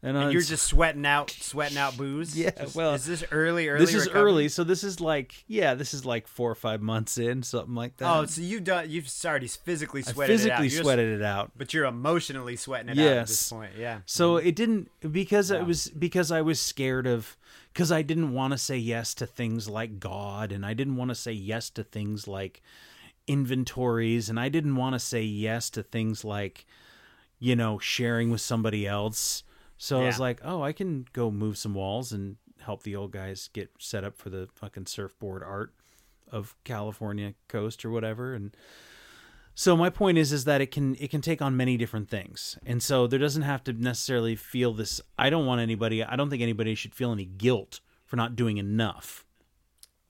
And, 0.02 0.16
And 0.16 0.26
uh, 0.26 0.30
you're 0.30 0.40
just 0.40 0.64
sweating 0.66 1.04
out, 1.04 1.30
sweating 1.30 1.76
out 1.76 1.96
booze. 1.96 2.36
Yeah, 2.40 2.50
Just- 2.50 2.74
well, 2.74 2.94
is 2.94 3.04
this 3.04 3.22
early? 3.30 3.68
Early. 3.68 3.84
this 3.84 3.94
is 3.94 4.06
recovery? 4.06 4.22
early, 4.22 4.48
so 4.48 4.64
this 4.64 4.82
is 4.82 4.98
like 5.00 5.44
yeah, 5.46 5.74
this 5.74 5.92
is 5.92 6.06
like 6.06 6.26
4 6.26 6.50
or 6.50 6.54
5 6.54 6.80
months 6.80 7.18
in, 7.18 7.42
something 7.42 7.74
like 7.74 7.98
that. 7.98 8.16
Oh, 8.16 8.24
so 8.24 8.40
you've 8.40 8.64
done. 8.64 8.88
You've 8.88 9.10
already 9.26 9.48
physically 9.48 10.02
I 10.06 10.10
sweated 10.12 10.40
it 10.40 10.50
out. 10.50 10.60
physically 10.60 10.68
You're 10.68 10.84
just- 10.84 11.20
it 11.20 11.22
out. 11.22 11.50
but 11.56 11.74
you're 11.74 11.84
emotionally 11.84 12.56
sweating 12.56 12.88
it 12.88 12.98
out 12.98 13.06
at 13.06 13.26
this 13.26 13.52
point. 13.52 13.72
Yeah. 13.78 13.98
So 14.06 14.34
mm. 14.34 14.46
it 14.46 14.56
didn't 14.56 14.90
because 15.12 15.50
Yeah. 15.50 15.58
it 15.58 15.66
was 15.66 15.88
because 15.88 16.30
I 16.32 16.40
was 16.40 16.58
scared 16.60 17.06
of 17.06 17.36
because 17.74 17.92
I 17.92 18.00
didn't 18.00 18.32
want 18.32 18.52
to 18.52 18.58
say 18.58 18.78
yes 18.78 19.12
to 19.14 19.26
things 19.26 19.68
like 19.68 20.00
God 20.00 20.50
and 20.50 20.64
I 20.64 20.72
didn't 20.72 20.96
want 20.96 21.10
to 21.10 21.14
say 21.14 21.32
yes 21.32 21.68
to 21.70 21.84
things 21.84 22.26
like 22.26 22.62
inventories 23.26 24.28
and 24.28 24.40
I 24.40 24.48
didn't 24.48 24.76
want 24.76 24.94
to 24.94 24.98
say 24.98 25.22
yes 25.22 25.70
to 25.70 25.82
things 25.82 26.24
like 26.24 26.66
you 27.38 27.54
know 27.54 27.78
sharing 27.78 28.30
with 28.30 28.40
somebody 28.40 28.86
else. 28.86 29.42
So 29.82 30.02
I 30.02 30.06
was 30.06 30.20
like, 30.20 30.40
"Oh, 30.44 30.62
I 30.62 30.72
can 30.72 31.06
go 31.14 31.30
move 31.30 31.56
some 31.56 31.72
walls 31.72 32.12
and 32.12 32.36
help 32.58 32.82
the 32.82 32.94
old 32.94 33.12
guys 33.12 33.48
get 33.52 33.70
set 33.78 34.04
up 34.04 34.18
for 34.18 34.28
the 34.28 34.46
fucking 34.54 34.84
surfboard 34.84 35.42
art 35.42 35.72
of 36.30 36.54
California 36.64 37.32
coast 37.48 37.82
or 37.84 37.90
whatever 37.90 38.34
and 38.34 38.54
so 39.54 39.76
my 39.76 39.90
point 39.90 40.16
is 40.16 40.32
is 40.32 40.44
that 40.44 40.60
it 40.60 40.70
can 40.70 40.94
it 40.96 41.10
can 41.10 41.20
take 41.22 41.42
on 41.42 41.56
many 41.56 41.76
different 41.76 42.08
things. 42.08 42.56
And 42.64 42.82
so 42.82 43.06
there 43.06 43.18
doesn't 43.18 43.42
have 43.42 43.64
to 43.64 43.72
necessarily 43.72 44.36
feel 44.36 44.72
this 44.74 45.00
I 45.18 45.28
don't 45.30 45.46
want 45.46 45.60
anybody 45.60 46.04
I 46.04 46.14
don't 46.16 46.30
think 46.30 46.42
anybody 46.42 46.74
should 46.74 46.94
feel 46.94 47.10
any 47.12 47.24
guilt 47.24 47.80
for 48.04 48.16
not 48.16 48.36
doing 48.36 48.58
enough. 48.58 49.24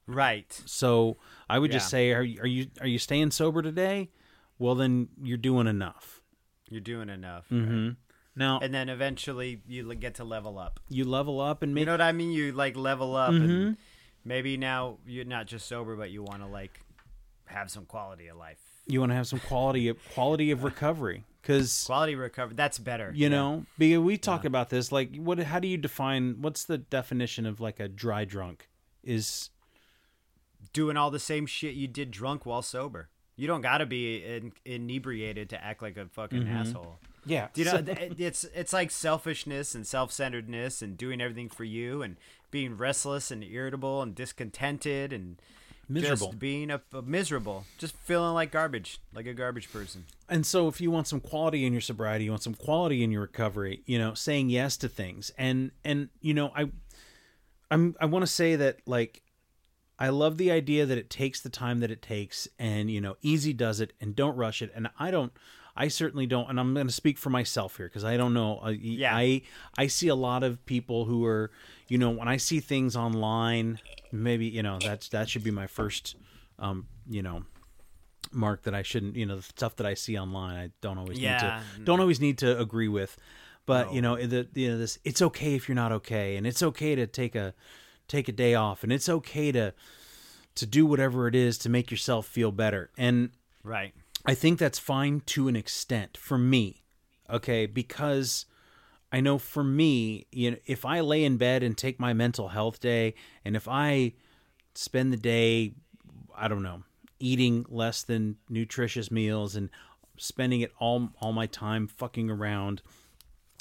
Right. 0.06 0.52
So 0.66 1.16
I 1.48 1.58
would 1.58 1.70
just 1.70 1.88
say 1.90 2.12
are 2.12 2.22
you, 2.22 2.40
are 2.40 2.46
you 2.46 2.66
are 2.80 2.86
you 2.88 2.98
staying 2.98 3.30
sober 3.30 3.62
today? 3.62 4.10
Well 4.58 4.74
then 4.74 5.08
you're 5.22 5.38
doing 5.38 5.66
enough. 5.66 6.20
You're 6.68 6.80
doing 6.80 7.08
enough. 7.08 7.48
Mhm. 7.50 7.96
Now 8.40 8.58
And 8.60 8.72
then 8.74 8.88
eventually 8.88 9.60
you 9.68 9.94
get 9.94 10.14
to 10.16 10.24
level 10.24 10.58
up. 10.58 10.80
you 10.88 11.04
level 11.04 11.40
up 11.40 11.62
and 11.62 11.72
make 11.74 11.82
You 11.82 11.86
know 11.86 11.92
what 11.92 12.00
I 12.00 12.12
mean? 12.12 12.32
You 12.32 12.50
like 12.52 12.74
level 12.76 13.14
up, 13.14 13.32
Mm-hmm. 13.32 13.50
and 13.50 13.76
maybe 14.24 14.56
now 14.56 14.98
you're 15.06 15.24
not 15.36 15.46
just 15.46 15.68
sober, 15.68 15.94
but 15.96 16.10
you 16.10 16.22
want 16.24 16.40
to 16.42 16.46
like 16.48 16.80
have 17.46 17.70
some 17.70 17.84
quality 17.84 18.26
of 18.28 18.36
life. 18.36 18.58
you 18.86 18.98
want 19.00 19.10
to 19.12 19.16
have 19.16 19.26
some 19.28 19.40
quality 19.40 19.88
of 19.88 19.96
quality 20.14 20.50
of 20.50 20.64
recovery 20.64 21.24
cuz 21.42 21.84
Quality 21.84 22.14
recovery. 22.16 22.54
That's 22.56 22.78
better. 22.78 23.12
you 23.14 23.24
Yeah. 23.24 23.36
know 23.36 23.66
because 23.78 23.98
we 24.00 24.16
talk 24.18 24.44
about 24.44 24.70
this 24.70 24.90
like 24.92 25.16
what 25.16 25.38
how 25.38 25.58
do 25.58 25.68
you 25.68 25.76
define 25.78 26.40
what's 26.42 26.64
the 26.64 26.78
definition 26.78 27.46
of 27.46 27.60
like 27.60 27.78
a 27.80 27.88
dry 27.88 28.24
drunk 28.24 28.68
is 29.02 29.50
doing 30.72 30.96
all 30.96 31.10
the 31.10 31.18
same 31.32 31.46
shit 31.46 31.74
you 31.74 31.88
did 31.88 32.10
drunk 32.10 32.44
while 32.46 32.62
sober. 32.62 33.08
You 33.36 33.46
don't 33.46 33.62
got 33.62 33.78
to 33.78 33.86
be 33.86 34.22
in, 34.22 34.52
inebriated 34.66 35.48
to 35.50 35.64
act 35.64 35.80
like 35.82 35.96
a 35.96 36.06
fucking 36.06 36.46
asshole. 36.48 36.98
Yeah 37.30 37.48
Do 37.52 37.62
you 37.62 37.64
know, 37.66 37.82
it's 38.18 38.44
it's 38.44 38.72
like 38.72 38.90
selfishness 38.90 39.74
and 39.74 39.86
self-centeredness 39.86 40.82
and 40.82 40.96
doing 40.96 41.20
everything 41.20 41.48
for 41.48 41.64
you 41.64 42.02
and 42.02 42.16
being 42.50 42.76
restless 42.76 43.30
and 43.30 43.44
irritable 43.44 44.02
and 44.02 44.14
discontented 44.14 45.12
and 45.12 45.40
Miserable. 45.90 46.28
just 46.28 46.38
being 46.38 46.70
a, 46.70 46.80
a 46.94 47.02
miserable, 47.02 47.64
just 47.76 47.96
feeling 47.96 48.32
like 48.32 48.52
garbage, 48.52 49.00
like 49.12 49.26
a 49.26 49.34
garbage 49.34 49.72
person. 49.72 50.04
And 50.28 50.46
so 50.46 50.68
if 50.68 50.80
you 50.80 50.88
want 50.88 51.08
some 51.08 51.18
quality 51.18 51.66
in 51.66 51.72
your 51.72 51.80
sobriety, 51.80 52.24
you 52.24 52.30
want 52.30 52.44
some 52.44 52.54
quality 52.54 53.02
in 53.02 53.10
your 53.10 53.22
recovery, 53.22 53.82
you 53.86 53.98
know, 53.98 54.14
saying 54.14 54.50
yes 54.50 54.76
to 54.78 54.88
things. 54.88 55.32
And 55.36 55.72
and 55.84 56.08
you 56.20 56.32
know, 56.32 56.52
I 56.54 56.70
I'm 57.72 57.96
I 58.00 58.06
want 58.06 58.22
to 58.22 58.28
say 58.28 58.54
that 58.56 58.78
like 58.86 59.22
I 59.98 60.10
love 60.10 60.38
the 60.38 60.52
idea 60.52 60.86
that 60.86 60.96
it 60.96 61.10
takes 61.10 61.40
the 61.40 61.50
time 61.50 61.80
that 61.80 61.90
it 61.90 62.02
takes 62.02 62.46
and 62.56 62.88
you 62.88 63.00
know, 63.00 63.16
easy 63.20 63.52
does 63.52 63.80
it 63.80 63.92
and 64.00 64.14
don't 64.14 64.36
rush 64.36 64.62
it. 64.62 64.70
And 64.74 64.88
I 64.96 65.10
don't 65.10 65.32
I 65.76 65.88
certainly 65.88 66.26
don't 66.26 66.48
and 66.50 66.58
I'm 66.60 66.74
going 66.74 66.86
to 66.86 66.92
speak 66.92 67.18
for 67.18 67.30
myself 67.30 67.76
here 67.76 67.86
because 67.86 68.04
I 68.04 68.16
don't 68.16 68.34
know 68.34 68.60
uh, 68.64 68.70
Yeah. 68.70 69.14
I 69.14 69.42
I 69.76 69.86
see 69.86 70.08
a 70.08 70.14
lot 70.14 70.42
of 70.42 70.64
people 70.66 71.04
who 71.04 71.24
are, 71.24 71.50
you 71.88 71.98
know, 71.98 72.10
when 72.10 72.28
I 72.28 72.36
see 72.36 72.60
things 72.60 72.96
online, 72.96 73.78
maybe, 74.12 74.46
you 74.46 74.62
know, 74.62 74.80
that's 74.80 75.08
that 75.08 75.28
should 75.28 75.44
be 75.44 75.50
my 75.50 75.66
first 75.66 76.16
um, 76.58 76.86
you 77.08 77.22
know, 77.22 77.44
mark 78.32 78.62
that 78.64 78.74
I 78.74 78.82
shouldn't, 78.82 79.16
you 79.16 79.24
know, 79.26 79.36
the 79.36 79.42
stuff 79.42 79.76
that 79.76 79.86
I 79.86 79.94
see 79.94 80.18
online, 80.18 80.56
I 80.56 80.70
don't 80.80 80.98
always 80.98 81.18
Yeah. 81.18 81.30
need 81.30 81.38
to 81.78 81.84
don't 81.84 82.00
always 82.00 82.20
need 82.20 82.38
to 82.38 82.58
agree 82.58 82.88
with. 82.88 83.16
But 83.66 83.92
you 83.94 84.02
know, 84.02 84.16
the 84.16 84.48
you 84.54 84.70
know 84.70 84.78
this 84.78 84.98
it's 85.04 85.22
okay 85.22 85.54
if 85.54 85.68
you're 85.68 85.76
not 85.76 85.92
okay 85.92 86.36
and 86.36 86.46
it's 86.46 86.62
okay 86.62 86.94
to 86.94 87.06
take 87.06 87.34
a 87.34 87.54
take 88.08 88.28
a 88.28 88.32
day 88.32 88.54
off 88.54 88.82
and 88.82 88.92
it's 88.92 89.08
okay 89.08 89.52
to 89.52 89.72
to 90.56 90.66
do 90.66 90.84
whatever 90.84 91.28
it 91.28 91.34
is 91.34 91.56
to 91.58 91.68
make 91.68 91.90
yourself 91.90 92.26
feel 92.26 92.50
better. 92.50 92.90
And 92.98 93.30
Right. 93.62 93.94
I 94.26 94.34
think 94.34 94.58
that's 94.58 94.78
fine 94.78 95.22
to 95.26 95.48
an 95.48 95.56
extent 95.56 96.16
for 96.16 96.38
me. 96.38 96.84
Okay, 97.28 97.66
because 97.66 98.46
I 99.12 99.20
know 99.20 99.38
for 99.38 99.64
me, 99.64 100.26
you 100.32 100.52
know, 100.52 100.56
if 100.66 100.84
I 100.84 101.00
lay 101.00 101.24
in 101.24 101.36
bed 101.36 101.62
and 101.62 101.76
take 101.76 102.00
my 102.00 102.12
mental 102.12 102.48
health 102.48 102.80
day 102.80 103.14
and 103.44 103.56
if 103.56 103.68
I 103.68 104.14
spend 104.74 105.12
the 105.12 105.16
day 105.16 105.74
I 106.34 106.48
don't 106.48 106.62
know, 106.62 106.82
eating 107.18 107.66
less 107.68 108.02
than 108.02 108.36
nutritious 108.48 109.10
meals 109.10 109.54
and 109.54 109.68
spending 110.16 110.62
it 110.62 110.72
all 110.78 111.10
all 111.20 111.32
my 111.32 111.46
time 111.46 111.86
fucking 111.86 112.30
around 112.30 112.82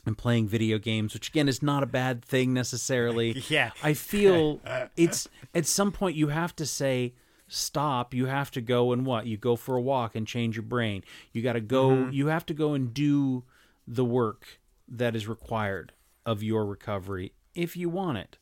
and 0.05 0.17
playing 0.17 0.47
video 0.47 0.77
games, 0.77 1.13
which 1.13 1.29
again 1.29 1.49
is 1.49 1.61
not 1.61 1.83
a 1.83 1.85
bad 1.85 2.23
thing 2.23 2.53
necessarily. 2.53 3.43
Yeah. 3.49 3.71
I 3.83 3.93
feel 3.93 4.61
it's 4.95 5.27
at 5.53 5.65
some 5.65 5.91
point 5.91 6.15
you 6.15 6.29
have 6.29 6.55
to 6.57 6.65
say 6.65 7.13
stop. 7.49 8.13
You 8.13 8.27
have 8.27 8.51
to 8.51 8.61
go 8.61 8.91
and 8.93 9.05
what? 9.05 9.25
You 9.25 9.37
go 9.37 9.55
for 9.55 9.75
a 9.75 9.81
walk 9.81 10.15
and 10.15 10.25
change 10.25 10.55
your 10.55 10.63
brain. 10.63 11.03
You 11.33 11.41
got 11.41 11.53
to 11.53 11.61
go 11.61 11.89
mm-hmm. 11.89 12.11
you 12.11 12.27
have 12.27 12.45
to 12.47 12.53
go 12.53 12.73
and 12.73 12.93
do 12.93 13.43
the 13.87 14.05
work 14.05 14.59
that 14.87 15.15
is 15.15 15.27
required 15.27 15.93
of 16.25 16.41
your 16.43 16.65
recovery 16.65 17.33
if 17.55 17.75
you 17.75 17.89
want 17.89 18.19
it. 18.19 18.37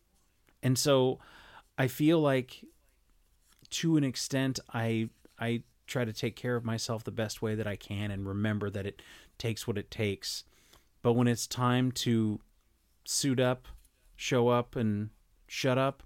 And 0.61 0.77
so 0.77 1.19
I 1.77 1.87
feel 1.87 2.19
like 2.19 2.63
to 3.69 3.97
an 3.97 4.03
extent 4.03 4.59
I 4.73 5.09
I 5.39 5.63
try 5.87 6.03
to 6.03 6.13
take 6.13 6.35
care 6.35 6.55
of 6.55 6.65
myself 6.65 7.03
the 7.03 7.11
best 7.11 7.41
way 7.41 7.55
that 7.55 7.67
I 7.67 7.77
can 7.77 8.11
and 8.11 8.27
remember 8.27 8.69
that 8.69 8.85
it 8.85 9.01
takes 9.37 9.65
what 9.65 9.77
it 9.77 9.89
takes. 9.89 10.43
But 11.01 11.13
when 11.13 11.27
it's 11.27 11.47
time 11.47 11.91
to 11.93 12.41
suit 13.05 13.39
up, 13.39 13.67
show 14.17 14.49
up 14.49 14.75
and 14.75 15.11
shut 15.47 15.77
up, 15.77 16.03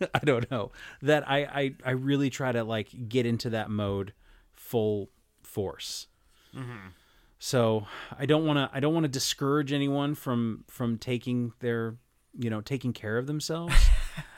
I 0.14 0.20
don't 0.20 0.50
know. 0.50 0.72
That 1.02 1.28
I, 1.28 1.38
I 1.44 1.74
I 1.84 1.90
really 1.92 2.30
try 2.30 2.52
to 2.52 2.64
like 2.64 3.08
get 3.08 3.26
into 3.26 3.50
that 3.50 3.70
mode 3.70 4.12
full 4.52 5.10
force. 5.42 6.06
Mm-hmm. 6.54 6.88
So 7.38 7.86
I 8.18 8.26
don't 8.26 8.44
want 8.46 8.58
to 8.58 8.70
I 8.72 8.80
don't 8.80 8.94
want 8.94 9.04
to 9.04 9.08
discourage 9.08 9.72
anyone 9.72 10.14
from 10.14 10.64
from 10.68 10.98
taking 10.98 11.52
their 11.60 11.96
you 12.38 12.50
know 12.50 12.60
taking 12.60 12.92
care 12.92 13.18
of 13.18 13.26
themselves. 13.26 13.74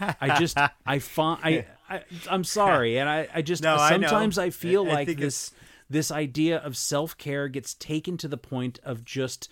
I 0.00 0.38
just 0.38 0.56
I 0.86 0.98
find 0.98 1.40
I, 1.42 1.66
I 1.88 2.02
I'm 2.30 2.44
sorry, 2.44 2.98
and 2.98 3.08
I 3.08 3.28
I 3.34 3.42
just 3.42 3.62
No, 3.64 3.76
I 3.76 3.90
sometimes 3.90 4.38
I, 4.38 4.50
feel 4.50 4.86
I- 4.86 4.90
I 4.90 4.92
like 4.94 5.16
this 5.16 5.52
this 5.90 6.10
idea 6.10 6.58
of 6.58 6.76
self 6.76 7.18
care 7.18 7.48
gets 7.48 7.74
taken 7.74 8.16
to 8.18 8.28
the 8.28 8.38
point 8.38 8.78
of 8.82 9.04
just 9.04 9.48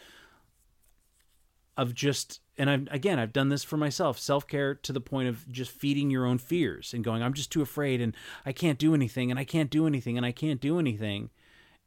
of 1.77 1.95
just 1.95 2.41
and 2.61 2.71
I've 2.71 2.89
again 2.91 3.19
I've 3.19 3.33
done 3.33 3.49
this 3.49 3.65
for 3.65 3.77
myself 3.77 4.19
self 4.19 4.47
care 4.47 4.75
to 4.75 4.93
the 4.93 5.01
point 5.01 5.29
of 5.29 5.51
just 5.51 5.71
feeding 5.71 6.11
your 6.11 6.27
own 6.27 6.39
fears 6.39 6.93
and 6.93 7.03
going 7.03 7.23
I'm 7.23 7.33
just 7.33 7.51
too 7.51 7.63
afraid 7.63 8.01
and 8.01 8.15
I 8.45 8.53
can't 8.53 8.79
do 8.79 8.95
anything 8.95 9.31
and 9.31 9.41
I 9.41 9.45
can't 9.45 9.71
do 9.71 9.87
anything 9.87 10.17
and 10.17 10.27
I 10.27 10.33
can't 10.33 10.61
do 10.61 10.79
anything. 10.79 11.31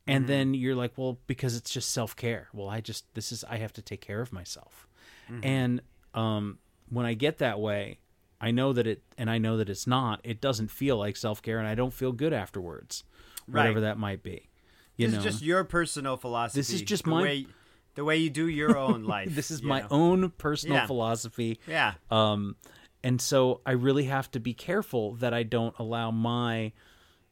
And 0.06 0.28
then 0.28 0.54
you're 0.54 0.76
like 0.76 0.98
well 0.98 1.20
because 1.28 1.56
it's 1.56 1.70
just 1.72 1.92
self 1.92 2.16
care 2.16 2.50
well 2.54 2.68
I 2.68 2.82
just 2.82 3.06
this 3.14 3.32
is 3.32 3.46
I 3.46 3.58
have 3.58 3.72
to 3.74 3.82
take 3.82 4.02
care 4.02 4.20
of 4.20 4.34
myself. 4.34 4.88
And 5.44 5.82
um 6.14 6.58
when 6.90 7.06
I 7.06 7.14
get 7.14 7.38
that 7.38 7.60
way 7.60 8.00
I 8.42 8.52
know 8.52 8.74
that 8.74 8.88
it 8.88 9.04
and 9.18 9.30
I 9.30 9.38
know 9.38 9.58
that 9.58 9.70
it's 9.70 9.88
not 9.88 10.20
it 10.24 10.42
doesn't 10.42 10.70
feel 10.72 10.98
like 10.98 11.16
self 11.16 11.42
care 11.42 11.60
and 11.60 11.68
I 11.68 11.76
don't 11.76 11.94
feel 11.94 12.12
good 12.12 12.34
afterwards 12.34 13.04
whatever 13.46 13.82
that 13.82 13.98
might 13.98 14.24
be 14.24 14.50
you 14.98 15.08
this 15.08 15.14
know? 15.14 15.20
is 15.20 15.24
just 15.26 15.44
your 15.44 15.64
personal 15.64 16.18
philosophy. 16.18 16.60
This 16.60 16.70
is 16.72 16.82
just 16.82 17.06
my- 17.06 17.22
way, 17.22 17.48
the 17.96 18.04
way 18.04 18.18
you 18.18 18.30
do 18.30 18.48
your 18.48 18.78
own 18.78 19.04
life. 19.16 19.30
this 19.34 19.52
is 19.52 19.62
my 19.64 19.82
know? 19.82 19.88
own 19.92 20.30
personal 20.32 20.78
Yeah. 20.78 20.88
philosophy 20.88 21.60
Yeah. 21.68 21.94
Um, 22.12 22.56
and 23.04 23.20
so 23.22 23.62
I 23.66 23.72
really 23.74 24.06
have 24.06 24.32
to 24.32 24.40
be 24.40 24.54
careful 24.54 25.16
that 25.16 25.34
I 25.34 25.44
don't 25.44 25.76
allow 25.78 26.10
my 26.12 26.72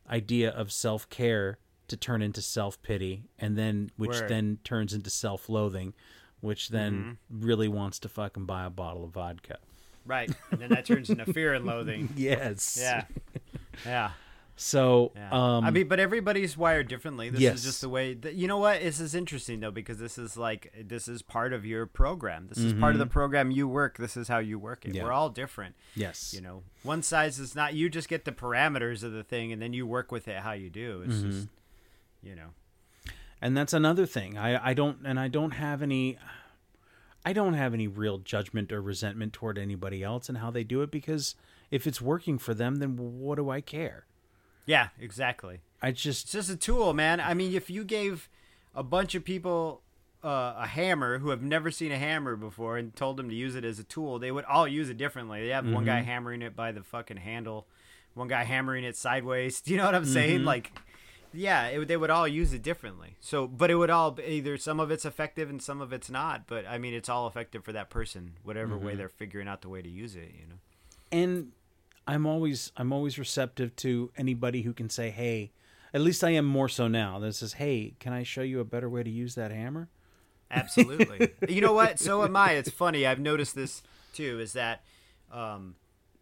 idea 0.10 0.50
of 0.52 0.72
self 0.72 1.10
care 1.10 1.58
to 1.88 1.98
turn 1.98 2.22
into 2.22 2.42
self 2.42 2.82
pity, 2.82 3.24
and 3.40 3.58
then 3.58 3.92
which 3.98 4.12
Word. 4.22 4.30
then 4.30 4.60
turns 4.64 4.94
into 4.94 5.10
self 5.10 5.48
loathing, 5.50 5.94
which 6.42 6.70
then 6.70 7.18
really 7.30 7.68
wants 7.68 8.00
to 8.00 8.10
fucking 8.10 8.46
buy 8.46 8.66
a 8.66 8.70
bottle 8.70 9.04
of 9.06 9.12
vodka. 9.12 9.58
Right. 10.06 10.32
And 10.52 10.60
then 10.60 10.70
that 10.70 10.86
turns 10.86 11.10
into 11.10 11.32
fear 11.32 11.54
and 11.54 11.66
loathing. 11.66 12.10
Yes. 12.18 12.78
Yeah. 12.82 13.04
Yeah. 13.86 14.12
So, 14.64 15.12
Yeah. 15.16 15.30
um, 15.32 15.66
I 15.66 15.72
mean, 15.72 15.88
but 15.88 16.00
everybody's 16.00 16.56
wired 16.56 16.88
differently. 16.88 17.32
This 17.32 17.42
Yes. 17.42 17.56
is 17.56 17.64
just 17.64 17.82
the 17.82 17.90
way. 17.90 18.14
That, 18.14 18.36
you 18.36 18.48
know 18.48 18.60
what? 18.60 18.80
This 18.82 19.00
is 19.00 19.16
interesting 19.16 19.60
though 19.60 19.72
because 19.72 19.98
this 19.98 20.20
is 20.20 20.38
like 20.38 20.72
this 20.88 21.08
is 21.08 21.24
part 21.24 21.52
of 21.52 21.66
your 21.66 21.88
program. 21.88 22.46
This 22.48 22.60
is 22.60 22.74
part 22.74 22.94
of 22.94 23.00
the 23.00 23.08
program 23.08 23.50
you 23.50 23.68
work. 23.68 23.98
This 23.98 24.16
is 24.16 24.28
how 24.28 24.38
you 24.38 24.60
work 24.60 24.86
it. 24.86 24.90
Mm-hmm. 24.90 24.98
Yeah. 24.98 25.04
We're 25.06 25.14
all 25.14 25.30
different. 25.30 25.76
yes, 25.96 26.32
You 26.32 26.42
know, 26.42 26.62
one 26.84 27.02
size 27.02 27.40
is 27.40 27.56
not. 27.56 27.74
You 27.74 27.90
just 27.90 28.08
get 28.08 28.24
the 28.26 28.32
parameters 28.32 29.02
of 29.04 29.14
the 29.14 29.24
thing, 29.24 29.52
and 29.52 29.60
then 29.60 29.74
you 29.74 29.88
work 29.88 30.12
with 30.12 30.28
it 30.28 30.38
how 30.42 30.52
you 30.52 30.70
do. 30.70 31.02
It's 31.08 31.16
Mm-hmm. 31.16 31.32
just, 31.32 31.48
you 32.22 32.36
know, 32.36 32.50
and 33.42 33.58
that's 33.58 33.74
another 33.74 34.06
thing. 34.06 34.38
I 34.38 34.70
I 34.70 34.74
don't 34.76 35.00
and 35.04 35.20
I 35.20 35.28
don't 35.28 35.52
have 35.52 35.82
any. 35.82 36.20
I 37.26 37.34
don't 37.34 37.56
have 37.56 37.74
any 37.74 37.88
real 37.88 38.20
judgment 38.20 38.72
or 38.72 38.80
resentment 38.80 39.34
toward 39.34 39.58
anybody 39.58 40.04
else 40.04 40.30
and 40.30 40.38
how 40.38 40.52
they 40.52 40.64
do 40.64 40.82
it 40.84 40.92
because 40.92 41.36
if 41.72 41.88
it's 41.88 42.00
working 42.00 42.38
for 42.38 42.54
them, 42.54 42.76
then 42.76 42.96
what 42.98 43.36
do 43.38 43.50
I 43.50 43.62
care? 43.62 44.06
Yeah, 44.66 44.90
exactly. 45.00 45.62
I 45.82 45.92
just 45.92 46.26
It's 46.26 46.32
just 46.34 46.50
a 46.50 46.56
tool, 46.56 46.94
man. 46.94 47.20
I 47.20 47.34
mean, 47.34 47.54
if 47.54 47.70
you 47.70 47.84
gave 47.84 48.30
a 48.76 48.84
bunch 48.84 49.16
of 49.16 49.24
people 49.24 49.82
uh, 50.24 50.54
a 50.58 50.68
hammer 50.68 51.20
who 51.20 51.30
have 51.30 51.42
never 51.42 51.72
seen 51.72 51.92
a 51.92 51.98
hammer 51.98 52.36
before 52.36 52.78
and 52.78 52.96
told 52.96 53.18
them 53.18 53.30
to 53.30 53.36
use 53.36 53.56
it 53.56 53.66
as 53.66 53.80
a 53.80 53.84
tool, 53.84 54.20
they 54.20 54.32
would 54.32 54.46
all 54.46 54.68
use 54.68 54.90
it 54.90 54.98
differently. 54.98 55.42
They 55.42 55.50
have 55.50 55.68
one 55.68 55.86
guy 55.86 56.00
mm-hmm. 56.00 56.10
hammering 56.10 56.42
it 56.42 56.56
by 56.56 56.72
the 56.72 56.84
fucking 56.84 57.18
handle, 57.18 57.68
one 58.14 58.28
guy 58.28 58.44
hammering 58.44 58.84
it 58.84 58.96
sideways. 58.96 59.62
Do 59.62 59.72
you 59.72 59.78
know 59.78 59.86
what 59.86 59.96
I'm 59.96 60.06
saying? 60.06 60.40
Mm-hmm. 60.40 60.48
Like, 60.48 60.72
yeah, 61.34 61.68
it, 61.68 61.88
they 61.88 61.98
would 61.98 62.12
all 62.12 62.28
use 62.28 62.54
it 62.54 62.62
differently. 62.62 63.16
So, 63.20 63.48
but 63.48 63.72
it 63.72 63.76
would 63.76 63.90
all 63.90 64.12
be 64.12 64.24
either 64.24 64.58
some 64.58 64.80
of 64.80 64.92
it's 64.92 65.06
effective 65.06 65.50
and 65.50 65.62
some 65.62 65.82
of 65.82 65.92
it's 65.92 66.10
not. 66.10 66.46
But 66.46 66.68
I 66.68 66.78
mean, 66.78 66.94
it's 66.94 67.10
all 67.10 67.28
effective 67.28 67.64
for 67.64 67.72
that 67.72 67.90
person, 67.90 68.34
whatever 68.44 68.78
way 68.78 68.92
mm-hmm. 68.92 69.00
they're 69.00 69.10
figuring 69.10 69.48
out 69.48 69.62
the 69.62 69.70
way 69.70 69.82
to 69.82 69.90
use 69.90 70.16
it. 70.16 70.32
You 70.40 70.48
know. 70.50 70.56
and 71.12 71.52
I'm 72.12 72.26
always 72.26 72.74
I'm 72.76 72.92
always 72.92 73.18
receptive 73.18 73.74
to 73.78 74.12
anybody 74.18 74.64
who 74.64 74.74
can 74.74 74.90
say, 74.90 75.12
"Hey," 75.12 75.54
at 75.94 76.02
least 76.02 76.26
I 76.26 76.32
am 76.32 76.46
more 76.46 76.68
so 76.68 76.90
now. 76.90 77.20
That 77.20 77.34
says, 77.34 77.54
"Hey, 77.54 77.96
can 78.00 78.12
I 78.12 78.24
show 78.24 78.42
you 78.42 78.60
a 78.60 78.66
better 78.66 78.90
way 78.90 79.02
to 79.02 79.10
use 79.10 79.36
that 79.36 79.52
hammer?" 79.52 79.88
Absolutely. 80.52 81.32
you 81.48 81.62
know 81.62 81.72
what? 81.72 82.00
So 82.00 82.26
am 82.26 82.36
I. 82.36 82.52
It's 82.54 82.70
funny. 82.70 83.08
I've 83.08 83.22
noticed 83.22 83.56
this 83.56 83.82
too. 84.14 84.42
Is 84.42 84.52
that, 84.54 84.84
um, 85.32 85.76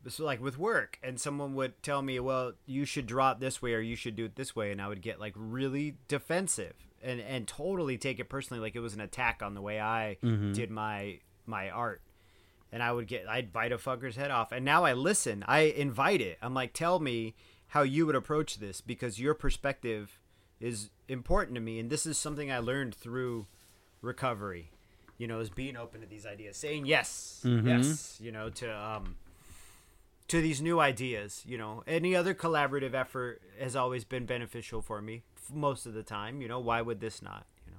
so 0.07 0.23
like 0.23 0.39
with 0.39 0.59
work, 0.59 0.99
and 1.01 1.19
someone 1.19 1.55
would 1.55 1.81
tell 1.81 2.03
me, 2.03 2.19
"Well, 2.19 2.53
you 2.67 2.85
should 2.85 3.07
draw 3.07 3.31
it 3.31 3.39
this 3.39 3.59
way, 3.59 3.73
or 3.73 3.81
you 3.81 3.95
should 3.95 4.15
do 4.15 4.25
it 4.25 4.35
this 4.35 4.55
way," 4.55 4.71
and 4.71 4.79
I 4.79 4.87
would 4.87 5.01
get 5.01 5.19
like 5.19 5.33
really 5.35 5.95
defensive 6.07 6.75
and 7.01 7.19
and 7.19 7.47
totally 7.47 7.97
take 7.97 8.19
it 8.19 8.29
personally, 8.29 8.61
like 8.61 8.75
it 8.75 8.79
was 8.79 8.93
an 8.93 9.01
attack 9.01 9.41
on 9.41 9.55
the 9.55 9.61
way 9.61 9.79
I 9.79 10.17
did 10.53 10.69
my 10.69 11.17
my 11.47 11.71
art. 11.71 12.03
And 12.71 12.83
I 12.83 12.91
would 12.91 13.07
get, 13.07 13.27
I'd 13.27 13.51
bite 13.51 13.71
a 13.71 13.77
fucker's 13.77 14.15
head 14.15 14.31
off. 14.31 14.51
And 14.51 14.63
now 14.63 14.85
I 14.85 14.93
listen. 14.93 15.43
I 15.47 15.61
invite 15.61 16.21
it. 16.21 16.37
I'm 16.41 16.53
like, 16.53 16.73
tell 16.73 16.99
me 16.99 17.35
how 17.67 17.81
you 17.81 18.05
would 18.05 18.15
approach 18.15 18.57
this 18.57 18.81
because 18.81 19.19
your 19.19 19.33
perspective 19.33 20.19
is 20.59 20.89
important 21.07 21.55
to 21.55 21.61
me. 21.61 21.79
And 21.79 21.89
this 21.89 22.05
is 22.05 22.17
something 22.17 22.51
I 22.51 22.59
learned 22.59 22.95
through 22.95 23.47
recovery 24.01 24.71
you 25.17 25.27
know 25.27 25.41
is 25.41 25.49
being 25.49 25.75
open 25.75 25.99
to 25.99 26.07
these 26.07 26.25
ideas 26.25 26.55
saying 26.55 26.85
yes 26.85 27.41
yes 27.43 28.17
you 28.21 28.31
know 28.31 28.49
to 28.49 28.73
um 28.73 29.17
to 30.29 30.39
these 30.39 30.61
new 30.61 30.79
ideas 30.79 31.43
you 31.45 31.57
know 31.57 31.83
any 31.85 32.15
other 32.15 32.33
collaborative 32.33 32.93
effort 32.93 33.41
has 33.59 33.75
always 33.75 34.05
been 34.05 34.25
beneficial 34.25 34.81
for 34.81 35.01
me 35.01 35.21
most 35.53 35.85
of 35.85 35.93
the 35.93 36.03
time 36.03 36.41
you 36.41 36.47
know 36.47 36.61
why 36.61 36.81
would 36.81 37.01
this 37.01 37.21
not 37.21 37.45
you 37.65 37.73
know 37.73 37.77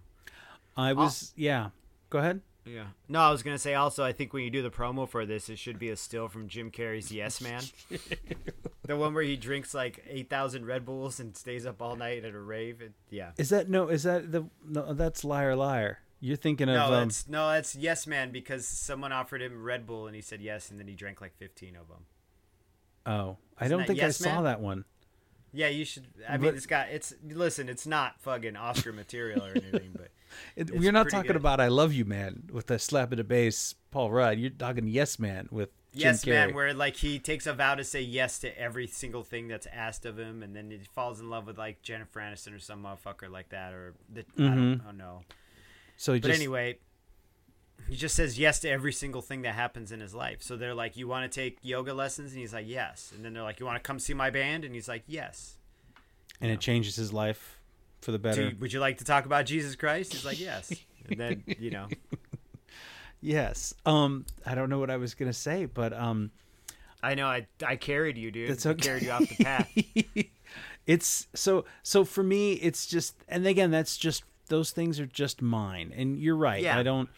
I 0.76 0.92
was 0.92 1.32
yeah. 1.36 1.70
Go 2.08 2.18
ahead. 2.18 2.40
Yeah 2.70 2.84
no 3.08 3.20
i 3.20 3.30
was 3.30 3.42
gonna 3.42 3.58
say 3.58 3.74
also 3.74 4.04
i 4.04 4.12
think 4.12 4.32
when 4.32 4.44
you 4.44 4.50
do 4.50 4.62
the 4.62 4.70
promo 4.70 5.08
for 5.08 5.26
this 5.26 5.48
it 5.48 5.58
should 5.58 5.78
be 5.78 5.88
a 5.90 5.96
still 5.96 6.28
from 6.28 6.46
jim 6.48 6.70
carrey's 6.70 7.10
yes 7.10 7.40
man 7.40 7.62
the 8.86 8.96
one 8.96 9.14
where 9.14 9.22
he 9.22 9.36
drinks 9.36 9.74
like 9.74 10.04
8000 10.08 10.66
red 10.66 10.84
bulls 10.84 11.20
and 11.20 11.36
stays 11.36 11.66
up 11.66 11.80
all 11.82 11.96
night 11.96 12.24
at 12.24 12.34
a 12.34 12.38
rave 12.40 12.80
it, 12.80 12.92
yeah 13.10 13.30
Is 13.38 13.50
that 13.50 13.68
no? 13.68 13.88
Is 13.88 14.02
that 14.04 14.30
the 14.32 14.44
no? 14.66 14.92
That's 14.92 15.24
liar, 15.24 15.54
liar. 15.56 15.98
You're 16.20 16.36
thinking 16.36 16.68
of 16.68 16.74
No, 16.74 16.94
um, 16.94 17.10
no, 17.28 17.50
that's 17.50 17.74
yes 17.76 18.06
man 18.06 18.30
because 18.30 18.66
someone 18.66 19.12
offered 19.12 19.40
him 19.42 19.62
Red 19.62 19.86
Bull 19.86 20.06
and 20.06 20.14
he 20.14 20.20
said 20.22 20.40
yes, 20.40 20.70
and 20.70 20.78
then 20.78 20.86
he 20.88 20.94
drank 20.94 21.20
like 21.20 21.34
fifteen 21.36 21.76
of 21.76 21.88
them. 21.88 22.04
oh, 23.06 23.38
I 23.58 23.66
Isn't 23.66 23.78
don't 23.78 23.86
think 23.86 23.98
Yes 23.98 24.20
I 24.20 24.24
saw 24.30 24.42
that 24.42 24.60
one. 24.60 24.84
Yeah, 25.52 25.68
you 25.68 25.84
should. 25.84 26.06
I 26.28 26.32
But- 26.32 26.40
mean, 26.42 26.54
it's 26.54 26.66
got 26.66 26.88
it's. 26.90 27.12
Listen, 27.26 27.68
it's 27.68 27.86
not 27.86 28.20
fucking 28.20 28.54
Oscar 28.56 28.92
material 28.92 29.44
or 29.44 29.50
anything, 29.50 29.90
but 29.96 30.08
It, 30.56 30.70
we're 30.70 30.92
not 30.92 31.10
talking 31.10 31.28
good. 31.28 31.36
about 31.36 31.60
"I 31.60 31.68
Love 31.68 31.92
You, 31.92 32.04
Man" 32.04 32.44
with 32.52 32.70
a 32.70 32.78
slap 32.78 33.12
of 33.12 33.18
the 33.18 33.24
bass, 33.24 33.74
Paul 33.90 34.10
Rudd. 34.10 34.38
You're 34.38 34.50
talking 34.50 34.86
"Yes, 34.86 35.18
Man" 35.18 35.48
with 35.50 35.70
Jim 35.92 36.00
yes 36.02 36.26
man, 36.26 36.54
where 36.54 36.72
like 36.72 36.96
he 36.96 37.18
takes 37.18 37.46
a 37.46 37.52
vow 37.52 37.74
to 37.74 37.82
say 37.82 38.00
yes 38.00 38.38
to 38.40 38.58
every 38.60 38.86
single 38.86 39.24
thing 39.24 39.48
that's 39.48 39.66
asked 39.72 40.06
of 40.06 40.18
him, 40.18 40.42
and 40.42 40.54
then 40.54 40.70
he 40.70 40.78
falls 40.94 41.20
in 41.20 41.28
love 41.28 41.46
with 41.46 41.58
like 41.58 41.82
Jennifer 41.82 42.20
Aniston 42.20 42.54
or 42.54 42.58
some 42.60 42.84
motherfucker 42.84 43.30
like 43.30 43.48
that, 43.48 43.72
or 43.72 43.94
the 44.12 44.24
I 44.38 44.42
don't, 44.42 44.80
I 44.82 44.84
don't 44.86 44.98
know. 44.98 45.22
so 45.96 46.12
But 46.12 46.22
just 46.22 46.38
anyway, 46.38 46.78
he 47.88 47.96
just 47.96 48.14
says 48.14 48.38
yes 48.38 48.60
to 48.60 48.70
every 48.70 48.92
single 48.92 49.20
thing 49.20 49.42
that 49.42 49.54
happens 49.54 49.90
in 49.90 50.00
his 50.00 50.14
life. 50.14 50.42
So 50.42 50.56
they're 50.56 50.74
like, 50.74 50.96
"You 50.96 51.08
want 51.08 51.30
to 51.30 51.40
take 51.40 51.58
yoga 51.62 51.92
lessons?" 51.92 52.32
And 52.32 52.40
he's 52.40 52.54
like, 52.54 52.68
"Yes." 52.68 53.12
And 53.14 53.24
then 53.24 53.32
they're 53.34 53.42
like, 53.42 53.58
"You 53.58 53.66
want 53.66 53.82
to 53.82 53.86
come 53.86 53.98
see 53.98 54.14
my 54.14 54.30
band?" 54.30 54.64
And 54.64 54.74
he's 54.74 54.88
like, 54.88 55.02
"Yes." 55.06 55.56
and 56.40 56.50
it 56.50 56.60
changes 56.60 56.96
his 56.96 57.12
life 57.12 57.59
for 58.00 58.12
the 58.12 58.18
Do 58.18 58.22
better. 58.22 58.42
you- 58.50 58.56
would 58.60 58.72
you 58.72 58.80
like 58.80 58.98
to 58.98 59.04
talk 59.04 59.26
about 59.26 59.46
Jesus 59.46 59.76
Christ? 59.76 60.12
He's 60.12 60.24
like, 60.24 60.40
yes. 60.40 60.72
And 61.08 61.18
then 61.20 61.44
you 61.58 61.70
know, 61.70 61.88
Yes. 63.22 63.74
Um, 63.84 64.24
I 64.46 64.54
don't 64.54 64.70
know 64.70 64.78
what 64.78 64.90
I 64.90 64.96
was 64.96 65.14
gonna 65.14 65.32
say, 65.32 65.66
but 65.66 65.92
um, 65.92 66.30
I 67.02 67.14
know 67.14 67.26
I 67.26 67.46
I 67.64 67.76
carried 67.76 68.16
you, 68.16 68.30
dude. 68.30 68.50
That's 68.50 68.64
I 68.64 68.74
carried 68.74 69.02
you 69.02 69.10
off 69.10 69.28
the 69.28 69.44
path. 69.44 69.70
it's 70.86 71.26
so 71.34 71.64
so 71.82 72.04
for 72.04 72.22
me 72.22 72.54
it's 72.54 72.86
just 72.86 73.14
and 73.28 73.46
again 73.46 73.70
that's 73.70 73.96
just 73.98 74.24
those 74.48 74.70
things 74.70 74.98
are 74.98 75.06
just 75.06 75.42
mine 75.42 75.92
and 75.94 76.18
you're 76.18 76.34
right 76.34 76.62
Yeah. 76.62 76.76
i 76.78 76.82
don't 76.82 77.08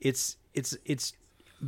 it's 0.00 0.36
it's 0.54 0.76
it's 0.86 1.12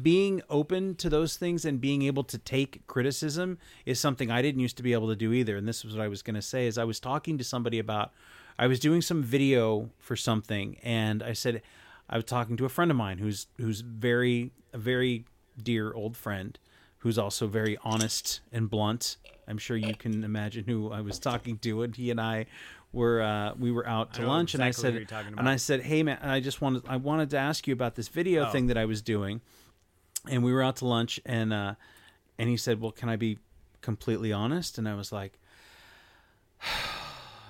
being 0.03 0.41
open 0.49 0.95
to 0.97 1.09
those 1.11 1.37
things 1.37 1.65
and 1.67 1.81
being 1.81 2.03
able 2.03 2.25
to 2.25 2.39
take 2.39 2.85
criticism 2.89 3.59
is 3.85 4.01
something 4.01 4.31
i 4.31 4.41
didn't 4.43 4.61
used 4.61 4.79
to 4.79 4.83
be 4.83 4.95
able 4.95 5.09
to 5.09 5.15
do 5.15 5.33
either 5.35 5.57
and 5.57 5.69
this 5.69 5.85
was 5.85 5.95
what 5.95 6.03
i 6.03 6.09
was 6.09 6.23
going 6.23 6.35
to 6.35 6.43
say 6.43 6.67
is 6.67 6.79
i 6.79 6.85
was 6.85 6.99
talking 6.99 7.37
to 7.39 7.45
somebody 7.45 7.79
about 7.79 8.11
i 8.59 8.67
was 8.67 8.79
doing 8.81 9.01
some 9.03 9.23
video 9.23 9.91
for 9.99 10.17
something 10.17 10.77
and 10.83 11.23
i 11.23 11.33
said 11.33 11.63
i 12.09 12.17
was 12.17 12.25
talking 12.25 12.57
to 12.57 12.65
a 12.65 12.69
friend 12.69 12.91
of 12.91 12.97
mine 12.97 13.19
who's 13.19 13.47
who's 13.59 13.81
very 13.81 14.53
a 14.73 14.79
very 14.79 15.25
dear 15.63 15.93
old 15.93 16.17
friend 16.17 16.59
who's 16.99 17.19
also 17.19 17.47
very 17.47 17.77
honest 17.85 18.41
and 18.51 18.71
blunt. 18.71 19.19
I'm 19.47 19.59
sure 19.59 19.77
you 19.77 19.95
can 19.95 20.25
imagine 20.25 20.65
who 20.65 20.91
I 20.91 21.03
was 21.03 21.19
talking 21.19 21.59
to, 21.59 21.83
and 21.83 21.95
he 21.95 22.11
and 22.11 22.19
I 22.19 22.47
were 22.95 23.21
uh, 23.21 23.53
we 23.59 23.71
were 23.71 23.87
out 23.87 24.15
to 24.15 24.27
lunch, 24.27 24.55
exactly 24.55 24.89
and 24.89 24.99
I 24.99 25.07
said, 25.11 25.29
and. 25.39 25.49
I 25.51 25.57
said, 25.57 25.83
hey 25.83 26.03
man, 26.03 26.19
I 26.23 26.41
just 26.41 26.63
wanted 26.63 26.85
I 26.89 26.97
wanted 26.97 27.29
to 27.31 27.37
ask 27.37 27.67
you 27.67 27.75
about 27.75 27.95
this 27.95 28.09
video 28.09 28.47
Oh. 28.47 28.51
thing 28.51 28.69
that 28.69 28.79
I 28.79 28.87
was 28.87 29.03
doing, 29.03 29.43
and 30.31 30.43
we 30.43 30.51
were 30.55 30.63
out 30.63 30.77
to 30.77 30.87
lunch, 30.87 31.21
and 31.27 31.53
uh, 31.53 31.75
and 32.39 32.49
he 32.49 32.57
said, 32.57 32.81
well, 32.81 32.91
can 32.91 33.11
I 33.11 33.17
be 33.17 33.39
completely 33.83 34.33
honest? 34.33 34.79
And 34.79 34.89
I 34.89 34.95
was 34.95 35.13
like, 35.13 35.39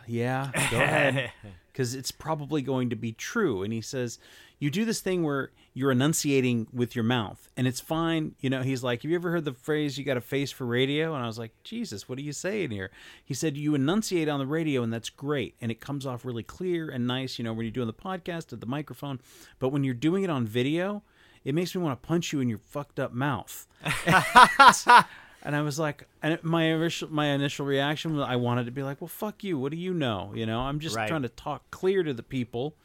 yeah, 0.06 0.50
go 0.70 0.80
ahead 0.80 1.32
because 1.72 1.94
it's 1.94 2.10
probably 2.10 2.62
going 2.62 2.90
to 2.90 2.96
be 2.96 3.12
true. 3.12 3.62
And 3.62 3.72
he 3.72 3.80
says, 3.80 4.18
You 4.58 4.70
do 4.70 4.84
this 4.84 5.00
thing 5.00 5.22
where 5.22 5.50
you're 5.72 5.90
enunciating 5.90 6.68
with 6.72 6.94
your 6.94 7.02
mouth, 7.02 7.48
and 7.56 7.66
it's 7.66 7.80
fine. 7.80 8.34
You 8.40 8.50
know, 8.50 8.62
he's 8.62 8.82
like, 8.82 9.02
Have 9.02 9.10
you 9.10 9.16
ever 9.16 9.30
heard 9.30 9.44
the 9.44 9.52
phrase, 9.52 9.98
you 9.98 10.04
got 10.04 10.16
a 10.16 10.22
face 10.22 10.50
for 10.52 10.66
radio? 10.66 11.14
And 11.14 11.22
I 11.22 11.26
was 11.26 11.38
like, 11.38 11.52
Jesus, 11.64 12.08
what 12.08 12.18
are 12.18 12.22
you 12.22 12.32
saying 12.32 12.70
here? 12.70 12.90
He 13.24 13.34
said, 13.34 13.56
You 13.56 13.74
enunciate 13.74 14.28
on 14.28 14.38
the 14.38 14.46
radio, 14.46 14.82
and 14.82 14.92
that's 14.92 15.10
great. 15.10 15.54
And 15.60 15.70
it 15.70 15.80
comes 15.80 16.06
off 16.06 16.24
really 16.24 16.44
clear 16.44 16.88
and 16.88 17.06
nice, 17.06 17.38
you 17.38 17.44
know, 17.44 17.52
when 17.52 17.66
you're 17.66 17.72
doing 17.72 17.86
the 17.86 17.92
podcast 17.92 18.52
at 18.52 18.60
the 18.60 18.66
microphone. 18.66 19.20
But 19.58 19.70
when 19.70 19.84
you're 19.84 19.94
doing 19.94 20.22
it 20.22 20.30
on 20.30 20.46
video, 20.46 21.02
it 21.44 21.54
makes 21.54 21.74
me 21.74 21.82
want 21.82 22.00
to 22.00 22.06
punch 22.06 22.32
you 22.32 22.40
in 22.40 22.48
your 22.48 22.58
fucked 22.58 22.98
up 22.98 23.12
mouth. 23.12 23.66
And 25.44 25.54
I 25.54 25.60
was 25.60 25.78
like, 25.78 26.06
and 26.22 26.42
my 26.42 26.64
initial 26.64 27.10
my 27.10 27.26
initial 27.26 27.66
reaction 27.66 28.16
was 28.16 28.26
I 28.26 28.36
wanted 28.36 28.64
to 28.64 28.72
be 28.72 28.82
like, 28.82 29.00
well, 29.00 29.08
fuck 29.08 29.44
you. 29.44 29.58
What 29.58 29.72
do 29.72 29.76
you 29.76 29.92
know? 29.92 30.32
You 30.34 30.46
know, 30.46 30.60
I'm 30.60 30.80
just 30.80 30.96
Right. 30.96 31.08
trying 31.08 31.22
to 31.22 31.28
talk 31.28 31.70
clear 31.70 32.02
to 32.02 32.14
the 32.14 32.22
people. 32.22 32.76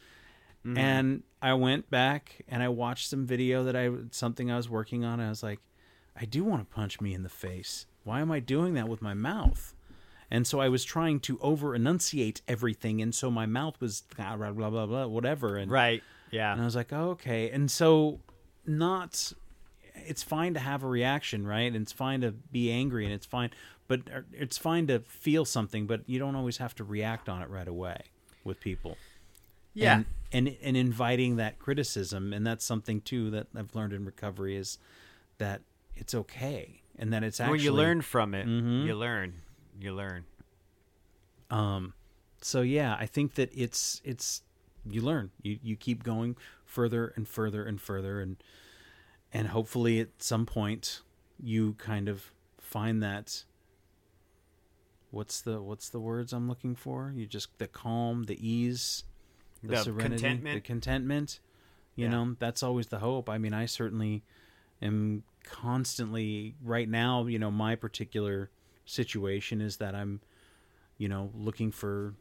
Mm-hmm. 0.66 0.78
And 0.78 1.24
I 1.41 1.53
went 1.53 1.89
back 1.89 2.41
and 2.49 2.62
I 2.62 2.68
watched 2.68 3.10
some 3.10 3.26
video 3.26 3.64
that 3.64 3.76
I 3.78 3.89
something 4.12 4.51
I 4.51 4.57
was 4.57 4.70
working 4.70 5.05
on. 5.05 5.20
And 5.22 5.28
I 5.28 5.30
was 5.30 5.41
like, 5.41 5.60
I 6.20 6.26
do 6.26 6.43
want 6.43 6.70
to 6.70 6.76
punch 6.76 6.99
me 6.99 7.14
in 7.14 7.24
the 7.24 7.30
face. 7.30 7.86
Why 8.03 8.20
am 8.20 8.30
I 8.32 8.39
doing 8.41 8.74
that 8.74 8.89
with 8.89 9.01
my 9.01 9.14
mouth? 9.14 9.74
And 10.32 10.45
so 10.45 10.60
I 10.60 10.68
was 10.70 10.84
trying 10.84 11.22
to 11.22 11.39
over 11.41 11.74
enunciate 11.74 12.41
everything, 12.47 13.01
and 13.01 13.16
so 13.16 13.32
my 13.32 13.47
mouth 13.47 13.80
was 13.82 14.03
blah 14.16 14.36
blah 14.36 14.51
blah 14.51 14.70
blah, 14.70 14.86
blah 14.86 15.07
whatever. 15.07 15.55
And 15.57 15.72
right. 15.72 16.03
Yeah. 16.30 16.51
And 16.51 16.62
I 16.62 16.66
was 16.66 16.76
like, 16.76 16.93
oh, 16.93 17.12
okay. 17.12 17.49
And 17.49 17.72
so, 17.72 18.20
not, 18.68 19.34
it's 20.08 20.24
fine 20.24 20.54
to 20.56 20.60
have 20.60 20.84
a 20.84 20.88
reaction, 20.88 21.45
right? 21.47 21.68
And 21.72 21.76
it's 21.78 21.91
fine 21.91 22.22
to 22.22 22.32
be 22.32 22.72
angry, 22.72 23.06
and 23.06 23.14
it's 23.14 23.26
fine, 23.26 23.50
but 23.88 24.02
uh, 24.14 24.22
it's 24.34 24.58
fine 24.58 24.88
to 24.88 25.00
feel 25.00 25.45
something, 25.45 25.88
but 25.88 26.02
you 26.08 26.20
don't 26.20 26.36
always 26.36 26.58
have 26.58 26.76
to 26.76 26.84
react 26.84 27.28
on 27.30 27.41
it 27.41 27.50
right 27.50 27.68
away 27.68 28.02
with 28.43 28.60
people. 28.60 28.97
Yeah. 29.74 29.95
And, 29.95 30.06
and 30.32 30.58
and 30.62 30.78
inviting 30.78 31.36
that 31.38 31.60
criticism, 31.60 32.34
and 32.34 32.45
that's 32.45 32.66
something 32.66 33.02
too 33.02 33.30
that 33.32 33.47
I've 33.56 33.74
learned 33.76 33.93
in 33.93 34.06
recovery 34.06 34.56
is 34.56 34.78
that 35.38 35.62
it's 35.95 36.14
okay, 36.14 36.82
and 36.97 37.12
that 37.14 37.24
it's 37.24 37.39
actually 37.39 37.58
when 37.58 37.62
you 37.66 37.72
learn 37.74 38.02
from 38.02 38.34
it, 38.34 38.45
Mhm. 38.47 38.86
you 38.86 38.95
learn. 38.95 39.41
You 39.80 39.93
learn. 39.93 40.26
Um, 41.50 41.93
so 42.41 42.62
yeah, 42.62 42.95
I 43.00 43.06
think 43.06 43.36
that 43.36 43.50
it's 43.54 44.02
it's 44.04 44.43
you 44.86 45.02
learn. 45.02 45.32
You 45.41 45.60
you 45.64 45.76
keep 45.76 46.04
going 46.04 46.36
further 46.66 47.08
and 47.16 47.28
further 47.28 47.64
and 47.66 47.80
further, 47.82 48.20
and 48.22 48.38
and 49.34 49.48
hopefully 49.50 50.00
at 50.00 50.10
some 50.18 50.46
point 50.46 51.02
you 51.42 51.74
kind 51.74 52.08
of 52.08 52.32
find 52.60 53.02
that. 53.04 53.44
What's 55.12 55.42
the 55.42 55.62
what's 55.62 55.90
the 55.90 56.00
words 56.00 56.34
I'm 56.34 56.48
looking 56.48 56.76
for? 56.76 57.12
You 57.16 57.26
just 57.26 57.58
the 57.58 57.68
calm, 57.68 58.24
the 58.26 58.48
ease, 58.48 59.06
the, 59.64 59.70
The 59.70 59.84
serenity, 59.84 60.16
the 60.16 60.22
contentment. 60.22 60.64
contentment. 60.64 61.40
You 61.96 62.06
Yeah. 62.06 62.12
know, 62.12 62.36
that's 62.38 62.62
always 62.62 62.88
the 62.88 63.00
hope. 63.00 63.28
I 63.30 63.40
mean, 63.40 63.54
I 63.54 63.66
certainly 63.66 64.24
am 64.82 65.24
constantly 65.44 66.56
right 66.62 66.88
now. 66.88 67.26
You 67.26 67.40
know, 67.40 67.50
my 67.50 67.76
particular 67.76 68.52
situation 68.86 69.62
is 69.62 69.78
that 69.78 69.96
I'm 69.96 70.22
you 71.00 71.10
know 71.10 71.32
looking 71.34 71.72
for 71.72 72.14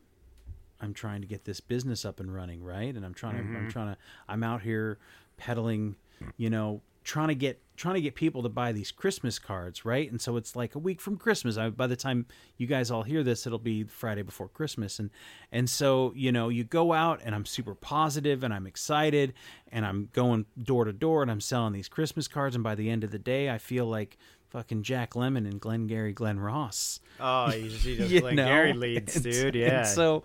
i'm 0.81 0.95
trying 0.95 1.21
to 1.21 1.27
get 1.27 1.45
this 1.45 1.61
business 1.61 2.07
up 2.07 2.21
and 2.21 2.35
running 2.35 2.63
right 2.63 2.95
and 2.95 3.05
i'm 3.05 3.13
trying 3.13 3.35
to 3.35 3.41
i'm 3.41 3.55
mm-hmm. 3.55 3.69
trying 3.69 3.93
to 3.93 3.99
i'm 4.29 4.43
out 4.43 4.63
here 4.63 4.99
peddling 5.37 5.97
you 6.39 6.49
know 6.49 6.81
trying 7.09 7.29
to 7.29 7.35
get 7.35 7.59
trying 7.75 7.95
to 7.95 8.03
get 8.03 8.15
people 8.15 8.43
to 8.43 8.51
buy 8.51 8.71
these 8.71 8.91
christmas 8.93 9.39
cards 9.39 9.83
right 9.83 10.11
and 10.11 10.21
so 10.21 10.37
it's 10.37 10.55
like 10.55 10.75
a 10.75 10.79
week 10.79 11.01
from 11.01 11.17
christmas 11.17 11.57
I, 11.57 11.71
by 11.71 11.87
the 11.87 11.97
time 11.97 12.27
you 12.59 12.67
guys 12.67 12.91
all 12.91 13.03
hear 13.03 13.23
this 13.23 13.47
it'll 13.47 13.59
be 13.59 13.85
friday 13.85 14.21
before 14.21 14.47
christmas 14.49 14.99
and 14.99 15.09
and 15.51 15.71
so 15.71 16.13
you 16.15 16.31
know 16.31 16.51
you 16.51 16.65
go 16.65 16.93
out 16.93 17.21
and 17.25 17.35
i'm 17.35 17.47
super 17.47 17.75
positive 17.75 18.45
and 18.45 18.53
i'm 18.53 18.67
excited 18.67 19.33
and 19.73 19.87
i'm 19.87 20.11
going 20.13 20.45
door 20.63 20.85
to 20.85 20.93
door 20.93 21.23
and 21.23 21.31
i'm 21.31 21.41
selling 21.41 21.73
these 21.73 21.89
christmas 21.89 22.29
cards 22.29 22.55
and 22.55 22.63
by 22.63 22.75
the 22.75 22.91
end 22.91 23.05
of 23.05 23.11
the 23.11 23.19
day 23.19 23.49
i 23.49 23.57
feel 23.57 23.87
like 23.87 24.19
fucking 24.51 24.83
jack 24.83 25.13
lemmon 25.15 25.49
and 25.49 25.63
glengarry 25.63 26.13
glen 26.13 26.39
ross 26.39 27.01
Oh, 27.21 27.53
you 27.53 27.71
just, 27.71 27.85
you 27.85 27.97
just 28.07 28.21
Glenn? 28.21 28.37
Gary 28.37 28.73
leads, 28.75 29.15
dude. 29.21 29.55
Yeah. 29.55 29.79
And 29.79 29.87
so, 29.89 30.23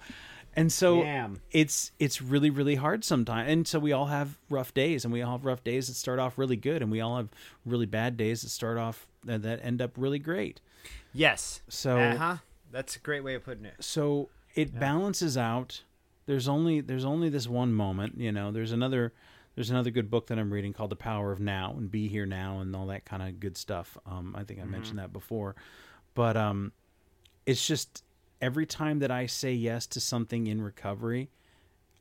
and 0.55 0.71
so 0.71 1.01
Damn. 1.01 1.41
it's 1.51 1.91
it's 1.99 2.21
really 2.21 2.49
really 2.49 2.75
hard 2.75 3.03
sometimes. 3.03 3.51
And 3.51 3.67
so 3.67 3.79
we 3.79 3.91
all 3.91 4.07
have 4.07 4.37
rough 4.49 4.73
days, 4.73 5.03
and 5.03 5.13
we 5.13 5.21
all 5.21 5.33
have 5.33 5.45
rough 5.45 5.63
days 5.63 5.87
that 5.87 5.95
start 5.95 6.19
off 6.19 6.37
really 6.37 6.55
good, 6.55 6.81
and 6.81 6.91
we 6.91 7.01
all 7.01 7.17
have 7.17 7.29
really 7.65 7.85
bad 7.85 8.17
days 8.17 8.41
that 8.41 8.49
start 8.49 8.77
off 8.77 9.07
that, 9.23 9.41
that 9.43 9.59
end 9.63 9.81
up 9.81 9.91
really 9.97 10.19
great. 10.19 10.59
yes. 11.13 11.61
So 11.69 11.97
Uh 11.97 12.15
huh. 12.17 12.37
That's 12.71 12.95
a 12.95 12.99
great 12.99 13.23
way 13.23 13.35
of 13.35 13.43
putting 13.43 13.65
it. 13.65 13.75
so 13.79 14.29
it 14.55 14.79
balances 14.79 15.37
out. 15.37 15.81
There's 16.25 16.47
only 16.47 16.79
there's 16.81 17.05
only 17.05 17.29
this 17.29 17.47
one 17.47 17.73
moment, 17.73 18.17
you 18.17 18.31
know. 18.31 18.51
There's 18.51 18.71
another 18.71 19.13
there's 19.55 19.69
another 19.69 19.91
good 19.91 20.09
book 20.09 20.27
that 20.27 20.39
I'm 20.39 20.51
reading 20.51 20.73
called 20.73 20.89
The 20.89 20.95
Power 20.95 21.31
of 21.31 21.39
Now 21.39 21.75
and 21.77 21.91
Be 21.91 22.07
Here 22.07 22.25
Now 22.25 22.59
and 22.59 22.75
all 22.75 22.87
that 22.87 23.05
kind 23.05 23.21
of 23.21 23.39
good 23.39 23.55
stuff. 23.57 23.97
Um, 24.05 24.35
I 24.35 24.43
think 24.43 24.59
I 24.59 24.63
mentioned 24.63 24.97
that 24.97 25.13
before, 25.13 25.55
but 26.15 26.35
um, 26.35 26.71
it's 27.45 27.65
just 27.67 28.03
every 28.43 28.65
time 28.65 28.99
that 28.99 29.09
I 29.09 29.25
say 29.25 29.53
yes 29.53 29.87
to 29.87 29.99
something 30.01 30.47
in 30.47 30.61
recovery, 30.61 31.29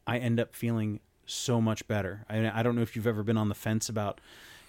I 0.07 0.19
end 0.19 0.41
up 0.41 0.57
feeling 0.57 0.99
so 1.25 1.61
much 1.61 1.87
better. 1.87 2.25
I, 2.29 2.51
I 2.59 2.63
don't 2.65 2.75
know 2.75 2.83
if 2.83 2.97
you've 2.97 3.07
ever 3.07 3.23
been 3.23 3.37
on 3.37 3.49
the 3.49 3.55
fence 3.55 3.89
about, 3.89 4.21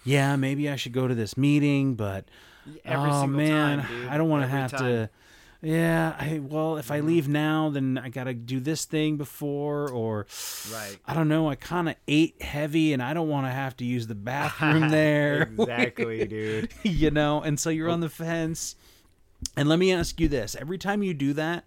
yeah, 0.04 0.36
maybe 0.36 0.70
I 0.70 0.76
should 0.76 0.92
go 0.92 1.08
to 1.08 1.14
this 1.14 1.36
meeting, 1.36 1.96
but 1.96 2.26
Every 2.84 3.10
oh 3.10 3.22
single 3.22 3.38
man, 3.38 3.82
time. 3.82 4.08
I 4.08 4.16
don't 4.16 4.28
want 4.28 4.44
to 4.44 4.48
have 4.48 4.70
time. 4.70 4.80
to. 4.80 5.10
Yeah, 5.62 6.14
I 6.18 6.40
well, 6.40 6.76
if 6.76 6.90
I 6.90 6.98
mm-hmm. 6.98 7.06
leave 7.06 7.28
now, 7.28 7.70
then 7.70 7.98
I 7.98 8.10
got 8.10 8.24
to 8.24 8.34
do 8.34 8.60
this 8.60 8.84
thing 8.84 9.16
before, 9.16 9.90
or 9.90 10.26
Right. 10.72 10.96
I 11.06 11.14
don't 11.14 11.28
know. 11.28 11.48
I 11.48 11.54
kind 11.54 11.88
of 11.88 11.96
ate 12.06 12.40
heavy, 12.42 12.92
and 12.92 13.02
I 13.02 13.14
don't 13.14 13.28
want 13.28 13.46
to 13.46 13.50
have 13.50 13.76
to 13.78 13.84
use 13.84 14.06
the 14.06 14.14
bathroom 14.14 14.88
there. 14.90 15.42
exactly, 15.42 16.24
dude. 16.28 16.70
you 16.82 17.10
know, 17.10 17.40
and 17.40 17.58
so 17.58 17.70
you're 17.70 17.88
on 17.88 18.00
the 18.00 18.10
fence. 18.10 18.76
And 19.56 19.68
let 19.68 19.78
me 19.78 19.92
ask 19.92 20.20
you 20.20 20.28
this: 20.28 20.56
every 20.58 20.78
time 20.78 21.02
you 21.02 21.14
do 21.14 21.32
that, 21.34 21.64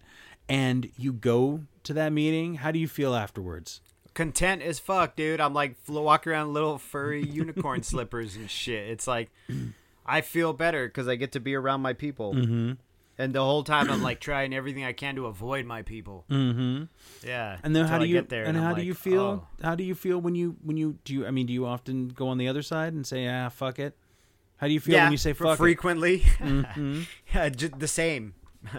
and 0.48 0.90
you 0.96 1.12
go 1.12 1.60
to 1.84 1.92
that 1.94 2.12
meeting, 2.12 2.56
how 2.56 2.70
do 2.70 2.78
you 2.78 2.88
feel 2.88 3.14
afterwards? 3.14 3.80
Content 4.14 4.62
as 4.62 4.78
fuck, 4.78 5.14
dude. 5.14 5.40
I'm 5.40 5.54
like 5.54 5.76
walking 5.86 6.32
around 6.32 6.52
little 6.52 6.78
furry 6.78 7.24
unicorn 7.24 7.82
slippers 7.84 8.34
and 8.36 8.50
shit. 8.50 8.88
It's 8.88 9.06
like 9.06 9.30
I 10.06 10.22
feel 10.22 10.52
better 10.52 10.88
because 10.88 11.06
I 11.06 11.16
get 11.16 11.32
to 11.32 11.40
be 11.40 11.54
around 11.54 11.82
my 11.82 11.92
people. 11.92 12.34
Mm-hmm. 12.34 12.72
And 13.20 13.34
the 13.34 13.42
whole 13.42 13.64
time 13.64 13.90
I'm 13.90 14.00
like 14.00 14.20
trying 14.20 14.54
everything 14.54 14.84
I 14.84 14.92
can 14.92 15.16
to 15.16 15.26
avoid 15.26 15.66
my 15.66 15.82
people. 15.82 16.24
Mm-hmm. 16.30 16.84
Yeah. 17.26 17.58
And 17.64 17.74
then 17.74 17.86
how 17.86 17.98
do 17.98 18.06
you 18.06 18.14
get 18.14 18.28
there 18.28 18.44
and 18.44 18.56
I'm 18.56 18.62
how 18.62 18.70
do 18.70 18.76
like, 18.76 18.86
you 18.86 18.94
feel? 18.94 19.20
oh. 19.20 19.46
How 19.62 19.74
do 19.74 19.82
you 19.82 19.96
feel 19.96 20.20
when 20.20 20.36
you 20.36 20.56
when 20.62 20.76
you 20.76 20.98
do 21.04 21.12
you 21.12 21.26
I 21.26 21.32
mean 21.32 21.46
do 21.46 21.52
you 21.52 21.66
often 21.66 22.08
go 22.08 22.28
on 22.28 22.38
the 22.38 22.46
other 22.46 22.62
side 22.62 22.92
and 22.92 23.04
say 23.04 23.28
ah 23.28 23.48
fuck 23.48 23.80
it? 23.80 23.96
How 24.58 24.66
do 24.66 24.72
you 24.72 24.80
feel 24.80 24.94
yeah, 24.96 25.04
when 25.04 25.12
you 25.12 25.18
say 25.18 25.32
fuck 25.32 25.56
frequently. 25.58 26.20
Mhm. 26.38 27.06
yeah, 27.34 27.48
the 27.48 27.88
same. 27.88 28.34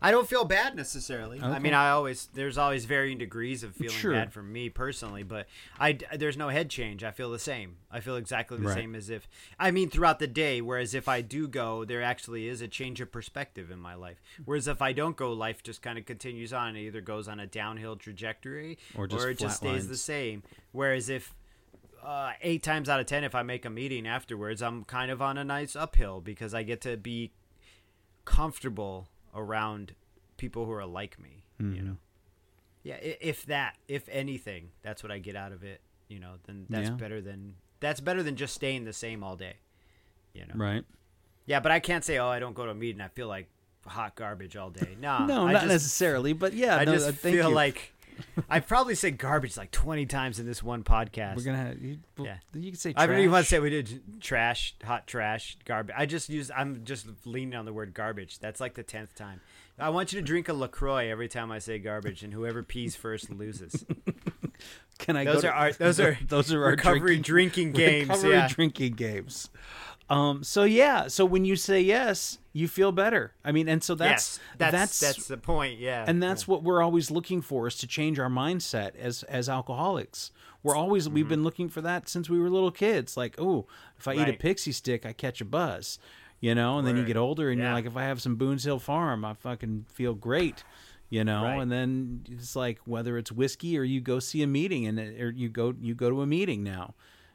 I 0.00 0.10
don't 0.12 0.28
feel 0.28 0.44
bad 0.44 0.76
necessarily. 0.76 1.40
I 1.42 1.58
mean, 1.58 1.74
I 1.74 1.90
always 1.90 2.28
there's 2.32 2.56
always 2.56 2.84
varying 2.84 3.18
degrees 3.18 3.62
of 3.64 3.74
feeling 3.74 3.96
Sure. 3.96 4.12
bad 4.12 4.32
for 4.32 4.42
me 4.42 4.68
personally, 4.70 5.22
but 5.24 5.48
I 5.78 5.98
there's 6.14 6.36
no 6.36 6.48
head 6.50 6.70
change. 6.70 7.02
I 7.02 7.10
feel 7.10 7.30
the 7.30 7.38
same. 7.38 7.76
I 7.90 8.00
feel 8.00 8.16
exactly 8.16 8.58
the 8.58 8.68
Right. 8.68 8.76
same 8.76 8.94
as 8.94 9.10
if 9.10 9.28
I 9.58 9.70
mean 9.72 9.90
throughout 9.90 10.18
the 10.20 10.28
day. 10.28 10.60
Whereas 10.60 10.94
if 10.94 11.08
I 11.08 11.20
do 11.20 11.48
go, 11.48 11.84
there 11.84 12.02
actually 12.02 12.48
is 12.48 12.60
a 12.60 12.68
change 12.68 13.00
of 13.00 13.10
perspective 13.10 13.70
in 13.72 13.80
my 13.80 13.94
life. 13.94 14.22
Whereas 14.44 14.68
if 14.68 14.80
I 14.80 14.92
don't 14.92 15.16
go, 15.16 15.32
life 15.32 15.62
just 15.64 15.82
kind 15.82 15.98
of 15.98 16.06
continues 16.06 16.52
on. 16.52 16.76
It 16.76 16.82
either 16.82 17.00
goes 17.00 17.26
on 17.28 17.40
a 17.40 17.46
downhill 17.46 17.96
trajectory 17.96 18.78
Or 18.94 19.06
just 19.08 19.26
it 19.26 19.38
just 19.38 19.60
flat 19.60 19.72
stays 19.72 19.88
the 19.88 19.96
same. 19.96 20.42
Whereas 20.72 21.08
if 21.08 21.34
uh, 22.08 22.32
eight 22.40 22.62
times 22.62 22.88
out 22.88 23.00
of 23.00 23.06
ten, 23.06 23.22
if 23.22 23.34
I 23.34 23.42
make 23.42 23.64
a 23.66 23.70
meeting 23.70 24.06
afterwards, 24.06 24.62
I'm 24.62 24.84
kind 24.84 25.10
of 25.10 25.20
on 25.20 25.36
a 25.36 25.44
nice 25.44 25.76
uphill 25.76 26.20
because 26.22 26.54
I 26.54 26.62
get 26.62 26.80
to 26.82 26.96
be 26.96 27.32
comfortable 28.24 29.08
around 29.34 29.94
people 30.36 30.64
who 30.64 30.72
are 30.72 30.86
like 30.86 31.18
me. 31.20 31.44
Mm-hmm. 31.60 31.74
You 31.76 31.82
know, 31.82 31.96
yeah. 32.82 32.96
If 32.96 33.44
that, 33.46 33.76
if 33.88 34.08
anything, 34.10 34.70
that's 34.82 35.02
what 35.02 35.12
I 35.12 35.18
get 35.18 35.36
out 35.36 35.52
of 35.52 35.62
it. 35.64 35.80
You 36.08 36.18
know, 36.20 36.34
then 36.46 36.66
that's 36.70 36.88
Yeah. 36.88 36.94
better 36.96 37.20
than 37.20 37.54
that's 37.80 38.00
better 38.00 38.22
than 38.22 38.36
just 38.36 38.54
staying 38.54 38.84
the 38.84 38.92
same 38.92 39.22
all 39.22 39.36
day. 39.36 39.56
You 40.32 40.46
know, 40.46 40.54
Right. 40.54 40.84
yeah. 41.46 41.60
But 41.60 41.72
I 41.72 41.80
can't 41.80 42.04
say, 42.04 42.18
oh, 42.18 42.28
I 42.28 42.38
don't 42.38 42.54
go 42.54 42.64
to 42.64 42.70
a 42.70 42.74
meeting. 42.74 43.00
I 43.00 43.08
feel 43.08 43.28
like 43.28 43.48
hot 43.86 44.14
garbage 44.16 44.56
all 44.56 44.70
day. 44.70 44.96
No, 45.00 45.24
No, 45.26 45.46
I 45.46 45.52
not 45.52 45.62
just, 45.62 45.72
necessarily, 45.72 46.32
but 46.32 46.54
yeah, 46.54 46.76
I 46.76 46.84
no, 46.84 46.94
just 46.94 47.08
uh, 47.08 47.12
feel 47.12 47.48
you. 47.50 47.54
like 47.54 47.92
I 48.50 48.60
probably 48.60 48.94
said 48.94 49.18
garbage 49.18 49.56
like 49.56 49.70
twenty 49.70 50.06
times 50.06 50.38
in 50.38 50.46
this 50.46 50.62
one 50.62 50.82
podcast. 50.84 51.36
we're 51.36 51.42
gonna 51.44 51.58
have 51.58 51.80
you, 51.82 51.98
well, 52.16 52.26
Yeah. 52.26 52.36
you 52.54 52.70
can 52.72 52.78
say 52.78 52.92
I 52.96 53.06
don't 53.06 53.18
even 53.18 53.30
want 53.30 53.44
to 53.44 53.48
say 53.48 53.58
we 53.60 53.70
did 53.70 54.20
trash, 54.20 54.74
hot 54.84 55.06
trash, 55.06 55.56
garbage. 55.64 55.94
I 55.98 56.06
just 56.06 56.28
use. 56.28 56.50
I'm 56.54 56.84
just 56.84 57.06
leaning 57.24 57.54
on 57.54 57.64
the 57.64 57.72
word 57.72 57.94
garbage. 57.94 58.38
That's 58.38 58.60
like 58.60 58.74
the 58.74 58.82
tenth 58.82 59.14
time. 59.14 59.40
I 59.80 59.90
want 59.90 60.12
you 60.12 60.18
to 60.20 60.26
drink 60.26 60.48
a 60.48 60.52
Lacroix 60.52 61.08
every 61.08 61.28
time 61.28 61.52
I 61.52 61.60
say 61.60 61.78
garbage, 61.78 62.24
and 62.24 62.32
whoever 62.32 62.62
pees 62.64 62.96
first 62.96 63.30
loses. 63.30 63.84
Can 64.98 65.16
I 65.16 65.24
Those 65.24 65.36
go 65.36 65.40
to- 65.42 65.48
are 65.48 65.52
our- 65.54 65.72
those 65.72 66.00
are 66.00 66.18
those 66.26 66.52
are 66.52 66.64
our 66.64 66.70
recovery 66.72 67.18
drinking, 67.18 67.70
drinking 67.70 67.72
games, 67.72 68.08
Recovery 68.08 68.30
yeah. 68.32 68.48
drinking 68.48 68.92
games. 68.94 69.48
Um. 70.10 70.42
So 70.42 70.64
yeah. 70.64 71.08
So 71.08 71.24
when 71.24 71.44
you 71.44 71.54
say 71.56 71.80
yes, 71.80 72.38
you 72.52 72.66
feel 72.68 72.92
better. 72.92 73.34
I 73.44 73.52
mean, 73.52 73.68
and 73.68 73.82
so 73.84 73.94
that's 73.94 74.38
yes, 74.58 74.70
that's, 74.72 75.00
that's 75.00 75.26
the 75.28 75.36
point. 75.36 75.78
Yeah, 75.78 76.04
and 76.06 76.22
that's 76.22 76.48
what 76.48 76.62
we're 76.62 76.82
always 76.82 77.10
looking 77.10 77.42
for 77.42 77.66
is 77.66 77.76
to 77.76 77.86
change 77.86 78.18
our 78.18 78.30
mindset 78.30 78.96
as 78.96 79.22
as 79.24 79.48
alcoholics. 79.48 80.30
We're 80.62 80.74
always 80.74 81.04
Mm-hmm. 81.06 81.14
we've 81.14 81.28
been 81.28 81.44
looking 81.44 81.68
for 81.68 81.80
that 81.82 82.08
since 82.08 82.28
we 82.30 82.38
were 82.40 82.50
little 82.50 82.70
kids. 82.72 83.16
Like, 83.16 83.34
oh, 83.38 83.66
if 83.98 84.08
I 84.08 84.14
eat 84.14 84.28
a 84.28 84.32
pixie 84.32 84.72
stick, 84.72 85.04
I 85.06 85.12
catch 85.12 85.40
a 85.40 85.44
buzz. 85.44 85.98
You 86.40 86.54
know, 86.54 86.78
and 86.78 86.86
then 86.86 86.96
you 86.96 87.04
get 87.04 87.16
older, 87.16 87.50
and 87.50 87.60
you're 87.60 87.72
like, 87.72 87.84
if 87.86 87.96
I 87.96 88.04
have 88.04 88.22
some 88.22 88.36
Boone's 88.36 88.62
Hill 88.64 88.78
Farm, 88.78 89.24
I 89.24 89.34
fucking 89.34 89.86
feel 89.92 90.14
great. 90.14 90.62
You 91.10 91.24
know, 91.24 91.42
Right. 91.42 91.60
and 91.60 91.70
then 91.72 92.24
it's 92.30 92.54
like 92.54 92.78
whether 92.84 93.18
it's 93.18 93.32
whiskey 93.32 93.76
or 93.78 93.82
you 93.82 94.00
go 94.00 94.20
see 94.20 94.42
a 94.42 94.46
meeting, 94.46 94.86
and 94.86 94.98
or 94.98 95.30
you 95.30 95.48
go 95.48 95.74
you 95.80 95.94
go 95.94 96.08
to 96.10 96.22
a 96.22 96.26
meeting 96.26 96.62
now 96.62 96.94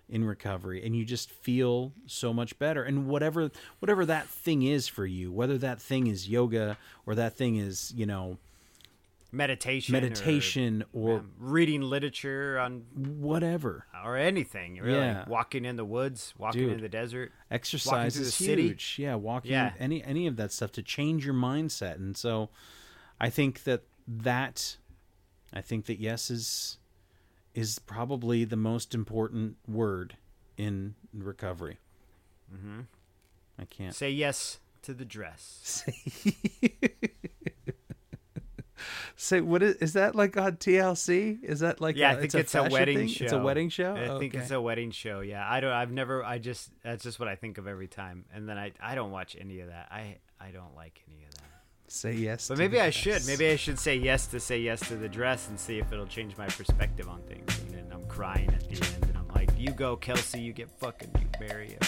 in 0.10 0.24
recovery 0.26 0.86
and 0.86 0.96
you 0.96 1.06
just 1.06 1.32
feel 1.32 1.94
so 2.06 2.34
much 2.34 2.58
better 2.60 2.84
and 2.84 3.08
whatever 3.08 3.50
whatever 3.80 4.06
that 4.06 4.28
thing 4.28 4.62
is 4.64 4.88
for 4.88 5.06
you 5.06 5.32
whether 5.32 5.58
that 5.58 5.82
thing 5.82 6.08
is 6.08 6.28
yoga 6.30 6.78
or 7.06 7.16
that 7.16 7.34
thing 7.36 7.56
is 7.56 7.92
you 7.96 8.06
know 8.06 8.38
meditation, 9.32 9.94
meditation 9.94 10.84
or, 10.94 11.18
um, 11.20 11.32
reading 11.40 11.82
literature 11.82 12.60
on 12.60 12.84
whatever 12.96 13.84
or 14.06 14.16
anything. 14.16 14.76
Really, 14.80 15.00
Yeah. 15.00 15.26
walking 15.28 15.66
in 15.66 15.76
the 15.76 15.84
woods, 15.86 16.36
walking 16.38 16.66
Dude. 16.66 16.74
in 16.74 16.82
the 16.82 16.90
desert. 16.90 17.32
exercise 17.50 18.16
is 18.16 18.28
the 18.28 18.32
city. 18.46 18.78
yeah 18.98 19.16
walking 19.16 19.52
Yeah. 19.52 19.74
any 19.80 20.04
any 20.04 20.28
of 20.28 20.36
that 20.36 20.52
stuff 20.52 20.72
to 20.74 20.84
change 20.84 21.26
your 21.26 21.34
mindset 21.34 21.96
and 21.96 22.16
so 22.16 22.50
i 23.20 23.30
think 23.32 23.64
that 23.64 23.82
that 24.08 24.78
i 25.52 25.62
think 25.62 25.86
that 25.88 26.00
yes 26.00 26.30
is 26.30 26.78
is 27.54 27.80
probably 27.80 28.44
the 28.46 28.56
most 28.56 28.94
important 28.96 29.58
word 29.68 30.18
in 30.58 30.96
recovery 31.14 31.78
mm-hmm. 32.54 32.82
i 33.60 33.66
can't 33.66 33.96
Say 33.96 34.10
yes 34.12 34.60
to 34.84 34.94
the 34.94 35.06
dress. 35.06 35.86
say 39.16 39.40
what 39.40 39.64
is 39.64 39.76
is 39.78 39.94
that 39.94 40.16
like 40.16 40.36
on 40.36 40.58
tlc 40.58 41.42
is 41.44 41.62
that 41.62 41.80
like 41.80 41.96
Yeah, 41.96 42.10
I 42.10 42.14
I 42.14 42.16
think 42.20 42.36
it's 42.36 42.54
a, 42.54 42.58
fashion 42.60 42.74
wedding 42.74 42.98
thing? 42.98 43.08
show. 43.08 43.24
it's 43.24 43.34
a 43.34 43.42
wedding 43.42 43.70
show 43.70 43.94
I 43.96 44.20
think 44.20 44.34
Okay. 44.34 44.40
it's 44.40 44.52
a 44.52 44.60
wedding 44.60 44.92
show. 44.92 45.22
Yeah, 45.22 45.48
I 45.50 45.60
don't. 45.62 45.72
I've 45.72 45.92
never. 45.92 46.24
I 46.24 46.38
just. 46.40 46.70
That's 46.84 47.04
just 47.04 47.20
what 47.20 47.28
I 47.30 47.36
think 47.36 47.58
of 47.58 47.68
every 47.68 47.88
time. 47.88 48.26
And 48.34 48.50
then 48.50 48.58
I. 48.58 48.72
I 48.82 48.96
don't 48.96 49.12
watch 49.12 49.38
any 49.40 49.60
of 49.62 49.70
that. 49.70 49.88
I. 49.92 50.18
I 50.40 50.52
don't 50.52 50.76
like 50.76 51.02
any 51.08 51.24
of 51.24 51.32
that. 51.33 51.33
Say 51.88 52.14
yes 52.14 52.48
But 52.48 52.58
maybe 52.58 52.80
I 52.80 52.90
should. 52.90 53.26
Maybe 53.26 53.50
I 53.50 53.56
should 53.56 53.80
say 53.80 53.96
yes 53.96 54.28
to 54.28 54.40
say 54.40 54.60
yes 54.60 54.80
to 54.88 54.96
the 54.96 55.10
dress 55.10 55.50
and 55.50 55.60
see 55.60 55.80
if 55.80 55.92
it'll 55.92 56.08
change 56.08 56.38
my 56.38 56.48
perspective 56.48 57.10
on 57.10 57.22
things. 57.24 57.60
And 57.60 57.72
then 57.72 57.86
I'm 57.92 58.06
crying 58.08 58.50
at 58.50 58.62
the 58.62 58.76
end, 58.76 59.06
and 59.08 59.18
I'm 59.18 59.28
like, 59.30 59.50
"You 59.58 59.72
go, 59.72 59.96
Kelsey. 59.96 60.42
You 60.42 60.54
get 60.54 60.70
fucking. 60.72 61.12
You 61.20 61.48
marry 61.48 61.70
him." 61.70 61.80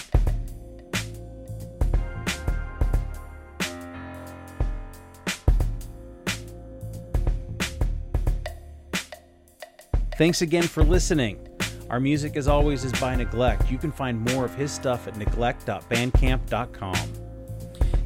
Thanks 10.18 10.42
again 10.42 10.64
for 10.64 10.84
listening. 10.84 11.46
Our 11.90 12.00
music, 12.00 12.38
as 12.38 12.48
always, 12.48 12.86
is 12.86 12.94
by 12.94 13.16
Neglect. 13.16 13.70
You 13.70 13.78
can 13.78 13.92
find 13.92 14.22
more 14.34 14.46
of 14.46 14.56
his 14.56 14.72
stuff 14.72 15.08
at 15.08 15.18
neglect.bandcamp.com. 15.18 17.25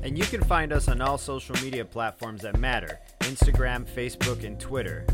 And 0.02 0.18
you 0.18 0.24
can 0.24 0.42
find 0.44 0.72
us 0.72 0.88
on 0.88 1.02
all 1.02 1.18
social 1.18 1.56
media 1.62 1.86
platforms 1.86 2.42
that 2.42 2.58
matter 2.60 3.00
Instagram, 3.22 3.86
Facebook, 3.86 4.44
and 4.44 4.60
Twitter. 4.60 5.06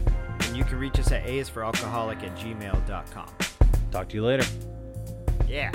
And 0.42 0.56
you 0.56 0.64
can 0.64 0.80
reach 0.80 1.00
us 1.00 1.12
at 1.12 1.26
aisforalcoholic 1.26 2.24
at 2.24 2.36
gmail.com. 2.38 3.28
Talk 3.92 4.10
to 4.10 4.16
you 4.16 4.26
later. 4.26 4.46
Yeah. 5.48 5.72